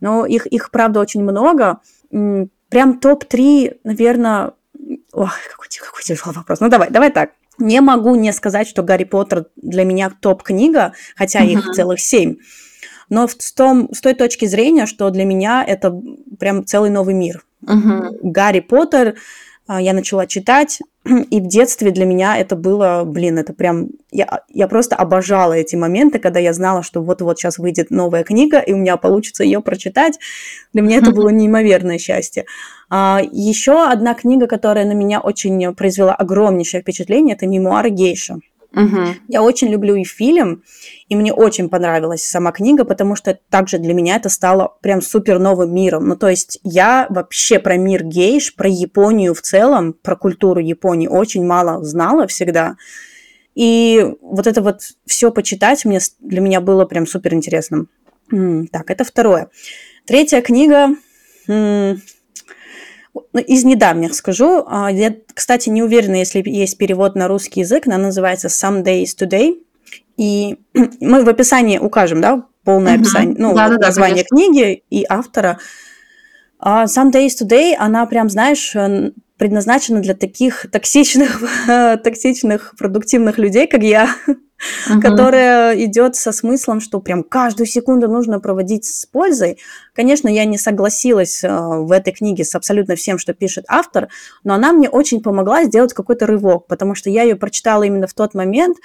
Но 0.00 0.26
их, 0.26 0.46
их 0.46 0.70
правда, 0.70 1.00
очень 1.00 1.22
много. 1.22 1.80
Прям 2.10 2.98
топ-3, 3.00 3.78
наверное... 3.84 4.52
Ох, 5.12 5.32
какой, 5.50 5.68
какой 5.68 6.02
тяжелый 6.02 6.34
вопрос. 6.34 6.60
Ну, 6.60 6.68
давай, 6.68 6.90
давай 6.90 7.10
так. 7.10 7.30
Не 7.58 7.80
могу 7.80 8.14
не 8.16 8.32
сказать, 8.32 8.68
что 8.68 8.82
Гарри 8.82 9.04
Поттер 9.04 9.46
для 9.56 9.84
меня 9.84 10.10
топ-книга, 10.10 10.92
хотя 11.16 11.40
uh-huh. 11.40 11.52
их 11.52 11.70
целых 11.72 12.00
семь. 12.00 12.36
Но 13.08 13.28
в 13.28 13.34
том, 13.56 13.92
с 13.92 14.00
той 14.00 14.14
точки 14.14 14.46
зрения, 14.46 14.86
что 14.86 15.10
для 15.10 15.24
меня 15.24 15.64
это 15.64 15.96
прям 16.38 16.66
целый 16.66 16.90
новый 16.90 17.14
мир. 17.14 17.44
Uh-huh. 17.62 18.18
Гарри 18.22 18.60
Поттер 18.60 19.14
а, 19.66 19.80
я 19.80 19.92
начала 19.92 20.26
читать, 20.26 20.80
и 21.30 21.40
в 21.40 21.46
детстве 21.46 21.90
для 21.90 22.06
меня 22.06 22.38
это 22.38 22.56
было, 22.56 23.02
блин, 23.04 23.38
это 23.38 23.52
прям, 23.52 23.88
я, 24.10 24.42
я 24.48 24.68
просто 24.68 24.96
обожала 24.96 25.52
эти 25.52 25.76
моменты, 25.76 26.18
когда 26.18 26.40
я 26.40 26.52
знала, 26.52 26.82
что 26.82 27.02
вот-вот 27.02 27.38
сейчас 27.38 27.58
выйдет 27.58 27.90
новая 27.90 28.24
книга, 28.24 28.58
и 28.58 28.72
у 28.72 28.76
меня 28.76 28.96
получится 28.96 29.44
ее 29.44 29.60
прочитать. 29.60 30.18
Для 30.72 30.82
меня 30.82 30.98
это 30.98 31.10
было 31.10 31.28
неимоверное 31.30 31.98
счастье. 31.98 32.46
А, 32.88 33.20
еще 33.30 33.86
одна 33.86 34.14
книга, 34.14 34.46
которая 34.46 34.86
на 34.86 34.92
меня 34.92 35.20
очень 35.20 35.74
произвела 35.74 36.14
огромнейшее 36.14 36.80
впечатление, 36.80 37.36
это 37.36 37.46
«Мемуары 37.46 37.90
гейша». 37.90 38.38
Угу. 38.74 39.06
Я 39.28 39.42
очень 39.42 39.68
люблю 39.68 39.94
и 39.94 40.04
фильм, 40.04 40.64
и 41.08 41.16
мне 41.16 41.32
очень 41.32 41.68
понравилась 41.68 42.24
сама 42.24 42.50
книга, 42.52 42.84
потому 42.84 43.14
что 43.14 43.38
также 43.48 43.78
для 43.78 43.94
меня 43.94 44.16
это 44.16 44.28
стало 44.28 44.76
прям 44.80 45.00
супер 45.00 45.38
новым 45.38 45.72
миром. 45.74 46.08
Ну, 46.08 46.16
то 46.16 46.28
есть 46.28 46.58
я 46.64 47.06
вообще 47.08 47.58
про 47.58 47.76
мир 47.76 48.02
гейш, 48.04 48.54
про 48.54 48.68
Японию 48.68 49.34
в 49.34 49.42
целом, 49.42 49.92
про 49.92 50.16
культуру 50.16 50.60
Японии 50.60 51.06
очень 51.06 51.44
мало 51.44 51.84
знала 51.84 52.26
всегда. 52.26 52.76
И 53.54 54.04
вот 54.20 54.46
это 54.48 54.60
вот 54.60 54.80
все 55.06 55.30
почитать 55.30 55.84
мне, 55.84 56.00
для 56.18 56.40
меня 56.40 56.60
было 56.60 56.84
прям 56.84 57.06
супер 57.06 57.34
интересным. 57.34 57.88
Так, 58.28 58.90
это 58.90 59.04
второе. 59.04 59.48
Третья 60.06 60.42
книга 60.42 60.96
ну, 63.34 63.40
из 63.40 63.64
недавних 63.64 64.14
скажу. 64.14 64.64
А, 64.68 64.90
я, 64.90 65.14
кстати, 65.34 65.68
не 65.68 65.82
уверена, 65.82 66.14
если 66.14 66.40
есть 66.48 66.78
перевод 66.78 67.16
на 67.16 67.26
русский 67.26 67.60
язык. 67.60 67.86
Она 67.88 67.98
называется 67.98 68.46
Some 68.46 68.84
Days 68.84 69.08
Today. 69.18 69.58
И 70.16 70.56
мы 71.00 71.24
в 71.24 71.28
описании 71.28 71.78
укажем, 71.78 72.20
да, 72.20 72.46
полное 72.62 72.96
uh-huh. 72.96 73.00
описание, 73.00 73.36
ну, 73.36 73.52
да, 73.52 73.68
название 73.70 74.22
да, 74.22 74.28
книги 74.36 74.84
и 74.88 75.04
автора. 75.08 75.58
Uh, 76.64 76.84
Some 76.84 77.10
Days 77.10 77.30
Today, 77.42 77.74
она 77.76 78.06
прям, 78.06 78.30
знаешь, 78.30 78.74
предназначена 79.36 80.00
для 80.00 80.14
таких 80.14 80.70
токсичных, 80.70 81.42
токсичных, 82.04 82.74
продуктивных 82.78 83.38
людей, 83.38 83.66
как 83.66 83.82
я, 83.82 84.14
uh-huh. 84.88 85.00
которая 85.00 85.84
идет 85.84 86.16
со 86.16 86.32
смыслом, 86.32 86.80
что 86.80 87.00
прям 87.00 87.22
каждую 87.22 87.66
секунду 87.66 88.08
нужно 88.08 88.40
проводить 88.40 88.84
с 88.84 89.06
пользой. 89.06 89.58
Конечно, 89.94 90.28
я 90.28 90.44
не 90.44 90.58
согласилась 90.58 91.42
э, 91.44 91.48
в 91.48 91.90
этой 91.92 92.12
книге 92.12 92.44
с 92.44 92.54
абсолютно 92.54 92.96
всем, 92.96 93.18
что 93.18 93.34
пишет 93.34 93.64
автор, 93.68 94.08
но 94.42 94.54
она 94.54 94.72
мне 94.72 94.88
очень 94.88 95.22
помогла 95.22 95.64
сделать 95.64 95.92
какой-то 95.92 96.26
рывок, 96.26 96.66
потому 96.66 96.94
что 96.94 97.10
я 97.10 97.22
ее 97.22 97.36
прочитала 97.36 97.82
именно 97.82 98.06
в 98.06 98.14
тот 98.14 98.34
момент, 98.34 98.78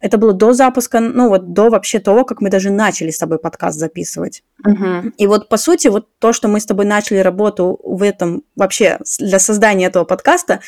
это 0.00 0.16
было 0.16 0.32
до 0.32 0.54
запуска, 0.54 0.98
ну 1.00 1.28
вот 1.28 1.52
до 1.52 1.68
вообще 1.68 1.98
того, 1.98 2.24
как 2.24 2.40
мы 2.40 2.48
даже 2.48 2.70
начали 2.70 3.10
с 3.10 3.18
тобой 3.18 3.38
подкаст 3.38 3.78
записывать. 3.78 4.42
Uh-huh. 4.66 5.12
И 5.18 5.26
вот 5.26 5.48
по 5.48 5.58
сути 5.58 5.88
вот 5.88 6.08
то, 6.18 6.32
что 6.32 6.48
мы 6.48 6.58
с 6.58 6.66
тобой 6.66 6.86
начали 6.86 7.18
работу 7.18 7.78
в 7.84 8.02
этом 8.02 8.42
вообще 8.56 8.98
для 9.18 9.38
создания 9.38 9.86
этого 9.86 10.04
подкаста, 10.04 10.60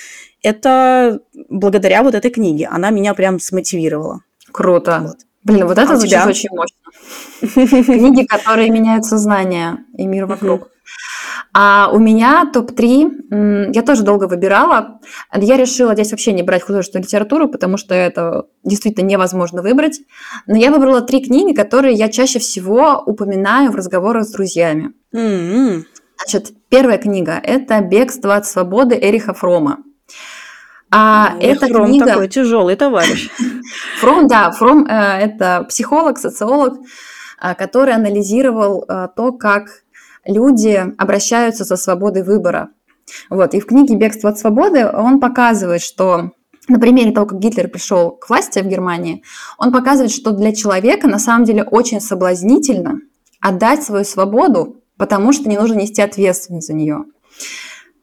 это 0.42 1.20
благодаря 1.48 2.02
вот 2.02 2.14
этой 2.14 2.30
книге. 2.30 2.68
Она 2.70 2.90
меня 2.90 3.14
прям 3.14 3.40
смотивировала. 3.40 4.20
Круто. 4.52 5.00
Вот. 5.02 5.16
Блин, 5.44 5.66
вот 5.66 5.78
это 5.78 5.94
а 5.94 5.96
звучит 5.96 6.24
очень 6.26 6.50
мощно. 6.52 6.76
Книги, 7.84 8.24
которые 8.24 8.70
меняют 8.70 9.04
сознание 9.04 9.78
и 9.96 10.06
мир 10.06 10.26
вокруг. 10.26 10.68
А 11.54 11.90
у 11.92 11.98
меня 11.98 12.48
топ-3, 12.50 13.72
я 13.74 13.82
тоже 13.82 14.04
долго 14.04 14.24
выбирала. 14.24 15.00
Я 15.34 15.56
решила 15.56 15.92
здесь 15.92 16.10
вообще 16.10 16.32
не 16.32 16.42
брать 16.42 16.62
художественную 16.62 17.04
литературу, 17.04 17.48
потому 17.48 17.76
что 17.76 17.94
это 17.94 18.46
действительно 18.64 19.06
невозможно 19.06 19.60
выбрать. 19.60 20.00
Но 20.46 20.56
я 20.56 20.70
выбрала 20.70 21.02
три 21.02 21.22
книги, 21.22 21.54
которые 21.54 21.94
я 21.94 22.08
чаще 22.08 22.38
всего 22.38 23.02
упоминаю 23.04 23.70
в 23.70 23.76
разговорах 23.76 24.24
с 24.24 24.32
друзьями. 24.32 24.92
Mm-hmm. 25.14 25.82
Значит, 26.16 26.52
Первая 26.70 26.96
книга– 26.96 27.38
это 27.42 27.80
«Бегство 27.80 28.36
от 28.36 28.46
свободы» 28.46 28.98
Эриха 28.98 29.34
Фрома. 29.34 29.78
А 30.94 31.36
Эх, 31.40 31.56
эта 31.56 31.66
Фром 31.68 31.86
книга... 31.86 32.06
такой 32.06 32.28
тяжелый 32.28 32.76
товарищ. 32.76 33.30
Фром, 34.00 34.26
да, 34.26 34.50
Фром 34.50 34.86
э,– 34.86 34.90
это 35.20 35.64
психолог, 35.68 36.18
социолог, 36.18 36.74
э, 37.40 37.54
который 37.54 37.94
анализировал 37.94 38.84
э, 38.86 39.08
то, 39.16 39.32
как 39.32 39.68
люди 40.26 40.84
обращаются 40.98 41.64
со 41.64 41.76
свободой 41.76 42.22
выбора. 42.22 42.68
Вот, 43.30 43.54
и 43.54 43.60
в 43.60 43.66
книге 43.66 43.96
«Бегство 43.96 44.30
от 44.30 44.38
свободы» 44.38 44.86
он 44.86 45.18
показывает, 45.18 45.82
что 45.82 46.32
на 46.68 46.78
примере 46.78 47.12
того, 47.12 47.26
как 47.26 47.38
Гитлер 47.38 47.68
пришел 47.68 48.10
к 48.12 48.28
власти 48.28 48.60
в 48.60 48.66
Германии, 48.66 49.24
он 49.58 49.72
показывает, 49.72 50.12
что 50.12 50.30
для 50.30 50.54
человека 50.54 51.08
на 51.08 51.18
самом 51.18 51.44
деле 51.44 51.64
очень 51.64 52.00
соблазнительно 52.00 53.00
отдать 53.40 53.82
свою 53.82 54.04
свободу 54.04 54.82
потому 55.02 55.32
что 55.32 55.48
не 55.48 55.58
нужно 55.58 55.80
нести 55.80 56.00
ответственность 56.00 56.68
за 56.68 56.74
нее. 56.74 57.06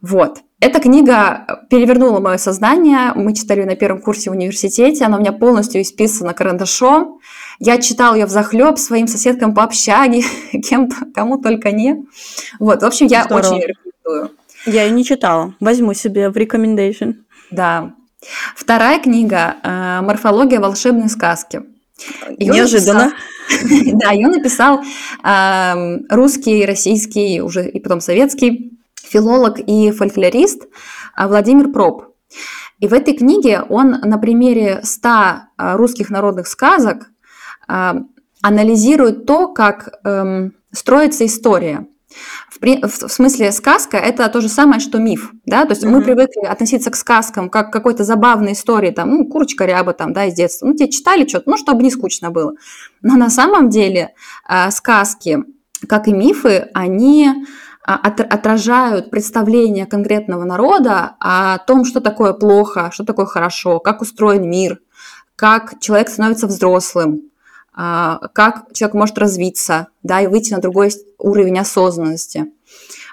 Вот. 0.01 0.39
Эта 0.61 0.81
книга 0.81 1.63
перевернула 1.69 2.19
мое 2.19 2.37
сознание. 2.37 3.13
Мы 3.15 3.33
читали 3.33 3.61
ее 3.61 3.65
на 3.65 3.75
первом 3.75 4.01
курсе 4.01 4.29
в 4.29 4.33
университете. 4.33 5.05
Она 5.05 5.17
у 5.17 5.21
меня 5.21 5.31
полностью 5.31 5.81
исписана 5.81 6.33
карандашом. 6.33 7.19
Я 7.59 7.81
читала 7.81 8.15
ее 8.15 8.25
в 8.25 8.29
захлеб 8.29 8.77
своим 8.77 9.07
соседкам 9.07 9.53
по 9.53 9.63
общаге, 9.63 10.21
кем 10.69 10.89
кому 11.13 11.37
только 11.37 11.71
не. 11.71 12.03
Вот, 12.59 12.81
в 12.81 12.85
общем, 12.85 13.07
я 13.07 13.23
Здорово. 13.23 13.47
очень 13.47 13.67
рекомендую. 13.67 14.31
Я 14.65 14.83
ее 14.83 14.91
не 14.91 15.05
читала. 15.05 15.55
Возьму 15.61 15.93
себе 15.93 16.29
в 16.29 16.35
recommendation. 16.35 17.15
Да. 17.51 17.93
Вторая 18.53 18.99
книга 18.99 19.55
э, 19.63 20.01
«Морфология 20.01 20.59
волшебной 20.59 21.07
сказки». 21.07 21.61
Ее 22.37 22.53
Неожиданно. 22.53 23.13
Написал, 23.49 23.99
да, 23.99 24.11
ее 24.11 24.27
написал 24.27 24.81
э, 25.23 25.97
русский, 26.09 26.65
российский, 26.65 27.41
уже 27.41 27.69
и 27.69 27.79
потом 27.79 28.01
советский 28.01 28.78
филолог 29.09 29.59
и 29.59 29.91
фольклорист 29.91 30.67
а, 31.15 31.27
Владимир 31.27 31.71
Проб. 31.71 32.03
И 32.79 32.87
в 32.87 32.93
этой 32.93 33.13
книге 33.13 33.63
он 33.67 33.91
на 33.91 34.17
примере 34.17 34.81
100 34.83 35.09
а, 35.09 35.77
русских 35.77 36.09
народных 36.09 36.47
сказок 36.47 37.09
э, 37.67 37.93
анализирует 38.41 39.25
то, 39.25 39.47
как 39.47 39.99
э, 40.03 40.49
строится 40.71 41.25
история– 41.25 41.87
в, 42.61 43.07
в 43.07 43.11
смысле 43.11 43.51
сказка 43.51 43.97
это 43.97 44.27
то 44.29 44.41
же 44.41 44.49
самое, 44.49 44.79
что 44.79 44.97
миф, 44.97 45.31
да, 45.45 45.65
то 45.65 45.71
есть 45.71 45.83
mm-hmm. 45.83 45.89
мы 45.89 46.01
привыкли 46.01 46.45
относиться 46.45 46.89
к 46.91 46.95
сказкам 46.95 47.49
как 47.49 47.69
к 47.69 47.73
какой-то 47.73 48.03
забавной 48.03 48.53
истории, 48.53 48.91
там, 48.91 49.11
ну, 49.11 49.25
курочка 49.25 49.65
ряба 49.65 49.93
там, 49.93 50.13
да, 50.13 50.25
из 50.25 50.33
детства, 50.33 50.65
ну, 50.65 50.73
тебе 50.73 50.89
читали 50.89 51.27
что-то, 51.27 51.49
ну, 51.51 51.57
чтобы 51.57 51.83
не 51.83 51.91
скучно 51.91 52.31
было. 52.31 52.53
Но 53.01 53.15
на 53.15 53.29
самом 53.29 53.69
деле 53.69 54.13
э, 54.47 54.71
сказки, 54.71 55.43
как 55.87 56.07
и 56.07 56.13
мифы, 56.13 56.69
они 56.73 57.29
а, 57.29 57.33
отражают 57.95 59.09
представление 59.09 59.85
конкретного 59.85 60.43
народа 60.43 61.15
о 61.19 61.57
том, 61.59 61.85
что 61.85 62.01
такое 62.01 62.33
плохо, 62.33 62.91
что 62.93 63.03
такое 63.03 63.25
хорошо, 63.25 63.79
как 63.79 64.01
устроен 64.01 64.49
мир, 64.49 64.79
как 65.35 65.79
человек 65.79 66.09
становится 66.09 66.47
взрослым, 66.47 67.21
а, 67.73 68.19
как 68.33 68.73
человек 68.73 68.93
может 68.93 69.17
развиться, 69.17 69.87
да, 70.03 70.21
и 70.21 70.27
выйти 70.27 70.53
на 70.53 70.59
другой 70.59 70.91
уровень 71.17 71.59
осознанности. 71.59 72.51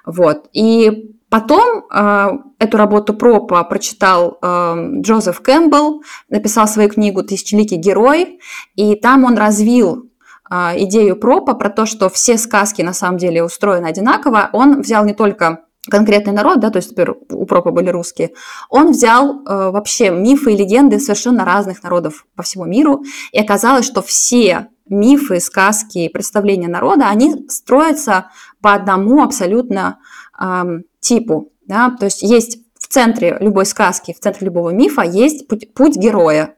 Вот. 0.04 0.48
И 0.52 1.14
потом 1.28 1.84
э, 1.92 2.28
эту 2.58 2.76
работу 2.76 3.14
Пропа 3.14 3.64
прочитал 3.64 4.38
Джозеф 4.42 5.40
Кэмпбелл, 5.40 6.02
написал 6.28 6.68
свою 6.68 6.88
книгу 6.88 7.22
«Тысячеликий 7.22 7.76
герой», 7.76 8.40
и 8.76 8.94
там 8.94 9.24
он 9.24 9.36
развил 9.36 10.10
идею 10.50 11.16
Пропа 11.16 11.54
про 11.54 11.70
то, 11.70 11.86
что 11.86 12.08
все 12.08 12.38
сказки 12.38 12.82
на 12.82 12.92
самом 12.92 13.18
деле 13.18 13.42
устроены 13.42 13.86
одинаково. 13.86 14.50
Он 14.52 14.80
взял 14.82 15.04
не 15.04 15.14
только 15.14 15.66
конкретный 15.90 16.32
народ, 16.32 16.60
да, 16.60 16.70
то 16.70 16.78
есть 16.78 16.90
теперь 16.90 17.10
у 17.30 17.46
Пропа 17.46 17.70
были 17.70 17.90
русские, 17.90 18.32
он 18.68 18.90
взял 18.90 19.42
э, 19.44 19.70
вообще 19.70 20.10
мифы 20.10 20.52
и 20.52 20.56
легенды 20.56 20.98
совершенно 20.98 21.44
разных 21.44 21.82
народов 21.82 22.26
по 22.34 22.42
всему 22.42 22.64
миру, 22.64 23.04
и 23.32 23.38
оказалось, 23.38 23.86
что 23.86 24.02
все 24.02 24.68
мифы, 24.88 25.40
сказки, 25.40 26.08
представления 26.08 26.68
народа, 26.68 27.08
они 27.08 27.48
строятся 27.48 28.30
по 28.60 28.74
одному 28.74 29.22
абсолютно 29.22 29.98
э, 30.40 30.80
типу, 31.00 31.52
да, 31.66 31.94
то 31.98 32.06
есть 32.06 32.22
есть 32.22 32.58
в 32.78 32.88
центре 32.88 33.36
любой 33.40 33.66
сказки, 33.66 34.12
в 34.12 34.20
центре 34.20 34.46
любого 34.46 34.70
мифа 34.70 35.02
есть 35.02 35.48
путь, 35.48 35.72
путь 35.74 35.96
героя, 35.96 36.54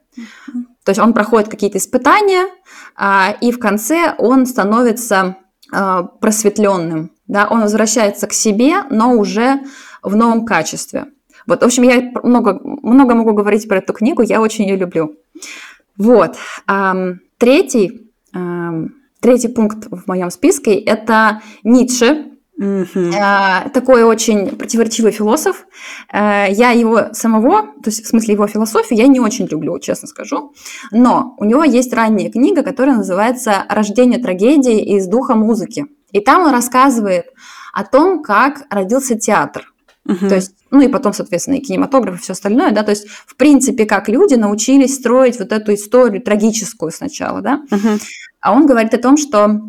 то 0.89 0.91
есть 0.91 0.99
он 0.99 1.13
проходит 1.13 1.49
какие-то 1.49 1.77
испытания, 1.77 2.47
э, 2.97 3.37
и 3.41 3.51
в 3.51 3.59
конце 3.59 4.15
он 4.17 4.47
становится 4.47 5.35
э, 5.71 6.03
просветленным, 6.19 7.11
да, 7.27 7.47
он 7.47 7.61
возвращается 7.61 8.25
к 8.25 8.33
себе, 8.33 8.77
но 8.89 9.11
уже 9.11 9.59
в 10.01 10.15
новом 10.15 10.47
качестве. 10.47 11.05
Вот, 11.45 11.61
в 11.61 11.63
общем, 11.63 11.83
я 11.83 12.11
много, 12.23 12.59
много 12.63 13.13
могу 13.13 13.33
говорить 13.33 13.67
про 13.67 13.77
эту 13.77 13.93
книгу, 13.93 14.23
я 14.23 14.41
очень 14.41 14.65
ее 14.65 14.77
люблю. 14.77 15.13
Вот. 15.95 16.37
Третий, 17.37 18.11
третий 19.19 19.47
пункт 19.47 19.87
в 19.91 20.07
моем 20.07 20.31
списке– 20.31 20.73
это 20.79 21.43
Ницше, 21.63 22.28
Mm-hmm. 22.59 23.69
Такой 23.69 24.03
очень 24.03 24.57
противоречивый 24.57 25.13
философ. 25.13 25.65
Э, 26.11 26.47
я 26.49 26.71
его 26.71 27.13
самого, 27.13 27.61
то 27.81 27.87
есть 27.87 28.03
в 28.03 28.07
смысле 28.07 28.33
его 28.33 28.47
философию, 28.47 28.99
я 28.99 29.07
не 29.07 29.21
очень 29.21 29.45
люблю, 29.45 29.79
честно 29.79 30.07
скажу. 30.09 30.53
Но 30.91 31.35
у 31.37 31.45
него 31.45 31.63
есть 31.63 31.93
ранняя 31.93 32.29
книга, 32.29 32.63
которая 32.63 32.97
называется 32.97 33.63
«Рождение 33.69 34.19
трагедии 34.19 34.95
из 34.95 35.07
духа 35.07 35.35
музыки». 35.35 35.85
И 36.11 36.19
там 36.19 36.41
он 36.41 36.51
рассказывает 36.51 37.27
о 37.73 37.85
том, 37.85 38.21
как 38.21 38.63
родился 38.69 39.17
театр. 39.17 39.71
Uh-huh. 40.05 40.27
То 40.27 40.35
есть, 40.35 40.55
ну 40.71 40.81
и 40.81 40.87
потом, 40.87 41.13
соответственно, 41.13 41.55
и 41.55 41.61
кинематограф 41.61 42.15
и 42.15 42.21
все 42.21 42.33
остальное, 42.33 42.71
да, 42.71 42.83
то 42.83 42.89
есть, 42.89 43.07
в 43.07 43.35
принципе, 43.35 43.85
как 43.85 44.09
люди 44.09 44.33
научились 44.33 44.95
строить 44.95 45.39
вот 45.39 45.51
эту 45.51 45.73
историю 45.75 46.21
трагическую 46.21 46.91
сначала, 46.91 47.41
да. 47.41 47.61
Uh-huh. 47.71 48.01
А 48.41 48.53
он 48.53 48.65
говорит 48.65 48.93
о 48.93 48.97
том, 48.97 49.17
что 49.17 49.61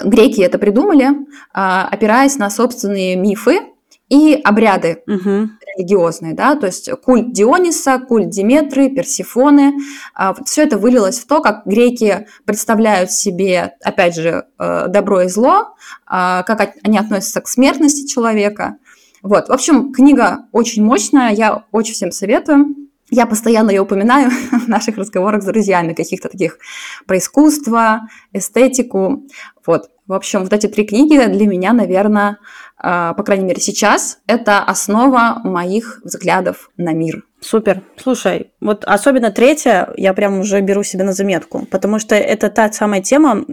греки 0.00 0.40
это 0.40 0.58
придумали, 0.58 1.08
а, 1.52 1.88
опираясь 1.90 2.36
на 2.36 2.50
собственные 2.50 3.16
мифы, 3.16 3.60
и 4.08 4.40
обряды 4.42 5.02
угу. 5.06 5.50
религиозные, 5.76 6.34
да, 6.34 6.56
то 6.56 6.66
есть 6.66 6.90
культ 7.02 7.32
Диониса, 7.32 7.98
культ 7.98 8.30
Диметры, 8.30 8.88
Персифоны, 8.88 9.74
а, 10.14 10.34
все 10.44 10.62
это 10.62 10.78
вылилось 10.78 11.18
в 11.18 11.26
то, 11.26 11.40
как 11.40 11.66
греки 11.66 12.26
представляют 12.46 13.12
себе, 13.12 13.74
опять 13.82 14.16
же, 14.16 14.46
э, 14.58 14.86
добро 14.88 15.22
и 15.22 15.28
зло, 15.28 15.74
а, 16.06 16.42
как 16.44 16.74
они 16.82 16.98
относятся 16.98 17.40
к 17.42 17.48
смертности 17.48 18.06
человека. 18.06 18.78
Вот, 19.22 19.48
в 19.48 19.52
общем, 19.52 19.92
книга 19.92 20.46
очень 20.52 20.84
мощная, 20.84 21.32
я 21.32 21.64
очень 21.70 21.92
всем 21.92 22.10
советую. 22.10 22.87
Я 23.10 23.26
постоянно 23.26 23.70
ее 23.70 23.82
упоминаю 23.82 24.30
в 24.52 24.68
наших 24.68 24.96
разговорах 24.96 25.42
с 25.42 25.46
друзьями, 25.46 25.94
каких-то 25.94 26.28
таких 26.28 26.58
про 27.06 27.18
искусство, 27.18 28.08
эстетику. 28.32 29.24
Вот, 29.66 29.90
в 30.06 30.12
общем, 30.12 30.42
вот 30.42 30.52
эти 30.52 30.66
три 30.66 30.84
книги 30.84 31.16
для 31.26 31.46
меня, 31.46 31.72
наверное, 31.72 32.38
а, 32.76 33.14
по 33.14 33.22
крайней 33.22 33.44
мере 33.44 33.60
сейчас, 33.60 34.18
это 34.26 34.60
основа 34.60 35.40
моих 35.44 36.00
взглядов 36.04 36.70
на 36.76 36.92
мир. 36.92 37.24
Супер. 37.40 37.82
Слушай, 37.96 38.52
вот 38.60 38.84
особенно 38.84 39.30
третья 39.30 39.92
я 39.96 40.12
прям 40.12 40.40
уже 40.40 40.60
беру 40.60 40.82
себе 40.82 41.04
на 41.04 41.12
заметку, 41.12 41.66
потому 41.70 41.98
что 41.98 42.14
это 42.14 42.50
та 42.50 42.70
самая 42.72 43.00
тема, 43.00 43.44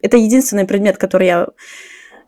это 0.00 0.16
единственный 0.16 0.66
предмет, 0.66 0.98
который 0.98 1.26
я 1.26 1.48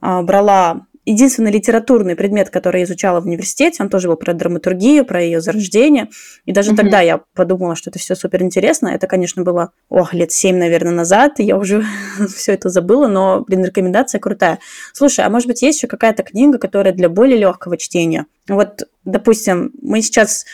а, 0.01 0.22
брала 0.22 0.87
единственный 1.07 1.52
литературный 1.52 2.16
предмет, 2.16 2.50
который 2.50 2.80
я 2.80 2.84
изучала 2.84 3.20
в 3.20 3.26
университете, 3.26 3.82
он 3.82 3.88
тоже 3.88 4.09
был 4.09 4.16
про 4.16 4.34
драматургию, 4.34 5.04
про 5.04 5.22
ее 5.22 5.40
зарождение. 5.40 6.09
И 6.44 6.52
даже 6.52 6.72
mm-hmm. 6.72 6.76
тогда 6.76 7.00
я 7.00 7.22
подумала, 7.34 7.76
что 7.76 7.90
это 7.90 7.98
все 7.98 8.16
супер 8.16 8.42
интересно. 8.42 8.88
Это, 8.88 9.07
конечно, 9.07 9.44
было, 9.44 9.70
ох, 9.88 10.12
лет 10.12 10.32
семь, 10.32 10.59
наверное, 10.59 10.92
назад. 10.92 11.38
И 11.38 11.44
я 11.44 11.57
уже 11.57 11.84
все 12.36 12.52
это 12.52 12.68
забыла, 12.68 13.07
но, 13.07 13.44
блин, 13.46 13.64
рекомендация 13.64 14.18
крутая. 14.18 14.59
Слушай, 14.92 15.24
а 15.24 15.30
может 15.30 15.46
быть, 15.46 15.62
есть 15.62 15.78
еще 15.78 15.86
какая-то 15.86 16.24
книга, 16.24 16.59
которая 16.59 16.92
для 16.92 17.09
более 17.09 17.38
легкого 17.38 17.76
чтения? 17.76 18.26
Вот, 18.48 18.82
допустим, 19.04 19.72
мы 19.80 20.02
сейчас, 20.02 20.44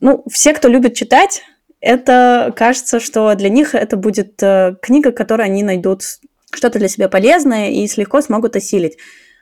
ну, 0.00 0.24
все, 0.28 0.52
кто 0.52 0.68
любит 0.68 0.94
читать, 0.94 1.42
это 1.80 2.52
кажется, 2.56 2.98
что 2.98 3.32
для 3.36 3.48
них 3.48 3.76
это 3.76 3.96
будет 3.96 4.42
э, 4.42 4.74
книга, 4.82 5.12
которой 5.12 5.46
они 5.46 5.62
найдут 5.62 6.02
что-то 6.50 6.80
для 6.80 6.88
себя 6.88 7.08
полезное 7.08 7.70
и 7.70 7.88
легко 7.96 8.20
смогут 8.20 8.56
осилить. 8.56 8.96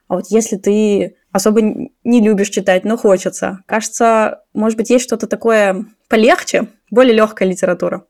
А 0.09 0.15
вот 0.17 0.27
если 0.29 0.57
ты 0.57 1.17
особо 1.33 1.61
не 1.61 2.21
любишь 2.21 2.49
читать, 2.49 2.85
но 2.85 2.97
хочется, 2.97 3.61
кажется, 3.67 4.43
может 4.55 4.79
быть, 4.79 4.91
есть 4.91 5.05
что-то 5.05 5.27
такое 5.27 5.87
полегче, 6.09 6.69
более 6.91 7.15
легкая 7.15 7.49
литература. 7.49 8.05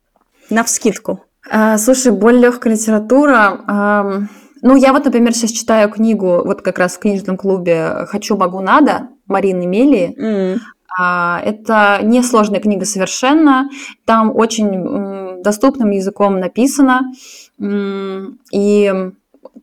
На 0.51 0.63
вскидку. 0.63 1.25
А, 1.51 1.79
слушай, 1.79 2.13
более 2.13 2.43
легкая 2.43 2.75
литература. 2.75 3.61
А, 3.67 4.21
ну, 4.63 4.77
я 4.77 4.93
вот, 4.93 5.05
например, 5.05 5.35
сейчас 5.35 5.51
читаю 5.53 5.91
книгу, 5.91 6.43
вот 6.45 6.63
как 6.63 6.79
раз 6.79 6.95
в 6.95 6.99
книжном 6.99 7.37
клубе 7.37 8.07
«Хочу, 8.09 8.37
могу, 8.37 8.61
надо» 8.61 9.09
Марины 9.27 9.67
Мелии. 9.67 10.15
Mm. 10.19 10.59
А, 10.99 11.41
это 11.45 12.01
несложная 12.03 12.61
книга 12.61 12.85
совершенно. 12.85 13.69
Там 14.05 14.35
очень 14.35 14.75
м, 14.75 15.43
доступным 15.43 15.91
языком 15.91 16.41
написано. 16.41 17.13
М, 17.61 18.39
и 18.51 18.93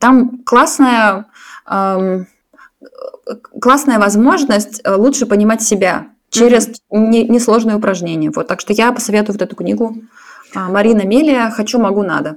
там 0.00 0.42
классная 0.44 1.26
классная 3.60 3.98
возможность 3.98 4.80
э, 4.84 4.94
лучше 4.94 5.26
понимать 5.26 5.62
себя 5.62 6.08
через 6.30 6.68
mm-hmm. 6.68 6.78
не, 6.90 7.28
несложные 7.28 7.76
упражнения. 7.76 8.30
Вот, 8.34 8.48
так 8.48 8.60
что 8.60 8.72
я 8.72 8.92
посоветую 8.92 9.34
вот 9.34 9.42
эту 9.42 9.56
книгу 9.56 9.96
а, 10.54 10.68
Марина 10.68 11.02
Мелия 11.02 11.50
«Хочу, 11.50 11.78
могу, 11.78 12.02
надо». 12.02 12.36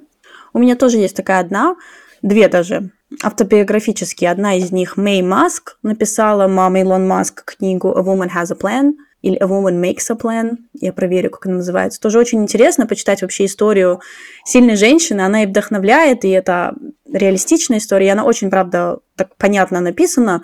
У 0.54 0.60
меня 0.60 0.76
тоже 0.76 0.98
есть 0.98 1.16
такая 1.16 1.42
одна, 1.42 1.76
две 2.22 2.48
даже, 2.48 2.92
автобиографические. 3.22 4.32
Одна 4.32 4.56
из 4.56 4.72
них 4.72 4.98
Мэй 4.98 5.22
Маск 5.22 5.78
написала, 5.84 6.48
мама 6.48 6.80
Илон 6.80 7.08
Маск, 7.08 7.44
книгу 7.44 7.96
«A 7.96 8.02
Woman 8.02 8.30
Has 8.34 8.52
a 8.52 8.56
Plan», 8.56 8.94
или 9.28 9.38
A 9.38 9.46
Woman 9.46 9.82
Makes 9.82 10.10
a 10.10 10.16
Plan. 10.16 10.58
Я 10.74 10.94
проверю, 10.94 11.30
как 11.32 11.46
она 11.46 11.56
называется. 11.58 12.00
Тоже 12.00 12.18
очень 12.20 12.42
интересно 12.42 12.88
почитать 12.88 13.22
вообще 13.22 13.46
историю 13.46 14.00
сильной 14.46 14.76
женщины. 14.76 15.22
Она 15.22 15.44
и 15.44 15.46
вдохновляет, 15.46 16.24
и 16.24 16.30
это 16.30 16.74
реалистичная 17.12 17.80
история. 17.80 18.08
И 18.08 18.12
она 18.12 18.24
очень, 18.24 18.50
правда, 18.50 19.00
так 19.16 19.36
понятно 19.36 19.82
написана. 19.82 20.44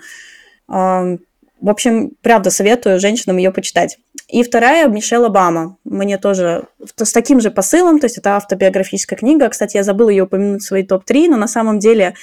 В 0.68 1.18
общем, 1.70 2.12
правда, 2.20 2.50
советую 2.50 3.00
женщинам 3.00 3.38
ее 3.38 3.50
почитать. 3.50 3.98
И 4.28 4.42
вторая 4.42 4.86
Мишель 4.88 5.24
Обама. 5.24 5.78
Мне 5.84 6.18
тоже 6.18 6.66
с 6.96 7.12
таким 7.12 7.40
же 7.40 7.50
посылом, 7.50 7.98
то 7.98 8.06
есть 8.06 8.18
это 8.18 8.36
автобиографическая 8.36 9.18
книга. 9.18 9.48
Кстати, 9.48 9.78
я 9.78 9.82
забыла 9.82 10.10
ее 10.10 10.24
упомянуть 10.24 10.62
в 10.62 10.66
своей 10.66 10.84
топ-3, 10.84 11.28
но 11.28 11.36
на 11.36 11.48
самом 11.48 11.78
деле 11.78 12.14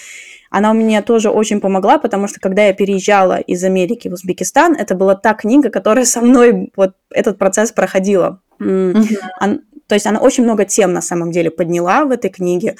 она 0.51 0.73
мне 0.73 1.01
тоже 1.01 1.29
очень 1.29 1.61
помогла, 1.61 1.97
потому 1.97 2.27
что 2.27 2.41
когда 2.41 2.65
я 2.65 2.73
переезжала 2.73 3.39
из 3.39 3.63
Америки 3.63 4.09
в 4.09 4.13
Узбекистан, 4.13 4.75
это 4.75 4.95
была 4.95 5.15
та 5.15 5.33
книга, 5.33 5.69
которая 5.69 6.03
со 6.03 6.19
мной 6.19 6.71
вот 6.75 6.91
этот 7.09 7.37
процесс 7.37 7.71
проходила. 7.71 8.41
Mm-hmm. 8.59 9.17
Он, 9.39 9.61
то 9.87 9.95
есть 9.95 10.05
она 10.05 10.19
очень 10.19 10.43
много 10.43 10.65
тем 10.65 10.91
на 10.91 11.01
самом 11.01 11.31
деле 11.31 11.51
подняла 11.51 12.03
в 12.03 12.11
этой 12.11 12.29
книге. 12.29 12.75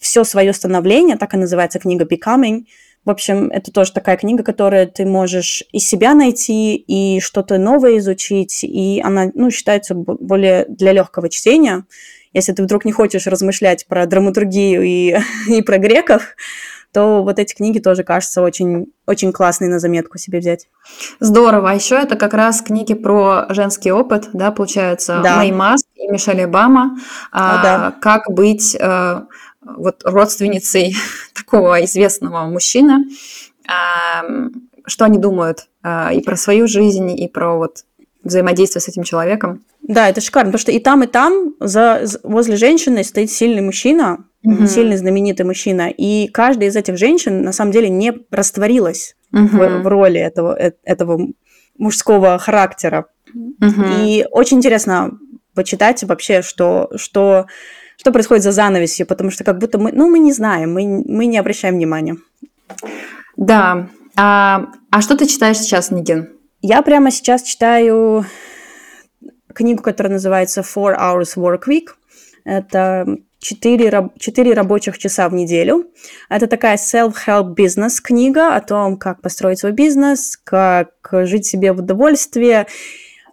Все 0.00 0.24
свое 0.24 0.52
становление, 0.52 1.16
так 1.16 1.34
и 1.34 1.36
называется 1.36 1.78
книга 1.78 2.04
Becoming. 2.04 2.64
В 3.04 3.10
общем, 3.10 3.48
это 3.52 3.70
тоже 3.70 3.92
такая 3.92 4.16
книга, 4.16 4.42
которую 4.42 4.88
ты 4.88 5.06
можешь 5.06 5.62
и 5.72 5.78
себя 5.78 6.14
найти, 6.14 6.74
и 6.74 7.20
что-то 7.20 7.58
новое 7.58 7.98
изучить, 7.98 8.64
и 8.64 9.00
она, 9.04 9.30
ну, 9.34 9.52
считается 9.52 9.94
более 9.94 10.66
для 10.68 10.92
легкого 10.92 11.28
чтения. 11.28 11.84
Если 12.32 12.52
ты 12.52 12.64
вдруг 12.64 12.84
не 12.84 12.92
хочешь 12.92 13.28
размышлять 13.28 13.86
про 13.86 14.04
драматургию 14.04 14.82
и, 14.82 15.16
и 15.48 15.62
про 15.62 15.78
греков, 15.78 16.34
то 16.92 17.22
вот 17.22 17.38
эти 17.38 17.54
книги 17.54 17.78
тоже 17.78 18.02
кажутся 18.02 18.42
очень, 18.42 18.92
очень 19.06 19.32
классные 19.32 19.70
на 19.70 19.78
заметку 19.78 20.18
себе 20.18 20.38
взять. 20.38 20.68
Здорово. 21.20 21.70
А 21.70 21.74
еще 21.74 21.96
это 21.96 22.16
как 22.16 22.34
раз 22.34 22.62
книги 22.62 22.94
про 22.94 23.46
женский 23.50 23.92
опыт, 23.92 24.30
да, 24.32 24.50
получается, 24.50 25.20
да. 25.22 25.36
Мэй 25.36 25.52
Маск 25.52 25.86
и 25.94 26.08
Мишель 26.08 26.42
Обама. 26.42 26.98
А, 27.30 27.62
да. 27.62 27.94
Как 28.00 28.30
быть 28.30 28.76
а, 28.80 29.26
вот 29.60 30.02
родственницей 30.04 30.96
такого 31.34 31.84
известного 31.84 32.46
мужчины, 32.46 33.04
а, 33.68 34.24
что 34.86 35.04
они 35.04 35.18
думают 35.18 35.68
а, 35.82 36.12
и 36.12 36.20
про 36.22 36.36
свою 36.36 36.66
жизнь, 36.66 37.10
и 37.10 37.28
про 37.28 37.56
вот 37.56 37.84
взаимодействие 38.24 38.80
с 38.80 38.88
этим 38.88 39.02
человеком. 39.02 39.62
Да, 39.88 40.08
это 40.10 40.20
шикарно, 40.20 40.50
потому 40.50 40.60
что 40.60 40.70
и 40.70 40.78
там, 40.80 41.02
и 41.02 41.06
там 41.06 41.54
за, 41.60 42.04
возле 42.22 42.56
женщины 42.56 43.02
стоит 43.02 43.30
сильный 43.30 43.62
мужчина, 43.62 44.26
угу. 44.44 44.66
сильный 44.66 44.98
знаменитый 44.98 45.46
мужчина, 45.46 45.88
и 45.88 46.28
каждая 46.28 46.68
из 46.68 46.76
этих 46.76 46.98
женщин 46.98 47.42
на 47.42 47.52
самом 47.52 47.72
деле 47.72 47.88
не 47.88 48.12
растворилась 48.30 49.16
угу. 49.32 49.46
в, 49.46 49.82
в 49.82 49.86
роли 49.86 50.20
этого, 50.20 50.54
э, 50.60 50.72
этого 50.84 51.28
мужского 51.78 52.38
характера. 52.38 53.06
Угу. 53.34 53.84
И 54.02 54.26
очень 54.30 54.58
интересно 54.58 55.12
почитать 55.54 56.04
вообще, 56.04 56.42
что, 56.42 56.90
что, 56.96 57.46
что 57.96 58.12
происходит 58.12 58.44
за 58.44 58.52
занавесью, 58.52 59.06
потому 59.06 59.30
что 59.30 59.42
как 59.42 59.58
будто 59.58 59.78
мы, 59.78 59.90
ну, 59.92 60.10
мы 60.10 60.18
не 60.18 60.34
знаем, 60.34 60.74
мы, 60.74 61.02
мы 61.06 61.24
не 61.24 61.38
обращаем 61.38 61.76
внимания. 61.76 62.18
Да. 63.38 63.88
А, 64.16 64.66
а 64.90 65.00
что 65.00 65.16
ты 65.16 65.26
читаешь 65.26 65.58
сейчас, 65.58 65.90
Нигин? 65.90 66.28
Я 66.60 66.82
прямо 66.82 67.10
сейчас 67.10 67.42
читаю 67.42 68.26
книгу, 69.58 69.82
которая 69.82 70.14
называется 70.14 70.62
Four 70.62 70.96
Hours 70.98 71.36
Work 71.36 71.64
Week. 71.68 71.88
Это 72.44 73.18
4, 73.40 74.10
4 74.18 74.54
рабочих 74.54 74.98
часа 74.98 75.28
в 75.28 75.34
неделю. 75.34 75.86
Это 76.28 76.46
такая 76.46 76.76
self-help 76.76 77.54
бизнес 77.54 78.00
книга 78.00 78.56
о 78.56 78.60
том, 78.60 78.96
как 78.96 79.20
построить 79.20 79.58
свой 79.58 79.72
бизнес, 79.72 80.36
как 80.36 80.90
жить 81.12 81.46
себе 81.46 81.72
в 81.72 81.80
удовольствие 81.80 82.66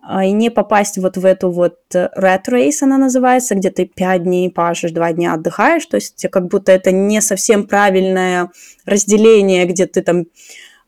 а, 0.02 0.26
и 0.26 0.32
не 0.32 0.52
попасть 0.52 0.98
вот 0.98 1.18
в 1.18 1.26
эту 1.26 1.50
вот 1.50 1.78
rat 1.94 2.44
race, 2.50 2.82
она 2.82 2.98
называется, 2.98 3.56
где 3.56 3.72
ты 3.72 3.86
5 3.86 4.24
дней 4.24 4.52
пашешь, 4.52 4.92
2 4.92 5.14
дня 5.14 5.34
отдыхаешь, 5.34 5.86
то 5.86 5.96
есть 5.96 6.28
как 6.30 6.48
будто 6.48 6.72
это 6.72 6.92
не 6.92 7.22
совсем 7.22 7.68
правильное 7.68 8.52
разделение, 8.86 9.66
где 9.66 9.88
ты 9.88 10.02
там 10.02 10.26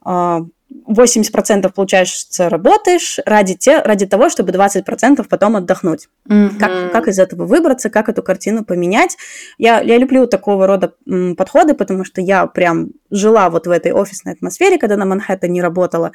а, 0.01 0.41
80% 0.69 1.71
получается 1.73 2.49
работаешь 2.49 3.19
ради, 3.25 3.55
те, 3.55 3.81
ради 3.81 4.05
того, 4.05 4.29
чтобы 4.29 4.51
20% 4.51 5.25
потом 5.27 5.55
отдохнуть. 5.55 6.07
Mm-hmm. 6.27 6.57
Как, 6.59 6.91
как 6.91 7.07
из 7.07 7.19
этого 7.19 7.45
выбраться, 7.45 7.89
как 7.89 8.09
эту 8.09 8.21
картину 8.23 8.65
поменять. 8.65 9.17
Я, 9.57 9.79
я 9.81 9.97
люблю 9.97 10.27
такого 10.27 10.67
рода 10.67 10.93
м, 11.07 11.35
подходы, 11.35 11.73
потому 11.73 12.03
что 12.03 12.21
я 12.21 12.47
прям 12.47 12.89
жила 13.09 13.49
вот 13.49 13.67
в 13.67 13.71
этой 13.71 13.93
офисной 13.93 14.33
атмосфере, 14.33 14.77
когда 14.77 14.97
на 14.97 15.05
Манхэттене 15.05 15.61
работала. 15.61 16.11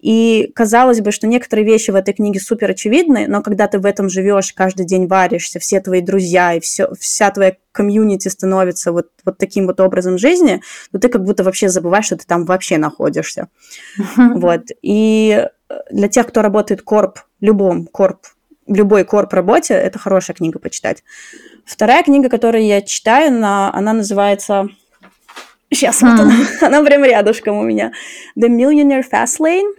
И 0.00 0.50
казалось 0.54 1.00
бы, 1.00 1.12
что 1.12 1.28
некоторые 1.28 1.64
вещи 1.64 1.92
в 1.92 1.94
этой 1.94 2.12
книге 2.12 2.40
супер 2.40 2.70
очевидны, 2.70 3.26
но 3.28 3.40
когда 3.40 3.68
ты 3.68 3.78
в 3.78 3.86
этом 3.86 4.08
живешь, 4.08 4.52
каждый 4.52 4.84
день 4.84 5.06
варишься, 5.06 5.60
все 5.60 5.80
твои 5.80 6.00
друзья 6.00 6.54
и 6.54 6.60
все, 6.60 6.88
вся 6.98 7.30
твоя 7.30 7.56
комьюнити 7.72 8.28
становится 8.28 8.92
вот, 8.92 9.08
вот 9.24 9.38
таким 9.38 9.66
вот 9.66 9.80
образом 9.80 10.18
жизни, 10.18 10.62
то 10.92 10.98
ты 10.98 11.08
как 11.08 11.24
будто 11.24 11.42
вообще 11.42 11.68
забываешь, 11.68 12.06
что 12.06 12.16
ты 12.16 12.26
там 12.26 12.44
вообще 12.44 12.78
находишься. 12.78 13.48
Вот. 14.16 14.62
И 14.82 15.46
для 15.90 16.08
тех, 16.08 16.26
кто 16.26 16.42
работает 16.42 16.82
корп, 16.82 17.20
любом 17.40 17.86
корп, 17.86 18.26
любой 18.66 19.04
корп 19.04 19.32
работе, 19.32 19.74
это 19.74 19.98
хорошая 19.98 20.34
книга 20.36 20.58
почитать. 20.58 21.02
Вторая 21.64 22.02
книга, 22.02 22.28
которую 22.28 22.64
я 22.64 22.82
читаю, 22.82 23.28
она, 23.28 23.72
она 23.72 23.92
называется... 23.92 24.68
Сейчас 25.70 26.02
вот 26.02 26.20
она, 26.20 26.34
она 26.60 26.82
прям 26.82 27.02
рядышком 27.04 27.56
у 27.56 27.62
меня. 27.62 27.92
The 28.38 28.48
Millionaire 28.48 29.04
Fastlane 29.10 29.72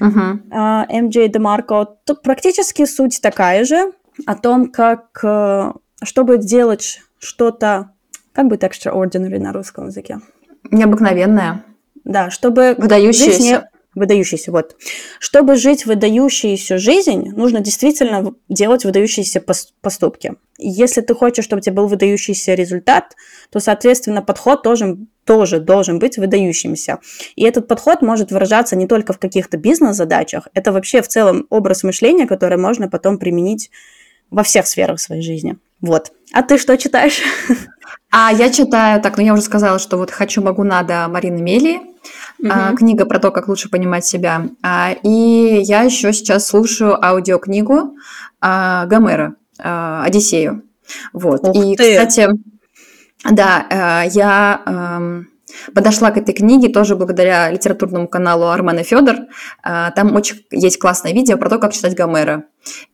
uh-huh. 0.00 0.88
MJ 0.88 1.28
DeMarco. 1.28 1.86
Тут 2.04 2.22
практически 2.22 2.86
суть 2.86 3.20
такая 3.20 3.64
же, 3.64 3.92
о 4.24 4.34
том, 4.34 4.70
как, 4.70 5.18
э, 5.22 5.72
чтобы 6.02 6.38
делать 6.38 7.00
что-то, 7.18 7.90
как 8.32 8.48
быть 8.48 8.62
extraordinary 8.62 9.38
на 9.38 9.52
русском 9.52 9.86
языке? 9.86 10.18
Необыкновенное. 10.70 11.64
Да, 12.04 12.30
чтобы... 12.30 12.74
Выдающееся. 12.76 13.42
Не... 13.42 13.70
Выдающийся, 13.94 14.52
вот. 14.52 14.76
Чтобы 15.18 15.56
жить 15.56 15.86
выдающуюся 15.86 16.76
жизнь, 16.76 17.30
нужно 17.30 17.60
действительно 17.60 18.34
делать 18.50 18.84
выдающиеся 18.84 19.42
поступки. 19.80 20.34
Если 20.58 21.00
ты 21.00 21.14
хочешь, 21.14 21.46
чтобы 21.46 21.60
у 21.60 21.62
тебя 21.62 21.76
был 21.76 21.86
выдающийся 21.86 22.52
результат, 22.52 23.16
то, 23.50 23.58
соответственно, 23.58 24.20
подход 24.20 24.62
тоже 24.62 24.98
тоже 25.24 25.60
должен 25.60 25.98
быть 25.98 26.18
выдающимся. 26.18 27.00
И 27.34 27.42
этот 27.42 27.68
подход 27.68 28.00
может 28.02 28.30
выражаться 28.30 28.76
не 28.76 28.86
только 28.86 29.12
в 29.12 29.18
каких-то 29.18 29.56
бизнес-задачах, 29.56 30.48
это 30.54 30.72
вообще 30.72 31.02
в 31.02 31.08
целом 31.08 31.46
образ 31.50 31.82
мышления, 31.82 32.26
который 32.26 32.58
можно 32.58 32.88
потом 32.88 33.18
применить 33.18 33.70
во 34.30 34.42
всех 34.42 34.66
сферах 34.66 35.00
своей 35.00 35.22
жизни. 35.22 35.56
Вот. 35.80 36.12
А 36.32 36.42
ты 36.42 36.58
что 36.58 36.76
читаешь? 36.76 37.20
А 38.10 38.32
я 38.32 38.50
читаю, 38.50 39.02
так, 39.02 39.16
ну 39.18 39.24
я 39.24 39.34
уже 39.34 39.42
сказала, 39.42 39.78
что 39.78 39.98
вот 39.98 40.10
«Хочу, 40.10 40.40
могу, 40.40 40.64
надо» 40.64 41.06
Марины 41.08 41.42
Мели, 41.42 41.76
угу. 42.38 42.48
а, 42.50 42.74
книга 42.74 43.04
про 43.04 43.18
то, 43.18 43.30
как 43.30 43.48
лучше 43.48 43.68
понимать 43.68 44.06
себя. 44.06 44.48
А, 44.62 44.92
и 45.02 45.60
я 45.62 45.82
еще 45.82 46.12
сейчас 46.12 46.46
слушаю 46.46 47.04
аудиокнигу 47.04 47.96
а, 48.40 48.86
Гомера 48.86 49.34
а, 49.58 50.02
«Одиссею». 50.04 50.62
Вот. 51.12 51.46
Ух 51.46 51.56
и, 51.56 51.76
ты. 51.76 51.92
кстати, 51.92 52.28
да, 53.30 53.66
э, 54.04 54.08
я 54.10 54.62
эм, 54.66 55.28
подошла 55.74 56.10
к 56.10 56.16
этой 56.16 56.34
книге 56.34 56.68
тоже 56.68 56.96
благодаря 56.96 57.50
литературному 57.50 58.08
каналу 58.08 58.46
Армен 58.46 58.78
и 58.78 58.82
Федор. 58.82 59.16
Э, 59.64 59.90
там 59.94 60.14
очень 60.14 60.44
есть 60.50 60.78
классное 60.78 61.12
видео 61.12 61.36
про 61.36 61.48
то, 61.48 61.58
как 61.58 61.72
читать 61.72 61.94
Гомера. 61.94 62.44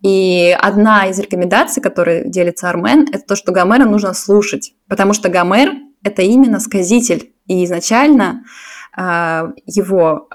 И 0.03 0.57
одна 0.61 1.07
из 1.07 1.19
рекомендаций, 1.19 1.83
которой 1.83 2.29
делится 2.29 2.69
Армен, 2.69 3.09
это 3.13 3.25
то, 3.27 3.37
что 3.37 3.53
Гомера 3.53 3.85
нужно 3.85 4.15
слушать, 4.15 4.75
потому 4.89 5.13
что 5.13 5.29
Гомер– 5.29 5.73
это 6.05 6.23
именно 6.23 6.61
сказитель. 6.61 7.33
И 7.47 7.65
изначально 7.65 8.45
э, 8.97 9.53
его 9.67 10.29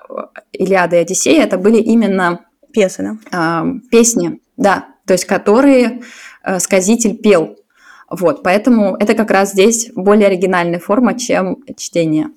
Илиада 0.52 0.98
и 0.98 1.00
Одиссея– 1.00 1.44
это 1.46 1.58
были 1.58 1.78
именно 1.78 2.46
песни, 2.74 3.20
да? 3.32 3.66
песни, 3.90 4.42
да, 4.58 4.88
то 5.06 5.14
есть 5.14 5.26
которые 5.26 6.02
сказитель 6.60 7.18
пел. 7.18 7.56
Вот, 8.10 8.44
поэтому 8.44 8.96
это 8.96 9.14
как 9.14 9.32
раз 9.32 9.52
здесь 9.52 9.92
более 9.96 10.28
оригинальная 10.28 10.80
форма, 10.80 11.18
чем 11.18 11.58
чтение. 11.76 12.30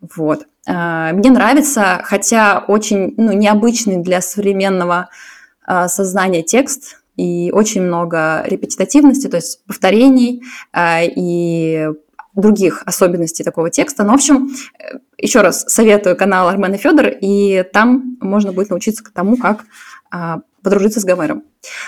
Вот. 0.00 0.46
А, 0.66 1.12
мне 1.12 1.30
нравится, 1.30 2.00
хотя 2.04 2.64
очень 2.66 3.14
ну, 3.16 3.32
необычный 3.32 3.96
для 3.96 4.20
современного 4.20 5.08
а, 5.64 5.88
сознания 5.88 6.42
текст, 6.42 6.98
и 7.16 7.50
очень 7.52 7.82
много 7.82 8.44
репетитативности, 8.46 9.26
то 9.26 9.36
есть 9.38 9.64
повторений 9.66 10.42
а, 10.72 11.00
и 11.02 11.88
других 12.36 12.84
особенностей 12.86 13.42
такого 13.42 13.70
текста. 13.70 14.04
Но, 14.04 14.12
в 14.12 14.16
общем, 14.16 14.50
еще 15.16 15.40
раз 15.40 15.64
советую 15.66 16.16
канал 16.16 16.48
Армен 16.48 16.74
и 16.74 16.78
Федор, 16.78 17.08
и 17.20 17.64
там 17.72 18.16
можно 18.20 18.52
будет 18.52 18.70
научиться 18.70 19.02
тому, 19.12 19.36
как 19.36 19.64
подружиться 20.68 21.00
с 21.00 21.04
Гомером. 21.04 21.44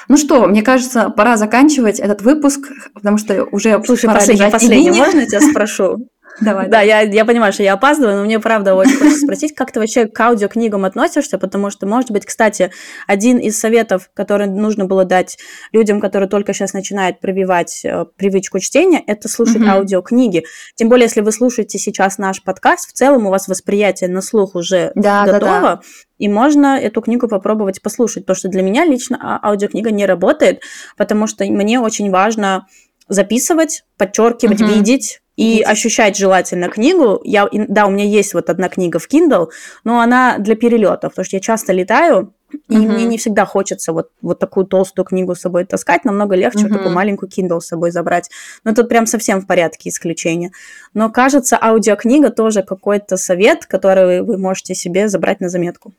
Ну 0.09 0.17
что, 0.17 0.47
мне 0.47 0.63
кажется, 0.63 1.11
пора 1.11 1.37
заканчивать 1.37 2.01
этот 2.01 2.23
выпуск, 2.23 2.61
потому 2.95 3.19
что 3.19 3.45
уже 3.45 3.83
Слушай, 3.85 4.07
пора 4.07 4.21
последний, 4.21 4.51
последний, 4.51 4.91
можно 4.91 5.21
я 5.21 5.27
тебя 5.27 5.41
спрошу? 5.43 6.09
Давай. 6.41 6.69
Да, 6.69 6.81
я, 6.81 7.01
я 7.01 7.25
понимаю, 7.25 7.53
что 7.53 7.63
я 7.63 7.75
опаздываю, 7.75 8.17
но 8.17 8.25
мне 8.25 8.41
правда 8.41 8.75
очень 8.75 8.97
хочется 8.97 9.21
спросить, 9.21 9.55
как 9.55 9.73
ты 9.73 9.81
вообще 9.81 10.07
к 10.07 10.21
аудиокнигам 10.21 10.85
относишься, 10.85 11.39
потому 11.39 11.71
что, 11.71 11.87
может 11.87 12.11
быть, 12.11 12.25
кстати, 12.25 12.71
один 13.07 13.39
из 13.39 13.59
советов, 13.59 14.11
который 14.15 14.47
нужно 14.47 14.87
было 14.87 15.05
дать 15.05 15.39
людям, 15.73 16.01
которые 16.01 16.29
только 16.29 16.53
сейчас 16.55 16.73
начинают 16.73 17.21
прививать 17.21 17.85
э, 17.85 18.07
привычку 18.17 18.59
чтения, 18.59 19.03
это 19.07 19.29
слушать 19.29 19.63
mm-hmm. 19.63 19.71
аудиокниги. 19.71 20.45
Тем 20.75 20.89
более, 20.89 21.05
если 21.05 21.21
вы 21.21 21.33
слушаете 21.33 21.79
сейчас 21.79 22.19
наш 22.19 22.43
подкаст, 22.43 22.91
в 22.91 22.93
целом 22.93 23.27
у 23.27 23.31
вас 23.31 23.49
восприятие 23.49 24.09
на 24.09 24.23
слух 24.23 24.55
уже 24.55 24.93
да, 24.95 25.25
готово, 25.27 25.41
да, 25.41 25.61
да. 25.61 25.81
и 26.19 26.29
можно 26.29 26.79
эту 26.79 27.01
книгу 27.03 27.29
попробовать 27.29 27.83
послушать, 27.83 28.25
потому 28.25 28.37
что 28.37 28.49
для 28.49 28.63
меня 28.63 28.85
лично 28.85 29.19
а, 29.21 29.49
аудиокнига 29.49 29.91
не 29.91 30.07
работает, 30.07 30.63
потому 30.97 31.27
что 31.27 31.45
мне 31.45 31.81
очень 31.81 32.11
важно 32.11 32.67
записывать, 33.09 33.85
подчеркивать, 33.99 34.61
mm-hmm. 34.61 34.75
видеть, 34.75 35.21
и 35.41 35.63
ощущать 35.63 36.19
желательно 36.19 36.69
книгу. 36.69 37.19
Я, 37.25 37.49
да, 37.51 37.87
у 37.87 37.91
меня 37.91 38.05
есть 38.05 38.35
вот 38.35 38.51
одна 38.51 38.69
книга 38.69 38.99
в 38.99 39.09
Kindle, 39.09 39.49
но 39.85 40.01
она 40.01 40.37
для 40.37 40.55
перелетов, 40.55 41.13
потому 41.13 41.25
что 41.25 41.37
я 41.37 41.41
часто 41.41 41.73
летаю, 41.73 42.35
и 42.69 42.75
uh-huh. 42.75 42.79
мне 42.79 43.05
не 43.07 43.17
всегда 43.17 43.47
хочется 43.47 43.95
вот, 43.95 44.11
вот 44.21 44.39
такую 44.39 44.67
толстую 44.67 45.07
книгу 45.07 45.35
с 45.35 45.41
собой 45.41 45.65
таскать, 45.65 46.05
намного 46.05 46.35
легче 46.35 46.59
uh-huh. 46.59 46.69
вот 46.69 46.73
такую 46.77 46.95
маленькую 46.95 47.31
Kindle 47.31 47.61
с 47.61 47.69
собой 47.69 47.91
забрать. 47.91 48.29
Но 48.65 48.75
тут 48.75 48.91
прям 48.91 49.07
совсем 49.07 49.41
в 49.41 49.47
порядке 49.47 49.89
исключения. 49.89 50.53
Но 50.93 51.09
кажется, 51.09 51.59
аудиокнига 51.59 52.29
тоже 52.29 52.63
какой-то 52.63 53.17
совет, 53.17 53.65
который 53.65 54.21
вы 54.21 54.37
можете 54.37 54.75
себе 54.75 55.09
забрать 55.09 55.41
на 55.41 55.49
заметку. 55.49 55.95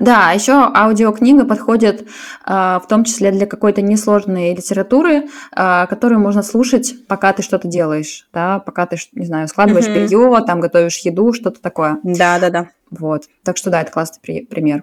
Да, 0.00 0.32
еще 0.32 0.52
аудиокнига 0.52 1.44
подходит 1.44 2.02
э, 2.02 2.08
в 2.46 2.84
том 2.88 3.04
числе 3.04 3.30
для 3.30 3.46
какой-то 3.46 3.82
несложной 3.82 4.54
литературы, 4.54 5.28
э, 5.56 5.86
которую 5.88 6.20
можно 6.20 6.42
слушать, 6.42 7.06
пока 7.06 7.32
ты 7.32 7.42
что-то 7.42 7.68
делаешь, 7.68 8.28
да, 8.32 8.58
пока 8.60 8.86
ты, 8.86 8.96
не 9.12 9.26
знаю, 9.26 9.48
складываешь 9.48 9.86
mm-hmm. 9.86 10.06
белье, 10.06 10.44
там 10.46 10.60
готовишь 10.60 10.98
еду, 10.98 11.32
что-то 11.32 11.60
такое. 11.60 11.98
Да, 12.02 12.38
да, 12.38 12.50
да. 12.50 12.68
Вот. 12.90 13.24
Так 13.44 13.56
что 13.56 13.70
да, 13.70 13.82
это 13.82 13.92
классный 13.92 14.20
при- 14.22 14.46
пример. 14.46 14.82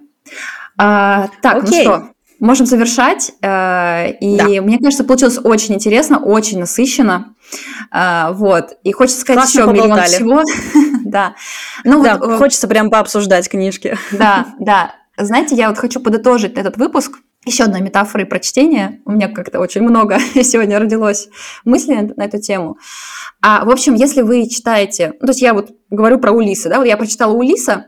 А, 0.77 1.29
так, 1.41 1.55
ну 1.55 1.69
Окей. 1.69 1.85
ну 1.85 1.93
что, 1.93 2.09
можем 2.39 2.65
завершать. 2.65 3.31
Э, 3.41 4.11
и 4.11 4.37
да. 4.37 4.45
мне 4.61 4.77
кажется, 4.79 5.03
получилось 5.03 5.39
очень 5.43 5.75
интересно, 5.75 6.19
очень 6.19 6.59
насыщенно. 6.59 7.34
А, 7.91 8.31
вот. 8.31 8.77
И 8.83 8.91
хочется 8.91 9.21
сказать 9.21 9.51
Классно 9.51 9.59
еще 9.59 9.71
миллион 9.71 10.01
всего. 10.03 10.43
да. 11.05 11.35
Ну, 11.83 12.03
да, 12.03 12.17
вот, 12.17 12.29
э, 12.29 12.37
хочется 12.37 12.67
прям 12.67 12.89
пообсуждать 12.89 13.49
книжки. 13.49 13.97
да, 14.11 14.47
да. 14.59 14.95
Знаете, 15.17 15.55
я 15.55 15.69
вот 15.69 15.77
хочу 15.77 16.01
подытожить 16.01 16.57
этот 16.57 16.77
выпуск 16.77 17.19
еще 17.45 17.63
одной 17.65 17.81
метафорой 17.81 18.25
прочтения. 18.25 19.01
У 19.05 19.11
меня 19.11 19.29
как-то 19.29 19.59
очень 19.59 19.81
много 19.81 20.19
сегодня 20.43 20.79
родилось 20.79 21.29
мыслей 21.63 22.13
на 22.15 22.23
эту 22.23 22.41
тему. 22.41 22.77
А, 23.41 23.63
в 23.63 23.69
общем, 23.69 23.93
если 23.93 24.21
вы 24.21 24.49
читаете... 24.49 25.13
Ну, 25.21 25.27
то 25.27 25.31
есть 25.31 25.41
я 25.41 25.53
вот 25.53 25.69
говорю 25.89 26.19
про 26.19 26.31
Улиса, 26.31 26.69
да, 26.69 26.77
вот 26.77 26.85
я 26.85 26.97
прочитала 26.97 27.33
Улиса, 27.33 27.85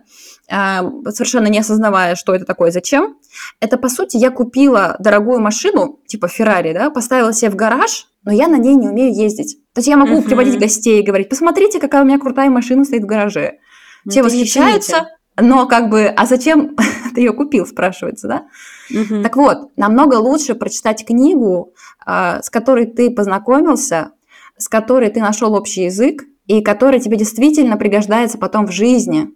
совершенно 0.49 1.47
не 1.47 1.59
осознавая, 1.59 2.15
что 2.15 2.33
это 2.33 2.45
такое, 2.45 2.71
зачем. 2.71 3.17
Это, 3.59 3.77
по 3.77 3.89
сути, 3.89 4.17
я 4.17 4.31
купила 4.31 4.95
дорогую 4.99 5.39
машину, 5.39 5.99
типа 6.07 6.27
Феррари, 6.27 6.73
да, 6.73 6.89
поставила 6.89 7.33
себе 7.33 7.51
в 7.51 7.55
гараж, 7.55 8.07
но 8.23 8.31
я 8.31 8.47
на 8.47 8.57
ней 8.57 8.75
не 8.75 8.87
умею 8.87 9.13
ездить. 9.13 9.57
То 9.73 9.79
есть 9.79 9.87
я 9.87 9.97
могу 9.97 10.19
uh-huh. 10.19 10.23
приводить 10.23 10.59
гостей 10.59 11.01
и 11.01 11.05
говорить, 11.05 11.29
посмотрите, 11.29 11.79
какая 11.79 12.03
у 12.03 12.05
меня 12.05 12.17
крутая 12.17 12.49
машина 12.49 12.85
стоит 12.85 13.03
в 13.03 13.05
гараже. 13.05 13.57
Ну, 14.05 14.11
Все 14.11 14.23
восхищаются, 14.23 15.09
но 15.39 15.67
как 15.67 15.89
бы, 15.89 16.05
а 16.05 16.25
зачем 16.25 16.75
ты 17.15 17.21
ее 17.21 17.33
купил, 17.33 17.65
спрашивается, 17.65 18.27
да? 18.27 18.45
Uh-huh. 18.91 19.23
Так 19.23 19.35
вот, 19.35 19.71
намного 19.75 20.15
лучше 20.15 20.55
прочитать 20.55 21.05
книгу, 21.05 21.73
а, 22.05 22.41
с 22.41 22.49
которой 22.49 22.85
ты 22.85 23.11
познакомился, 23.11 24.11
с 24.57 24.69
которой 24.69 25.09
ты 25.09 25.19
нашел 25.19 25.53
общий 25.53 25.83
язык, 25.83 26.23
и 26.47 26.61
которая 26.61 27.01
тебе 27.01 27.17
действительно 27.17 27.75
пригождается 27.75 28.37
потом 28.37 28.67
в 28.67 28.71
жизни. 28.71 29.29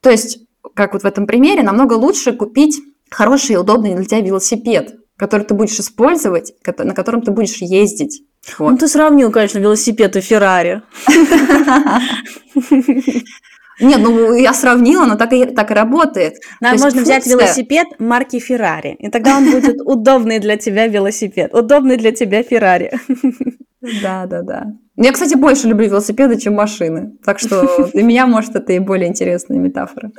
То 0.00 0.10
есть, 0.10 0.45
как 0.76 0.92
вот 0.92 1.02
в 1.02 1.06
этом 1.06 1.26
примере, 1.26 1.62
намного 1.62 1.94
лучше 1.94 2.32
купить 2.32 2.80
хороший 3.10 3.54
и 3.54 3.56
удобный 3.56 3.94
для 3.94 4.04
тебя 4.04 4.20
велосипед, 4.20 4.94
который 5.16 5.46
ты 5.46 5.54
будешь 5.54 5.80
использовать, 5.80 6.52
на 6.64 6.94
котором 6.94 7.22
ты 7.22 7.30
будешь 7.32 7.56
ездить. 7.56 8.22
Вот. 8.58 8.70
Ну, 8.72 8.78
ты 8.78 8.86
сравнил, 8.86 9.32
конечно, 9.32 9.58
велосипед 9.58 10.14
и 10.16 10.20
Феррари. 10.20 10.82
Нет, 13.78 14.00
ну 14.00 14.34
я 14.34 14.54
сравнила, 14.54 15.04
но 15.04 15.16
так 15.16 15.32
и, 15.34 15.44
так 15.44 15.70
и 15.70 15.74
работает. 15.74 16.36
Нам 16.60 16.78
можно 16.78 17.02
взять 17.02 17.24
функция... 17.24 17.46
велосипед 17.46 17.86
марки 17.98 18.38
Феррари, 18.38 18.96
и 18.98 19.10
тогда 19.10 19.36
он 19.36 19.50
будет 19.50 19.82
удобный 19.84 20.38
для 20.38 20.56
тебя 20.56 20.86
велосипед, 20.86 21.52
удобный 21.54 21.98
для 21.98 22.12
тебя 22.12 22.42
Феррари. 22.42 22.98
Да, 24.02 24.26
да, 24.26 24.42
да. 24.42 24.66
Я, 24.96 25.12
кстати, 25.12 25.34
больше 25.34 25.68
люблю 25.68 25.86
велосипеды, 25.86 26.38
чем 26.38 26.54
машины. 26.54 27.12
Так 27.24 27.38
что 27.38 27.88
для 27.92 28.02
меня, 28.02 28.26
может, 28.26 28.56
это 28.56 28.72
и 28.72 28.78
более 28.78 29.08
интересная 29.08 29.58
метафора. 29.58 30.10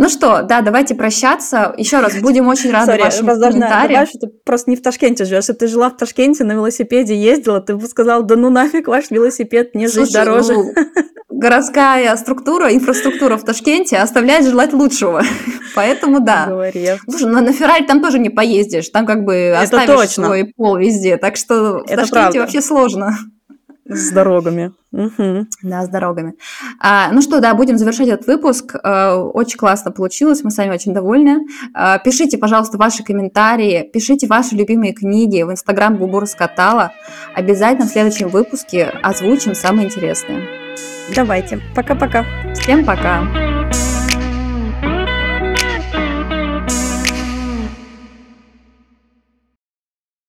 Ну 0.00 0.08
что, 0.08 0.40
да, 0.40 0.62
давайте 0.62 0.94
прощаться. 0.94 1.74
Еще 1.76 2.00
раз, 2.00 2.16
будем 2.22 2.48
очень 2.48 2.70
рады 2.70 2.92
Sorry, 2.92 3.02
вашим 3.02 3.26
комментариям. 3.26 4.06
что 4.06 4.20
ты 4.20 4.28
просто 4.46 4.70
не 4.70 4.76
в 4.76 4.80
Ташкенте 4.80 5.26
живешь. 5.26 5.40
Если 5.44 5.52
ты 5.52 5.66
жила 5.66 5.90
в 5.90 5.96
Ташкенте, 5.98 6.42
на 6.42 6.52
велосипеде 6.52 7.14
ездила, 7.14 7.60
ты 7.60 7.76
бы 7.76 7.86
сказал, 7.86 8.22
да 8.22 8.34
ну 8.34 8.48
нафиг 8.48 8.88
ваш 8.88 9.10
велосипед, 9.10 9.74
мне 9.74 9.88
жить 9.88 10.10
дороже. 10.10 10.54
Ну, 10.54 10.72
городская 11.28 12.16
структура, 12.16 12.72
инфраструктура 12.74 13.36
в 13.36 13.44
Ташкенте 13.44 13.98
оставляет 13.98 14.46
желать 14.46 14.72
лучшего. 14.72 15.22
Поэтому 15.74 16.20
да. 16.20 16.46
Говори. 16.46 16.92
Слушай, 17.06 17.28
на, 17.28 17.42
на 17.42 17.52
Феррари 17.52 17.84
там 17.84 18.00
тоже 18.00 18.18
не 18.18 18.30
поездишь. 18.30 18.88
Там 18.88 19.04
как 19.04 19.24
бы 19.24 19.34
Это 19.34 19.60
оставишь 19.60 20.00
точно. 20.00 20.24
свой 20.24 20.44
пол 20.56 20.78
везде. 20.78 21.18
Так 21.18 21.36
что 21.36 21.82
Это 21.86 22.06
в 22.06 22.08
Ташкенте 22.08 22.12
правда. 22.12 22.38
вообще 22.40 22.62
сложно. 22.62 23.18
С 23.90 24.10
дорогами. 24.12 24.72
Угу. 24.92 25.46
Да, 25.62 25.84
с 25.84 25.88
дорогами. 25.88 26.34
А, 26.80 27.10
ну 27.12 27.20
что, 27.22 27.40
да, 27.40 27.54
будем 27.54 27.76
завершать 27.76 28.08
этот 28.08 28.26
выпуск. 28.26 28.76
А, 28.82 29.16
очень 29.16 29.58
классно 29.58 29.90
получилось, 29.90 30.42
мы 30.44 30.50
сами 30.50 30.72
очень 30.72 30.94
довольны. 30.94 31.40
А, 31.74 31.98
пишите, 31.98 32.38
пожалуйста, 32.38 32.78
ваши 32.78 33.02
комментарии, 33.02 33.88
пишите 33.92 34.26
ваши 34.26 34.54
любимые 34.54 34.92
книги 34.92 35.42
в 35.42 35.50
Инстаграм 35.50 35.96
Губур 35.96 36.26
Скатала. 36.26 36.92
Обязательно 37.34 37.86
в 37.86 37.90
следующем 37.90 38.28
выпуске 38.28 38.92
озвучим 39.02 39.54
самые 39.54 39.86
интересные. 39.86 40.46
Давайте. 41.14 41.60
Пока-пока. 41.74 42.24
Всем 42.54 42.84
пока. 42.84 43.49